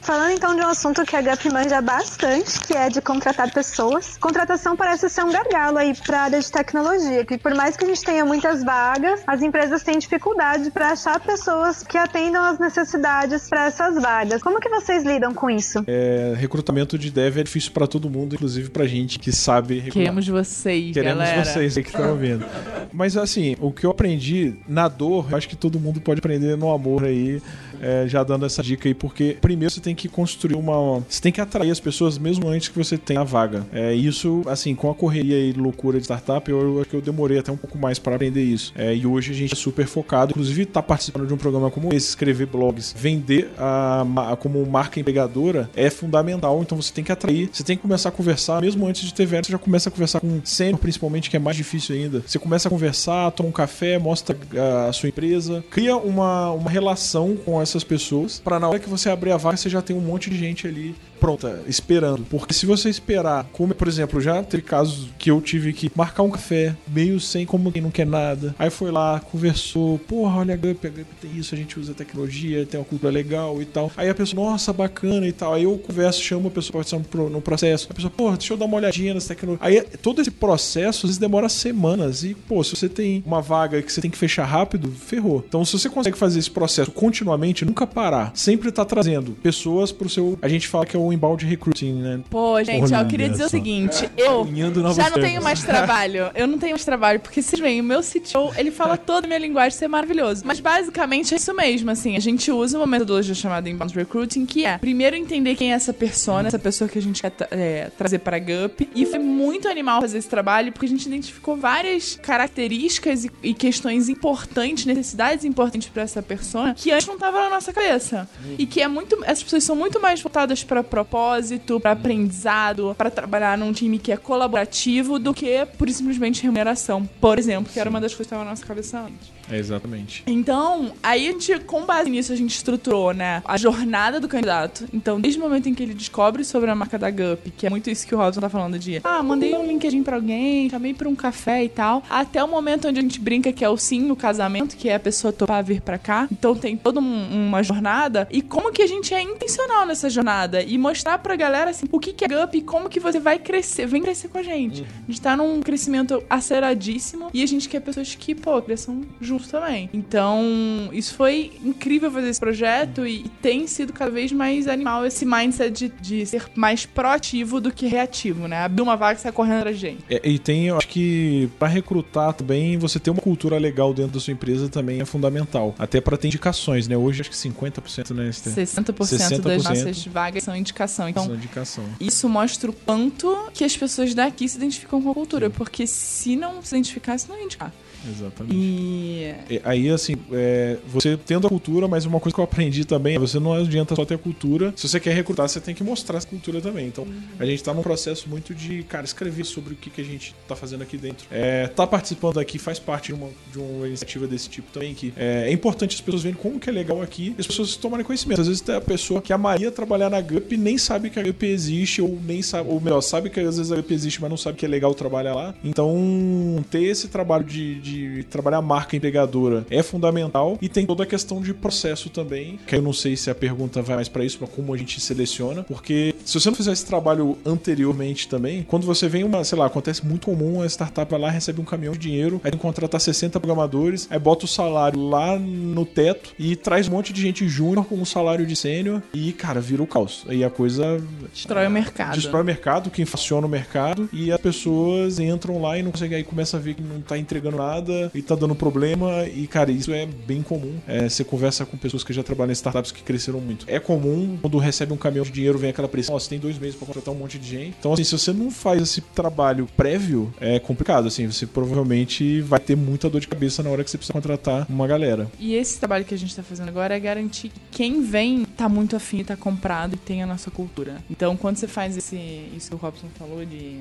Falando 0.00 0.32
então 0.32 0.54
de 0.54 0.62
um 0.62 0.68
assunto 0.68 1.04
que 1.04 1.16
a 1.16 1.22
GUP 1.22 1.50
manja 1.52 1.80
bastante, 1.80 2.60
que 2.60 2.74
é 2.74 2.88
de 2.88 3.00
contratar 3.00 3.52
pessoas. 3.52 4.16
Contratação 4.18 4.76
parece 4.76 5.08
ser 5.08 5.24
um 5.24 5.30
gargalo 5.32 5.78
aí 5.78 5.92
para 5.94 6.18
a 6.18 6.22
área 6.24 6.40
de 6.40 6.50
tecnologia, 6.50 7.24
que 7.24 7.38
por 7.38 7.54
mais 7.54 7.76
que 7.76 7.84
a 7.84 7.88
gente 7.88 8.02
tenha 8.02 8.24
muitas 8.24 8.62
vagas, 8.64 9.20
as 9.26 9.42
empresas 9.42 9.81
têm 9.82 9.98
dificuldade 9.98 10.70
para 10.70 10.90
achar 10.90 11.20
pessoas 11.20 11.82
que 11.82 11.96
atendam 11.96 12.42
às 12.42 12.58
necessidades 12.58 13.48
para 13.48 13.66
essas 13.66 14.00
vagas. 14.00 14.42
Como 14.42 14.58
que 14.58 14.68
vocês 14.68 15.04
lidam 15.04 15.34
com 15.34 15.50
isso? 15.50 15.84
É, 15.86 16.34
recrutamento 16.36 16.98
de 16.98 17.10
dev 17.10 17.38
é 17.38 17.42
difícil 17.42 17.72
pra 17.72 17.86
todo 17.86 18.08
mundo, 18.08 18.34
inclusive 18.34 18.70
pra 18.70 18.86
gente 18.86 19.18
que 19.18 19.30
sabe 19.30 19.74
recrutar. 19.74 19.92
Queremos 19.92 20.26
vocês, 20.28 20.94
Queremos 20.94 21.18
galera. 21.18 21.44
vocês 21.44 21.76
aí 21.76 21.82
que 21.82 21.90
estão 21.90 22.10
ouvindo. 22.10 22.44
Mas 22.92 23.16
assim, 23.16 23.56
o 23.60 23.70
que 23.70 23.84
eu 23.84 23.90
aprendi 23.90 24.54
na 24.66 24.88
dor, 24.88 25.26
eu 25.30 25.36
acho 25.36 25.48
que 25.48 25.56
todo 25.56 25.78
mundo 25.78 26.00
pode 26.00 26.18
aprender 26.18 26.56
no 26.56 26.72
amor 26.72 27.04
aí, 27.04 27.40
é, 27.80 28.06
já 28.06 28.22
dando 28.22 28.46
essa 28.46 28.62
dica 28.62 28.88
aí, 28.88 28.94
porque 28.94 29.36
primeiro 29.40 29.72
você 29.72 29.80
tem 29.80 29.94
que 29.94 30.08
construir 30.08 30.54
uma. 30.54 31.00
Você 31.08 31.20
tem 31.20 31.32
que 31.32 31.40
atrair 31.40 31.70
as 31.70 31.80
pessoas 31.80 32.18
mesmo 32.18 32.48
antes 32.48 32.68
que 32.68 32.78
você 32.78 32.96
tenha 32.96 33.20
a 33.20 33.24
vaga. 33.24 33.66
É, 33.72 33.92
isso, 33.94 34.42
assim, 34.46 34.74
com 34.74 34.90
a 34.90 34.94
correria 34.94 35.38
e 35.38 35.52
loucura 35.52 35.98
de 35.98 36.04
startup, 36.04 36.50
eu 36.50 36.62
eu 36.62 36.80
acho 36.80 36.90
que 36.90 36.96
eu 36.96 37.00
demorei 37.00 37.38
até 37.38 37.50
um 37.50 37.56
pouco 37.56 37.78
mais 37.78 37.98
para 37.98 38.14
aprender 38.14 38.42
isso. 38.42 38.72
É, 38.76 38.94
e 38.94 39.06
hoje 39.06 39.32
a 39.32 39.34
gente 39.34 39.52
é 39.52 39.56
super 39.56 39.71
focado, 39.86 40.30
inclusive 40.32 40.66
tá 40.66 40.82
participando 40.82 41.26
de 41.26 41.34
um 41.34 41.36
programa 41.36 41.70
como 41.70 41.92
esse, 41.94 42.08
escrever 42.08 42.46
blogs, 42.46 42.94
vender 42.96 43.50
a, 43.58 44.04
ma- 44.04 44.36
como 44.36 44.64
marca 44.66 45.00
empregadora 45.00 45.70
é 45.74 45.90
fundamental. 45.90 46.60
Então 46.62 46.80
você 46.80 46.92
tem 46.92 47.02
que 47.04 47.12
atrair, 47.12 47.48
você 47.52 47.62
tem 47.62 47.76
que 47.76 47.82
começar 47.82 48.08
a 48.10 48.12
conversar, 48.12 48.60
mesmo 48.60 48.86
antes 48.86 49.02
de 49.02 49.14
ter 49.14 49.26
venda, 49.26 49.44
você 49.44 49.52
já 49.52 49.58
começa 49.58 49.88
a 49.88 49.92
conversar 49.92 50.20
com 50.20 50.40
sênior, 50.44 50.78
principalmente, 50.78 51.30
que 51.30 51.36
é 51.36 51.40
mais 51.40 51.56
difícil 51.56 51.94
ainda. 51.96 52.22
Você 52.26 52.38
começa 52.38 52.68
a 52.68 52.70
conversar, 52.70 53.30
toma 53.32 53.48
um 53.48 53.52
café, 53.52 53.98
mostra 53.98 54.36
ah, 54.56 54.88
a 54.88 54.92
sua 54.92 55.08
empresa, 55.08 55.64
cria 55.70 55.96
uma, 55.96 56.50
uma 56.50 56.70
relação 56.70 57.36
com 57.36 57.60
essas 57.60 57.84
pessoas, 57.84 58.40
para 58.40 58.58
na 58.58 58.68
hora 58.68 58.78
que 58.78 58.88
você 58.88 59.08
abrir 59.10 59.32
a 59.32 59.36
vaga, 59.36 59.56
você 59.56 59.68
já 59.68 59.82
tem 59.82 59.96
um 59.96 60.00
monte 60.00 60.30
de 60.30 60.38
gente 60.38 60.66
ali 60.66 60.94
pronta, 61.22 61.62
esperando. 61.68 62.24
Porque 62.28 62.52
se 62.52 62.66
você 62.66 62.90
esperar, 62.90 63.46
como 63.52 63.72
por 63.76 63.86
exemplo, 63.86 64.20
já 64.20 64.42
teve 64.42 64.64
casos 64.64 65.08
que 65.16 65.30
eu 65.30 65.40
tive 65.40 65.72
que 65.72 65.88
marcar 65.94 66.24
um 66.24 66.30
café, 66.30 66.74
meio 66.88 67.20
sem 67.20 67.46
como 67.46 67.70
quem 67.70 67.80
não 67.80 67.92
quer 67.92 68.04
nada. 68.04 68.52
Aí 68.58 68.70
foi 68.70 68.90
lá, 68.90 69.20
conversou, 69.20 70.00
porra, 70.00 70.40
olha 70.40 70.54
a 70.54 70.56
Gup, 70.56 70.84
a 70.84 70.88
Gup 70.88 71.06
tem 71.20 71.38
isso, 71.38 71.54
a 71.54 71.58
gente 71.58 71.78
usa 71.78 71.94
tecnologia, 71.94 72.66
tem 72.66 72.80
uma 72.80 72.84
cultura 72.84 73.12
legal 73.12 73.62
e 73.62 73.64
tal. 73.64 73.92
Aí 73.96 74.08
a 74.08 74.14
pessoa, 74.14 74.50
nossa, 74.50 74.72
bacana 74.72 75.24
e 75.24 75.30
tal. 75.30 75.54
Aí 75.54 75.62
eu 75.62 75.78
converso, 75.78 76.20
chamo 76.20 76.48
a 76.48 76.50
pessoa 76.50 76.82
pra 76.82 76.90
participar 76.90 77.30
no 77.30 77.40
processo. 77.40 77.86
A 77.88 77.94
pessoa, 77.94 78.10
porra, 78.10 78.36
deixa 78.36 78.52
eu 78.52 78.56
dar 78.56 78.64
uma 78.64 78.78
olhadinha 78.78 79.14
nessa 79.14 79.28
tecnologia. 79.28 79.64
Aí 79.64 79.80
todo 79.98 80.20
esse 80.20 80.30
processo 80.30 81.06
às 81.06 81.10
vezes 81.10 81.18
demora 81.18 81.48
semanas. 81.48 82.24
E, 82.24 82.34
pô, 82.34 82.64
se 82.64 82.74
você 82.74 82.88
tem 82.88 83.22
uma 83.24 83.40
vaga 83.40 83.80
que 83.80 83.92
você 83.92 84.00
tem 84.00 84.10
que 84.10 84.18
fechar 84.18 84.44
rápido, 84.44 84.90
ferrou. 84.90 85.44
Então, 85.46 85.64
se 85.64 85.78
você 85.78 85.88
consegue 85.88 86.18
fazer 86.18 86.40
esse 86.40 86.50
processo 86.50 86.90
continuamente, 86.90 87.64
nunca 87.64 87.86
parar, 87.86 88.32
sempre 88.34 88.72
tá 88.72 88.84
trazendo 88.84 89.32
pessoas 89.40 89.92
pro 89.92 90.08
seu. 90.08 90.36
A 90.42 90.48
gente 90.48 90.66
fala 90.66 90.84
que 90.84 90.96
é 90.96 90.98
o 90.98 91.11
inbound 91.12 91.44
recruiting, 91.44 91.94
né? 91.94 92.20
Pô, 92.30 92.62
gente, 92.62 92.92
ó, 92.92 93.00
eu 93.00 93.06
queria 93.06 93.28
dizer 93.28 93.44
o 93.44 93.48
seguinte, 93.48 94.08
eu 94.16 94.46
já 94.94 95.10
não 95.10 95.20
tenho 95.20 95.42
mais 95.42 95.62
trabalho. 95.62 96.30
Eu 96.34 96.46
não 96.46 96.58
tenho 96.58 96.72
mais 96.72 96.84
trabalho, 96.84 97.20
porque 97.20 97.42
vocês 97.42 97.60
veem, 97.60 97.80
o 97.80 97.84
meu 97.84 98.00
CTO, 98.00 98.52
ele 98.56 98.70
fala 98.70 98.96
toda 98.98 99.26
a 99.26 99.28
minha 99.28 99.38
linguagem, 99.38 99.74
isso 99.74 99.84
é 99.84 99.88
maravilhoso. 99.88 100.42
Mas 100.44 100.60
basicamente 100.60 101.34
é 101.34 101.36
isso 101.36 101.54
mesmo, 101.54 101.90
assim, 101.90 102.16
a 102.16 102.20
gente 102.20 102.50
usa 102.50 102.78
uma 102.78 102.86
metodologia 102.86 103.34
chamada 103.34 103.68
Inbound 103.68 103.94
Recruiting, 103.94 104.46
que 104.46 104.64
é 104.64 104.78
primeiro 104.78 105.16
entender 105.16 105.54
quem 105.54 105.72
é 105.72 105.74
essa 105.74 105.92
persona, 105.92 106.48
essa 106.48 106.58
pessoa 106.58 106.88
que 106.88 106.98
a 106.98 107.02
gente 107.02 107.20
quer 107.20 107.32
é, 107.50 107.90
trazer 107.96 108.18
para 108.18 108.36
a 108.36 108.40
GUP. 108.40 108.88
E 108.94 109.06
foi 109.06 109.18
muito 109.18 109.68
animal 109.68 110.00
fazer 110.00 110.18
esse 110.18 110.28
trabalho, 110.28 110.72
porque 110.72 110.86
a 110.86 110.88
gente 110.88 111.06
identificou 111.06 111.56
várias 111.56 112.16
características 112.16 113.24
e, 113.24 113.30
e 113.42 113.54
questões 113.54 114.08
importantes, 114.08 114.86
necessidades 114.86 115.44
importantes 115.44 115.88
para 115.88 116.02
essa 116.02 116.22
persona, 116.22 116.74
que 116.74 116.90
antes 116.90 117.06
não 117.06 117.18
tava 117.18 117.40
na 117.40 117.50
nossa 117.50 117.72
cabeça. 117.72 118.28
E 118.58 118.66
que 118.66 118.80
é 118.80 118.88
muito. 118.88 119.18
Essas 119.24 119.42
pessoas 119.42 119.64
são 119.64 119.76
muito 119.76 120.00
mais 120.00 120.20
voltadas 120.20 120.64
para 120.64 121.01
propósito, 121.04 121.80
para 121.80 121.92
aprendizado, 121.92 122.94
para 122.96 123.10
trabalhar 123.10 123.58
num 123.58 123.72
time 123.72 123.98
que 123.98 124.12
é 124.12 124.16
colaborativo 124.16 125.18
do 125.18 125.34
que 125.34 125.66
por 125.78 125.88
simplesmente 125.90 126.42
remuneração, 126.42 127.08
por 127.20 127.38
exemplo, 127.38 127.72
que 127.72 127.78
era 127.78 127.90
uma 127.90 128.00
das 128.00 128.12
coisas 128.12 128.26
que 128.28 128.34
estava 128.34 128.44
na 128.44 128.50
nossa 128.50 128.64
cabeça 128.64 129.00
antes. 129.00 129.32
É 129.50 129.58
exatamente. 129.58 130.22
Então, 130.26 130.92
aí 131.02 131.28
a 131.28 131.32
gente, 131.32 131.58
com 131.60 131.84
base 131.84 132.08
nisso, 132.08 132.32
a 132.32 132.36
gente 132.36 132.54
estruturou, 132.54 133.12
né, 133.12 133.42
a 133.44 133.56
jornada 133.56 134.20
do 134.20 134.28
candidato. 134.28 134.86
Então, 134.94 135.20
desde 135.20 135.38
o 135.38 135.42
momento 135.42 135.68
em 135.68 135.74
que 135.74 135.82
ele 135.82 135.92
descobre 135.94 136.44
sobre 136.44 136.70
a 136.70 136.74
marca 136.74 136.96
da 136.98 137.10
GUP, 137.10 137.50
que 137.50 137.66
é 137.66 137.70
muito 137.70 137.90
isso 137.90 138.06
que 138.06 138.14
o 138.14 138.18
Robson 138.18 138.40
tá 138.40 138.48
falando 138.48 138.78
de, 138.78 139.00
ah, 139.04 139.22
mandei 139.22 139.54
um 139.54 139.66
LinkedIn 139.66 140.02
pra 140.04 140.16
alguém, 140.16 140.70
chamei 140.70 140.94
pra 140.94 141.08
um 141.08 141.14
café 141.16 141.64
e 141.64 141.68
tal, 141.68 142.02
até 142.08 142.42
o 142.42 142.48
momento 142.48 142.88
onde 142.88 143.00
a 143.00 143.02
gente 143.02 143.20
brinca 143.20 143.52
que 143.52 143.64
é 143.64 143.68
o 143.68 143.76
sim 143.76 144.00
no 144.00 144.14
casamento, 144.16 144.76
que 144.76 144.88
é 144.88 144.94
a 144.94 145.00
pessoa 145.00 145.32
topar 145.32 145.62
vir 145.64 145.80
pra 145.80 145.98
cá. 145.98 146.28
Então, 146.30 146.54
tem 146.54 146.76
toda 146.76 147.00
um- 147.00 147.48
uma 147.48 147.62
jornada 147.62 148.28
e 148.30 148.40
como 148.40 148.72
que 148.72 148.80
a 148.80 148.86
gente 148.86 149.12
é 149.12 149.20
intencional 149.20 149.84
nessa 149.84 150.08
jornada 150.08 150.62
e 150.62 150.78
mostrar 150.92 151.18
pra 151.18 151.34
galera, 151.34 151.70
assim, 151.70 151.86
o 151.90 151.98
que 151.98 152.12
que 152.12 152.22
é 152.22 152.28
GUP 152.28 152.58
e 152.58 152.60
como 152.60 152.88
que 152.88 153.00
você 153.00 153.18
vai 153.18 153.38
crescer, 153.38 153.86
vem 153.86 154.02
crescer 154.02 154.28
com 154.28 154.36
a 154.36 154.42
gente. 154.42 154.82
A 154.82 155.10
gente 155.10 155.20
tá 155.20 155.34
num 155.34 155.60
crescimento 155.60 156.22
aceleradíssimo 156.28 157.30
e 157.32 157.42
a 157.42 157.46
gente 157.46 157.66
quer 157.66 157.80
pessoas 157.80 158.14
que, 158.14 158.34
pô, 158.34 158.60
cresçam 158.60 159.00
juntos 159.18 159.48
também. 159.48 159.88
Então, 159.94 160.90
isso 160.92 161.14
foi 161.14 161.52
incrível 161.64 162.10
fazer 162.10 162.28
esse 162.28 162.38
projeto 162.38 163.06
e, 163.06 163.22
e 163.24 163.28
tem 163.40 163.66
sido 163.66 163.92
cada 163.92 164.10
vez 164.10 164.30
mais 164.32 164.68
animal 164.68 165.06
esse 165.06 165.24
mindset 165.24 165.70
de, 165.70 165.88
de 165.88 166.26
ser 166.26 166.44
mais 166.54 166.84
proativo 166.84 167.58
do 167.58 167.72
que 167.72 167.86
reativo, 167.86 168.46
né? 168.46 168.64
Abrir 168.64 168.82
uma 168.82 168.96
vaga 168.96 169.18
e 169.18 169.22
sair 169.22 169.32
correndo 169.32 169.58
atrás 169.58 169.76
de 169.76 169.80
gente. 169.80 170.04
É, 170.10 170.20
e 170.28 170.38
tem, 170.38 170.66
eu 170.66 170.76
acho 170.76 170.88
que 170.88 171.48
pra 171.58 171.68
recrutar 171.68 172.34
também, 172.34 172.76
você 172.76 173.00
ter 173.00 173.10
uma 173.10 173.22
cultura 173.22 173.56
legal 173.56 173.94
dentro 173.94 174.12
da 174.12 174.20
sua 174.20 174.32
empresa 174.34 174.68
também 174.68 175.00
é 175.00 175.06
fundamental. 175.06 175.74
Até 175.78 176.02
pra 176.02 176.18
ter 176.18 176.26
indicações, 176.26 176.86
né? 176.86 176.96
Hoje 176.96 177.22
acho 177.22 177.30
que 177.30 177.36
50%, 177.36 178.10
né? 178.10 178.28
Esther? 178.28 178.52
60%, 178.52 179.40
das 179.40 179.62
60%. 179.62 179.64
nossas 179.64 180.06
vagas 180.06 180.44
são 180.44 180.54
indicação. 180.72 181.08
Então, 181.08 181.34
indicação. 181.34 181.84
isso 182.00 182.28
mostra 182.28 182.70
o 182.70 182.72
quanto 182.72 183.50
que 183.52 183.64
as 183.64 183.76
pessoas 183.76 184.14
daqui 184.14 184.48
se 184.48 184.56
identificam 184.56 185.00
com 185.00 185.10
a 185.10 185.14
cultura. 185.14 185.50
Porque 185.50 185.86
se 185.86 186.34
não 186.34 186.62
se 186.62 186.74
identificasse, 186.74 187.28
não 187.28 187.36
ia 187.36 187.44
indicar. 187.44 187.72
Exatamente. 188.08 188.56
E. 188.56 189.34
Aí, 189.64 189.88
assim, 189.90 190.16
é, 190.32 190.78
você 190.86 191.16
tendo 191.16 191.46
a 191.46 191.50
cultura, 191.50 191.86
mas 191.86 192.04
uma 192.04 192.20
coisa 192.20 192.34
que 192.34 192.40
eu 192.40 192.44
aprendi 192.44 192.84
também 192.84 193.16
é 193.16 193.18
você 193.18 193.38
não 193.38 193.52
adianta 193.52 193.94
só 193.94 194.04
ter 194.04 194.14
a 194.14 194.18
cultura. 194.18 194.72
Se 194.76 194.88
você 194.88 194.98
quer 195.00 195.14
recrutar, 195.14 195.48
você 195.48 195.60
tem 195.60 195.74
que 195.74 195.84
mostrar 195.84 196.18
essa 196.18 196.26
cultura 196.26 196.60
também. 196.60 196.86
Então, 196.86 197.06
a 197.38 197.44
gente 197.44 197.62
tá 197.62 197.72
num 197.72 197.82
processo 197.82 198.28
muito 198.28 198.54
de, 198.54 198.82
cara, 198.84 199.04
escrever 199.04 199.44
sobre 199.44 199.74
o 199.74 199.76
que, 199.76 199.90
que 199.90 200.00
a 200.00 200.04
gente 200.04 200.34
tá 200.46 200.56
fazendo 200.56 200.82
aqui 200.82 200.96
dentro. 200.96 201.26
É, 201.30 201.66
tá 201.68 201.86
participando 201.86 202.38
aqui 202.38 202.58
faz 202.58 202.78
parte 202.78 203.08
de 203.08 203.14
uma, 203.14 203.28
de 203.50 203.58
uma 203.58 203.86
iniciativa 203.86 204.26
desse 204.26 204.48
tipo 204.48 204.70
também, 204.72 204.94
que 204.94 205.12
é, 205.16 205.48
é 205.48 205.52
importante 205.52 205.94
as 205.94 206.00
pessoas 206.00 206.22
verem 206.22 206.38
como 206.38 206.58
que 206.58 206.68
é 206.68 206.72
legal 206.72 207.02
aqui 207.02 207.34
e 207.36 207.40
as 207.40 207.46
pessoas 207.46 207.76
tomarem 207.76 208.04
conhecimento. 208.04 208.40
Às 208.40 208.46
vezes 208.46 208.62
tem 208.62 208.74
a 208.74 208.80
pessoa 208.80 209.20
que 209.20 209.32
amaria 209.32 209.70
trabalhar 209.70 210.10
na 210.10 210.20
GUP 210.20 210.54
e 210.54 210.56
nem 210.56 210.78
sabe 210.78 211.10
que 211.10 211.18
a 211.18 211.22
GUP 211.22 211.44
existe, 211.46 212.00
ou 212.00 212.18
nem 212.24 212.42
sabe, 212.42 212.68
ou 212.68 212.80
melhor, 212.80 213.00
sabe 213.00 213.30
que 213.30 213.40
às 213.40 213.56
vezes 213.56 213.72
a 213.72 213.76
GUP 213.76 213.92
existe, 213.92 214.20
mas 214.20 214.30
não 214.30 214.36
sabe 214.36 214.58
que 214.58 214.64
é 214.64 214.68
legal 214.68 214.94
trabalhar 214.94 215.34
lá. 215.34 215.54
Então, 215.64 216.64
ter 216.70 216.82
esse 216.82 217.08
trabalho 217.08 217.44
de, 217.44 217.80
de 217.80 217.91
trabalhar 218.30 218.58
a 218.58 218.62
marca 218.62 218.96
empregadora 218.96 219.66
é 219.70 219.82
fundamental 219.82 220.58
e 220.60 220.68
tem 220.68 220.86
toda 220.86 221.02
a 221.02 221.06
questão 221.06 221.40
de 221.40 221.52
processo 221.54 222.08
também, 222.10 222.58
que 222.66 222.76
eu 222.76 222.82
não 222.82 222.92
sei 222.92 223.16
se 223.16 223.30
a 223.30 223.34
pergunta 223.34 223.82
vai 223.82 223.96
mais 223.96 224.08
pra 224.08 224.24
isso, 224.24 224.38
pra 224.38 224.46
como 224.46 224.74
a 224.74 224.76
gente 224.76 225.00
seleciona, 225.00 225.62
porque 225.64 226.14
se 226.24 226.38
você 226.38 226.48
não 226.48 226.56
fizer 226.56 226.72
esse 226.72 226.86
trabalho 226.86 227.38
anteriormente 227.44 228.28
também, 228.28 228.62
quando 228.62 228.86
você 228.86 229.08
vem 229.08 229.24
uma, 229.24 229.44
sei 229.44 229.58
lá, 229.58 229.66
acontece 229.66 230.04
muito 230.06 230.26
comum, 230.26 230.62
a 230.62 230.66
startup 230.66 231.10
vai 231.10 231.20
lá, 231.20 231.30
recebe 231.30 231.60
um 231.60 231.64
caminhão 231.64 231.92
de 231.92 232.00
dinheiro, 232.00 232.40
aí 232.44 232.50
tem 232.50 232.58
que 232.58 232.62
contratar 232.62 233.00
60 233.00 233.38
programadores, 233.40 234.06
aí 234.10 234.18
bota 234.18 234.44
o 234.44 234.48
salário 234.48 235.00
lá 235.00 235.38
no 235.38 235.84
teto 235.84 236.34
e 236.38 236.56
traz 236.56 236.88
um 236.88 236.92
monte 236.92 237.12
de 237.12 237.20
gente 237.20 237.48
júnior 237.48 237.84
com 237.86 237.96
um 237.96 238.04
salário 238.04 238.46
de 238.46 238.54
sênior 238.54 239.02
e, 239.12 239.32
cara, 239.32 239.60
vira 239.60 239.82
o 239.82 239.86
caos. 239.86 240.24
Aí 240.28 240.44
a 240.44 240.50
coisa 240.50 241.02
Destrói 241.32 241.66
o 241.66 241.70
mercado. 241.70 242.14
destrói 242.14 242.42
o 242.42 242.44
mercado, 242.44 242.90
que 242.90 243.02
inflaciona 243.02 243.46
o 243.46 243.50
mercado, 243.50 244.08
e 244.12 244.30
as 244.30 244.40
pessoas 244.40 245.18
entram 245.18 245.60
lá 245.60 245.78
e 245.78 245.82
não 245.82 245.90
conseguem, 245.90 246.18
aí 246.18 246.24
começa 246.24 246.56
a 246.56 246.60
ver 246.60 246.74
que 246.74 246.82
não 246.82 247.00
tá 247.00 247.18
entregando 247.18 247.56
nada 247.56 247.81
e 248.14 248.22
tá 248.22 248.34
dando 248.34 248.54
problema, 248.54 249.26
e 249.26 249.46
cara, 249.46 249.70
isso 249.70 249.92
é 249.92 250.06
bem 250.06 250.42
comum. 250.42 250.74
É, 250.86 251.08
você 251.08 251.24
conversa 251.24 251.64
com 251.64 251.76
pessoas 251.76 252.04
que 252.04 252.12
já 252.12 252.22
trabalham 252.22 252.50
em 252.50 252.54
startups 252.54 252.92
que 252.92 253.02
cresceram 253.02 253.40
muito. 253.40 253.64
É 253.68 253.78
comum, 253.78 254.38
quando 254.40 254.58
recebe 254.58 254.92
um 254.92 254.96
caminhão 254.96 255.24
de 255.24 255.30
dinheiro, 255.30 255.58
vem 255.58 255.70
aquela 255.70 255.88
pressão, 255.88 256.14
ó, 256.14 256.18
você 256.18 256.28
tem 256.28 256.38
dois 256.38 256.58
meses 256.58 256.76
pra 256.76 256.86
contratar 256.86 257.14
um 257.14 257.18
monte 257.18 257.38
de 257.38 257.48
gente. 257.48 257.76
Então, 257.78 257.92
assim, 257.92 258.04
se 258.04 258.12
você 258.12 258.32
não 258.32 258.50
faz 258.50 258.82
esse 258.82 259.00
trabalho 259.00 259.66
prévio, 259.76 260.32
é 260.40 260.58
complicado, 260.58 261.08
assim, 261.08 261.26
você 261.26 261.46
provavelmente 261.46 262.40
vai 262.42 262.60
ter 262.60 262.76
muita 262.76 263.08
dor 263.08 263.20
de 263.20 263.28
cabeça 263.28 263.62
na 263.62 263.70
hora 263.70 263.82
que 263.82 263.90
você 263.90 263.98
precisa 263.98 264.12
contratar 264.12 264.66
uma 264.68 264.86
galera. 264.86 265.30
E 265.38 265.54
esse 265.54 265.78
trabalho 265.78 266.04
que 266.04 266.14
a 266.14 266.18
gente 266.18 266.34
tá 266.34 266.42
fazendo 266.42 266.68
agora 266.68 266.94
é 266.94 267.00
garantir 267.00 267.48
que 267.48 267.60
quem 267.70 268.02
vem 268.02 268.44
tá 268.44 268.68
muito 268.68 268.96
afim, 268.96 269.24
tá 269.24 269.36
comprado 269.36 269.94
e 269.94 269.98
tem 269.98 270.22
a 270.22 270.26
nossa 270.26 270.50
cultura. 270.50 271.02
Então, 271.10 271.36
quando 271.36 271.56
você 271.56 271.66
faz 271.66 271.96
esse, 271.96 272.16
isso 272.56 272.70
que 272.70 272.74
o 272.74 272.78
Robson 272.78 273.08
falou 273.18 273.44
de 273.44 273.78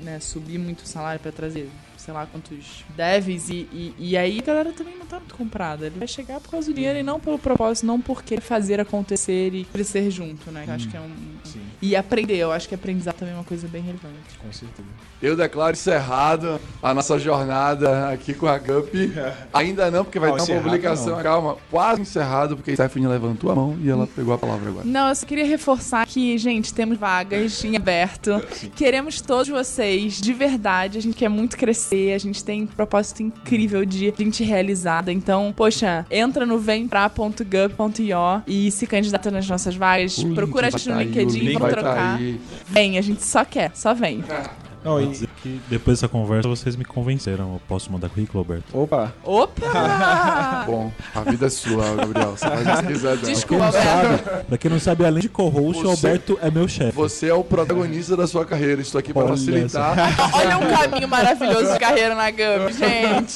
né, 0.00 0.18
subir 0.20 0.58
muito 0.58 0.80
o 0.80 0.86
salário 0.86 1.20
pra 1.20 1.32
trazer 1.32 1.68
sei 2.08 2.14
lá 2.14 2.24
quantos 2.24 2.84
devs 2.96 3.50
e, 3.50 3.68
e, 3.70 3.94
e 3.98 4.16
aí 4.16 4.38
a 4.38 4.42
galera 4.42 4.72
também 4.72 4.96
não 4.98 5.04
tá 5.04 5.18
muito 5.18 5.34
comprada. 5.34 5.84
Ele 5.84 5.98
vai 5.98 6.08
chegar 6.08 6.40
por 6.40 6.50
causa 6.50 6.68
do 6.68 6.74
dinheiro 6.74 6.98
e 6.98 7.02
não 7.02 7.20
pelo 7.20 7.38
propósito, 7.38 7.84
não 7.84 8.00
porque 8.00 8.40
fazer 8.40 8.80
acontecer 8.80 9.52
e 9.54 9.64
crescer 9.66 10.10
junto, 10.10 10.50
né? 10.50 10.64
Acho 10.68 10.88
que 10.88 10.96
é 10.96 11.00
um... 11.00 11.10
Sim, 11.44 11.60
E 11.82 11.94
aprender, 11.94 12.36
eu 12.38 12.50
acho 12.50 12.66
que 12.66 12.74
aprendizado 12.74 13.16
também 13.16 13.34
é 13.34 13.36
uma 13.36 13.44
coisa 13.44 13.68
bem 13.68 13.82
relevante. 13.82 14.38
com 14.42 14.50
certeza. 14.50 14.88
Eu 15.20 15.36
declaro 15.36 15.72
encerrado 15.72 16.58
a 16.82 16.94
nossa 16.94 17.18
jornada 17.18 18.08
aqui 18.08 18.32
com 18.32 18.46
a 18.46 18.56
GUP. 18.56 19.12
Ainda 19.52 19.90
não, 19.90 20.04
porque 20.04 20.18
vai 20.18 20.30
Não, 20.30 20.46
ter 20.46 20.52
uma 20.52 20.62
publicação. 20.62 21.16
não. 21.16 21.22
Calma, 21.22 21.56
quase 21.70 22.00
encerrado, 22.02 22.56
porque 22.56 22.70
a 22.70 22.74
Stephanie 22.74 23.08
levantou 23.08 23.50
a 23.50 23.54
mão 23.54 23.76
e 23.82 23.90
ela 23.90 24.06
pegou 24.06 24.32
a 24.32 24.38
palavra 24.38 24.70
agora. 24.70 24.84
Não, 24.86 25.08
eu 25.08 25.14
só 25.14 25.26
queria 25.26 25.44
reforçar 25.44 26.06
que, 26.06 26.38
gente, 26.38 26.72
temos 26.72 26.96
vagas 26.96 27.62
em 27.64 27.76
aberto. 27.76 28.40
Queremos 28.76 29.20
todos 29.20 29.48
vocês, 29.48 30.20
de 30.20 30.32
verdade. 30.32 30.96
A 30.98 31.02
gente 31.02 31.16
quer 31.16 31.28
muito 31.28 31.56
crescer. 31.58 31.97
A 32.14 32.18
gente 32.18 32.44
tem 32.44 32.62
um 32.62 32.66
propósito 32.66 33.22
incrível 33.22 33.84
de 33.84 34.12
gente 34.18 34.44
realizada. 34.44 35.12
Então, 35.12 35.52
poxa, 35.56 36.06
entra 36.10 36.46
no 36.46 36.58
vempra.gov.io 36.58 38.42
e 38.46 38.70
se 38.70 38.86
candidata 38.86 39.30
nas 39.30 39.48
nossas 39.48 39.74
vagas. 39.76 40.18
O 40.18 40.34
Procura 40.34 40.68
a 40.68 40.70
gente 40.70 40.88
no 40.88 40.94
tá 40.94 41.00
aí, 41.00 41.06
LinkedIn, 41.06 41.38
link 41.40 41.52
vamos 41.54 41.60
vai 41.60 41.70
tá 41.70 41.80
trocar. 41.80 42.16
aí. 42.16 42.40
Vem, 42.66 42.98
a 42.98 43.02
gente 43.02 43.24
só 43.24 43.44
quer, 43.44 43.72
só 43.74 43.94
vem. 43.94 44.22
Não, 44.88 44.94
Vou 44.94 45.02
e... 45.02 45.06
dizer 45.08 45.28
que 45.42 45.60
depois 45.68 45.98
dessa 45.98 46.08
conversa 46.08 46.48
vocês 46.48 46.74
me 46.74 46.84
convenceram. 46.84 47.54
Eu 47.54 47.60
posso 47.68 47.92
mandar 47.92 48.08
currículo, 48.08 48.38
Alberto? 48.38 48.64
Opa! 48.78 49.12
Opa! 49.22 50.64
Bom, 50.66 50.90
a 51.14 51.20
vida 51.22 51.46
é 51.46 51.50
sua, 51.50 51.94
Gabriel. 51.94 52.30
Você 52.36 52.46
faz 52.48 52.66
o 52.78 52.82
que 52.82 52.86
quiser 52.88 53.16
dela. 53.16 53.32
Desculpa, 53.34 53.64
Alberto. 53.66 54.46
Pra 54.46 54.58
quem 54.58 54.70
não 54.70 54.78
sabe, 54.80 55.04
além 55.04 55.20
de 55.20 55.28
co-host, 55.28 55.84
o 55.84 55.90
Alberto 55.90 56.38
é 56.40 56.50
meu 56.50 56.66
chefe. 56.66 56.92
Você 56.92 57.28
é 57.28 57.34
o 57.34 57.44
protagonista 57.44 58.16
da 58.16 58.26
sua 58.26 58.44
carreira. 58.46 58.80
Estou 58.80 58.98
aqui 58.98 59.12
para 59.12 59.28
facilitar. 59.28 59.94
Olha 60.34 60.58
um 60.58 60.70
caminho 60.70 61.08
maravilhoso 61.08 61.72
de 61.72 61.78
carreira 61.78 62.14
na 62.14 62.30
GUP, 62.30 62.72
gente. 62.78 63.34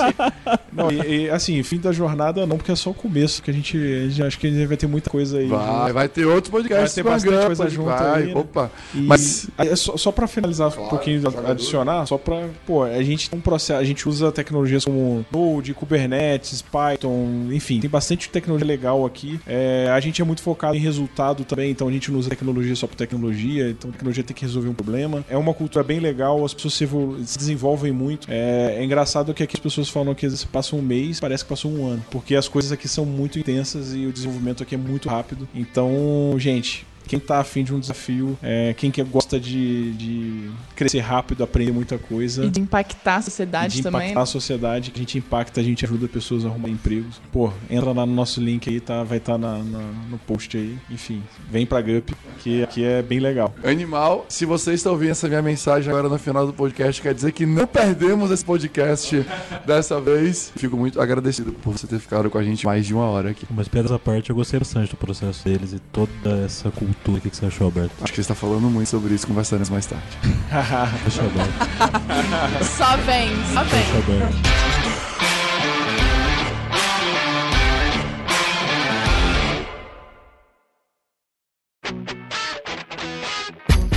Não, 0.73 0.91
e, 0.91 1.25
e, 1.27 1.31
assim, 1.31 1.63
fim 1.63 1.79
da 1.79 1.93
jornada 1.93 2.47
não, 2.47 2.57
porque 2.57 2.73
é 2.73 2.77
só 2.77 2.91
o 2.91 2.95
começo, 2.95 3.43
que 3.43 3.51
a 3.51 3.55
gente, 3.55 3.77
a 3.77 4.09
gente 4.09 4.23
acho 4.23 4.39
que 4.39 4.47
a 4.47 4.51
gente 4.51 4.67
vai 4.67 4.77
ter 4.77 4.87
muita 4.87 5.11
coisa 5.11 5.39
aí. 5.39 5.47
Vai, 5.49 5.93
vai 5.93 6.09
ter 6.09 6.25
outros 6.25 6.51
podcasts 6.51 6.95
Vai 6.95 7.05
ter 7.05 7.11
bastante 7.11 7.35
Gump, 7.35 7.47
coisa 7.47 7.69
junto 7.69 7.89
vai. 7.91 8.23
aí, 8.23 8.35
né? 8.35 8.41
Opa, 8.41 8.71
E, 8.95 9.01
Mas- 9.03 9.49
aí, 9.59 9.77
só, 9.77 9.97
só 9.97 10.11
pra 10.13 10.27
finalizar 10.27 10.69
um 10.69 10.89
pouquinho. 10.89 11.21
Adicionar, 11.51 12.07
só 12.07 12.19
pra. 12.19 12.49
Pô, 12.67 12.83
a 12.83 13.03
gente 13.03 13.31
tem 13.31 13.39
um 13.39 13.43
processo, 13.43 13.81
a 13.81 13.85
gente 13.85 14.09
usa 14.09 14.31
tecnologias 14.33 14.85
como 14.85 15.25
Node, 15.31 15.75
Kubernetes, 15.75 16.63
Python, 16.63 17.49
enfim, 17.51 17.81
tem 17.81 17.91
bastante 17.91 18.29
tecnologia 18.29 18.67
legal 18.67 19.05
aqui. 19.05 19.41
É, 19.47 19.89
a 19.93 20.01
gente 20.01 20.21
é 20.21 20.25
muito 20.25 20.43
focado 20.43 20.77
em 20.77 20.81
resultado 20.81 21.45
também, 21.45 21.71
então 21.71 21.89
a 21.89 21.93
gente 21.93 22.11
não 22.11 22.19
usa 22.19 22.31
tecnologia 22.31 22.75
só 22.77 22.87
por 22.87 22.97
tecnologia, 22.97 23.71
então 23.71 23.91
a 23.91 23.93
tecnologia 23.93 24.23
tem 24.23 24.35
que 24.35 24.43
resolver 24.43 24.69
um 24.69 24.75
problema. 24.75 25.25
É 25.29 25.37
uma 25.37 25.55
cultura 25.55 25.85
bem 25.85 26.01
legal, 26.01 26.45
as 26.45 26.55
pessoas 26.55 26.75
se, 26.75 26.89
se 27.25 27.39
desenvolvem 27.39 27.93
muito. 27.93 28.27
É, 28.31 28.77
é 28.79 28.85
engraçado 28.85 29.33
que 29.35 29.43
aqui 29.43 29.57
as 29.57 29.61
pessoas 29.61 29.89
falam 29.89 30.15
que 30.15 30.27
às 30.27 30.33
vezes 30.33 30.45
passa 30.45 30.77
um 30.77 30.83
mês, 30.83 31.21
parece 31.21 31.45
que 31.45 31.49
passou 31.49 31.71
um 31.71 31.87
ano, 31.87 32.05
porque 32.11 32.35
as 32.35 32.49
coisas 32.49 32.73
aqui 32.73 32.89
são 32.89 33.05
muito 33.05 33.39
intensas 33.39 33.95
e 33.95 34.07
o 34.07 34.13
desenvolvimento 34.13 34.63
aqui 34.63 34.75
é 34.75 34.79
muito 34.79 35.09
rápido. 35.09 35.49
Então, 35.55 36.35
gente, 36.39 36.87
quem 37.07 37.19
tá 37.19 37.39
afim 37.39 37.63
de 37.65 37.75
um 37.75 37.81
desafio, 37.81 38.39
é, 38.43 38.75
quem 38.77 38.91
que 38.91 39.03
gosta 39.03 39.39
de, 39.39 39.93
de 39.93 40.51
crescer 40.77 41.01
rápido, 41.01 41.43
aprender 41.45 41.73
muita 41.73 41.99
coisa. 41.99 42.45
E 42.45 42.51
de 42.51 42.61
impactar 42.61 43.17
a 43.17 43.23
sociedade 43.23 43.77
de 43.77 43.83
também. 43.83 44.01
impactar 44.03 44.23
a 44.23 44.27
sociedade, 44.27 44.91
que 44.91 44.99
a 44.99 45.03
gente 45.03 45.19
impacta, 45.19 45.61
a 45.61 45.65
gente 45.65 45.85
ajuda 45.85 46.09
pessoas 46.09 46.45
a 46.45 46.49
arrumar 46.49 46.69
empregos. 46.69 47.21
Pô, 47.33 47.53
entra 47.71 47.93
lá 47.93 48.07
no 48.07 48.15
nosso 48.15 48.41
link 48.41 48.69
aí, 48.69 48.81
tá, 48.81 49.03
vai 49.03 49.19
estar 49.19 49.39
na, 49.39 49.59
na- 49.59 49.93
no 50.11 50.19
post 50.19 50.57
aí. 50.57 50.77
Enfim, 50.91 51.23
vem 51.51 51.67
pra 51.67 51.81
GUP, 51.81 52.15
que 52.39 52.63
aqui 52.63 52.85
é 52.85 53.03
bem 53.03 53.19
legal. 53.21 53.55
Animal, 53.65 54.27
se 54.29 54.45
você 54.45 54.73
está 54.73 54.91
ouvindo 54.91 55.11
essa 55.11 55.29
minha 55.29 55.43
mensagem 55.43 55.91
agora 55.91 56.09
no 56.09 56.19
final 56.19 56.47
do 56.47 56.53
podcast, 56.53 57.01
quer 57.01 57.15
dizer 57.15 57.33
que 57.33 57.45
não 57.47 57.67
perdemos 57.67 58.31
esse 58.31 58.45
podcast 58.45 59.25
dessa 59.67 60.01
vez. 60.01 60.53
Fico 60.57 60.77
muito 60.77 61.01
agradecido 61.01 61.53
por 61.53 61.77
você 61.77 61.87
ter 61.87 61.99
ficado 61.99 62.31
com 62.31 62.39
a 62.39 62.43
gente 62.43 62.65
mais 62.67 62.87
de 62.87 62.95
uma 62.95 63.05
hora 63.05 63.31
aqui. 63.31 63.47
Mas 63.51 63.69
piadas 63.69 63.93
à 63.93 63.99
parte, 63.99 64.31
eu 64.31 64.37
gostei 64.37 64.59
bastante 64.59 64.91
do 64.91 64.97
processo 64.97 65.45
deles 65.45 65.73
e 65.73 65.79
toda 65.79 66.11
essa 66.45 66.71
cultura. 66.71 66.92
O 67.07 67.21
que 67.21 67.31
que 67.31 67.37
você 67.37 67.47
achou, 67.47 67.67
Alberto? 67.67 67.95
Acho 68.01 68.13
que 68.13 68.17
você 68.17 68.21
está 68.21 68.35
falando 68.35 68.71
muito 68.71 68.89
sobre 68.89 69.15
isso, 69.15 69.27
conversaremos 69.27 69.71
mais 69.71 69.87
tarde. 69.87 70.05
Deixa 71.03 71.23
Alberto. 71.23 72.65
Só 72.65 72.97
vem, 72.99 73.31
só 73.53 73.65
vem. 73.65 73.83
Deixa 73.83 73.97
Alberto. 73.97 74.73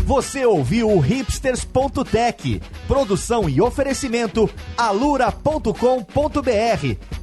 Você 0.05 0.45
ouviu 0.45 0.91
o 0.91 0.99
hipsters.tech, 0.99 2.61
produção 2.87 3.49
e 3.49 3.59
oferecimento 3.59 4.47
alura.com.br, 4.77 5.73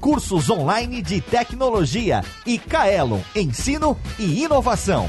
cursos 0.01 0.51
online 0.51 1.01
de 1.01 1.21
tecnologia 1.21 2.25
e 2.45 2.59
Kaelon, 2.59 3.21
ensino 3.37 3.97
e 4.19 4.43
inovação. 4.43 5.09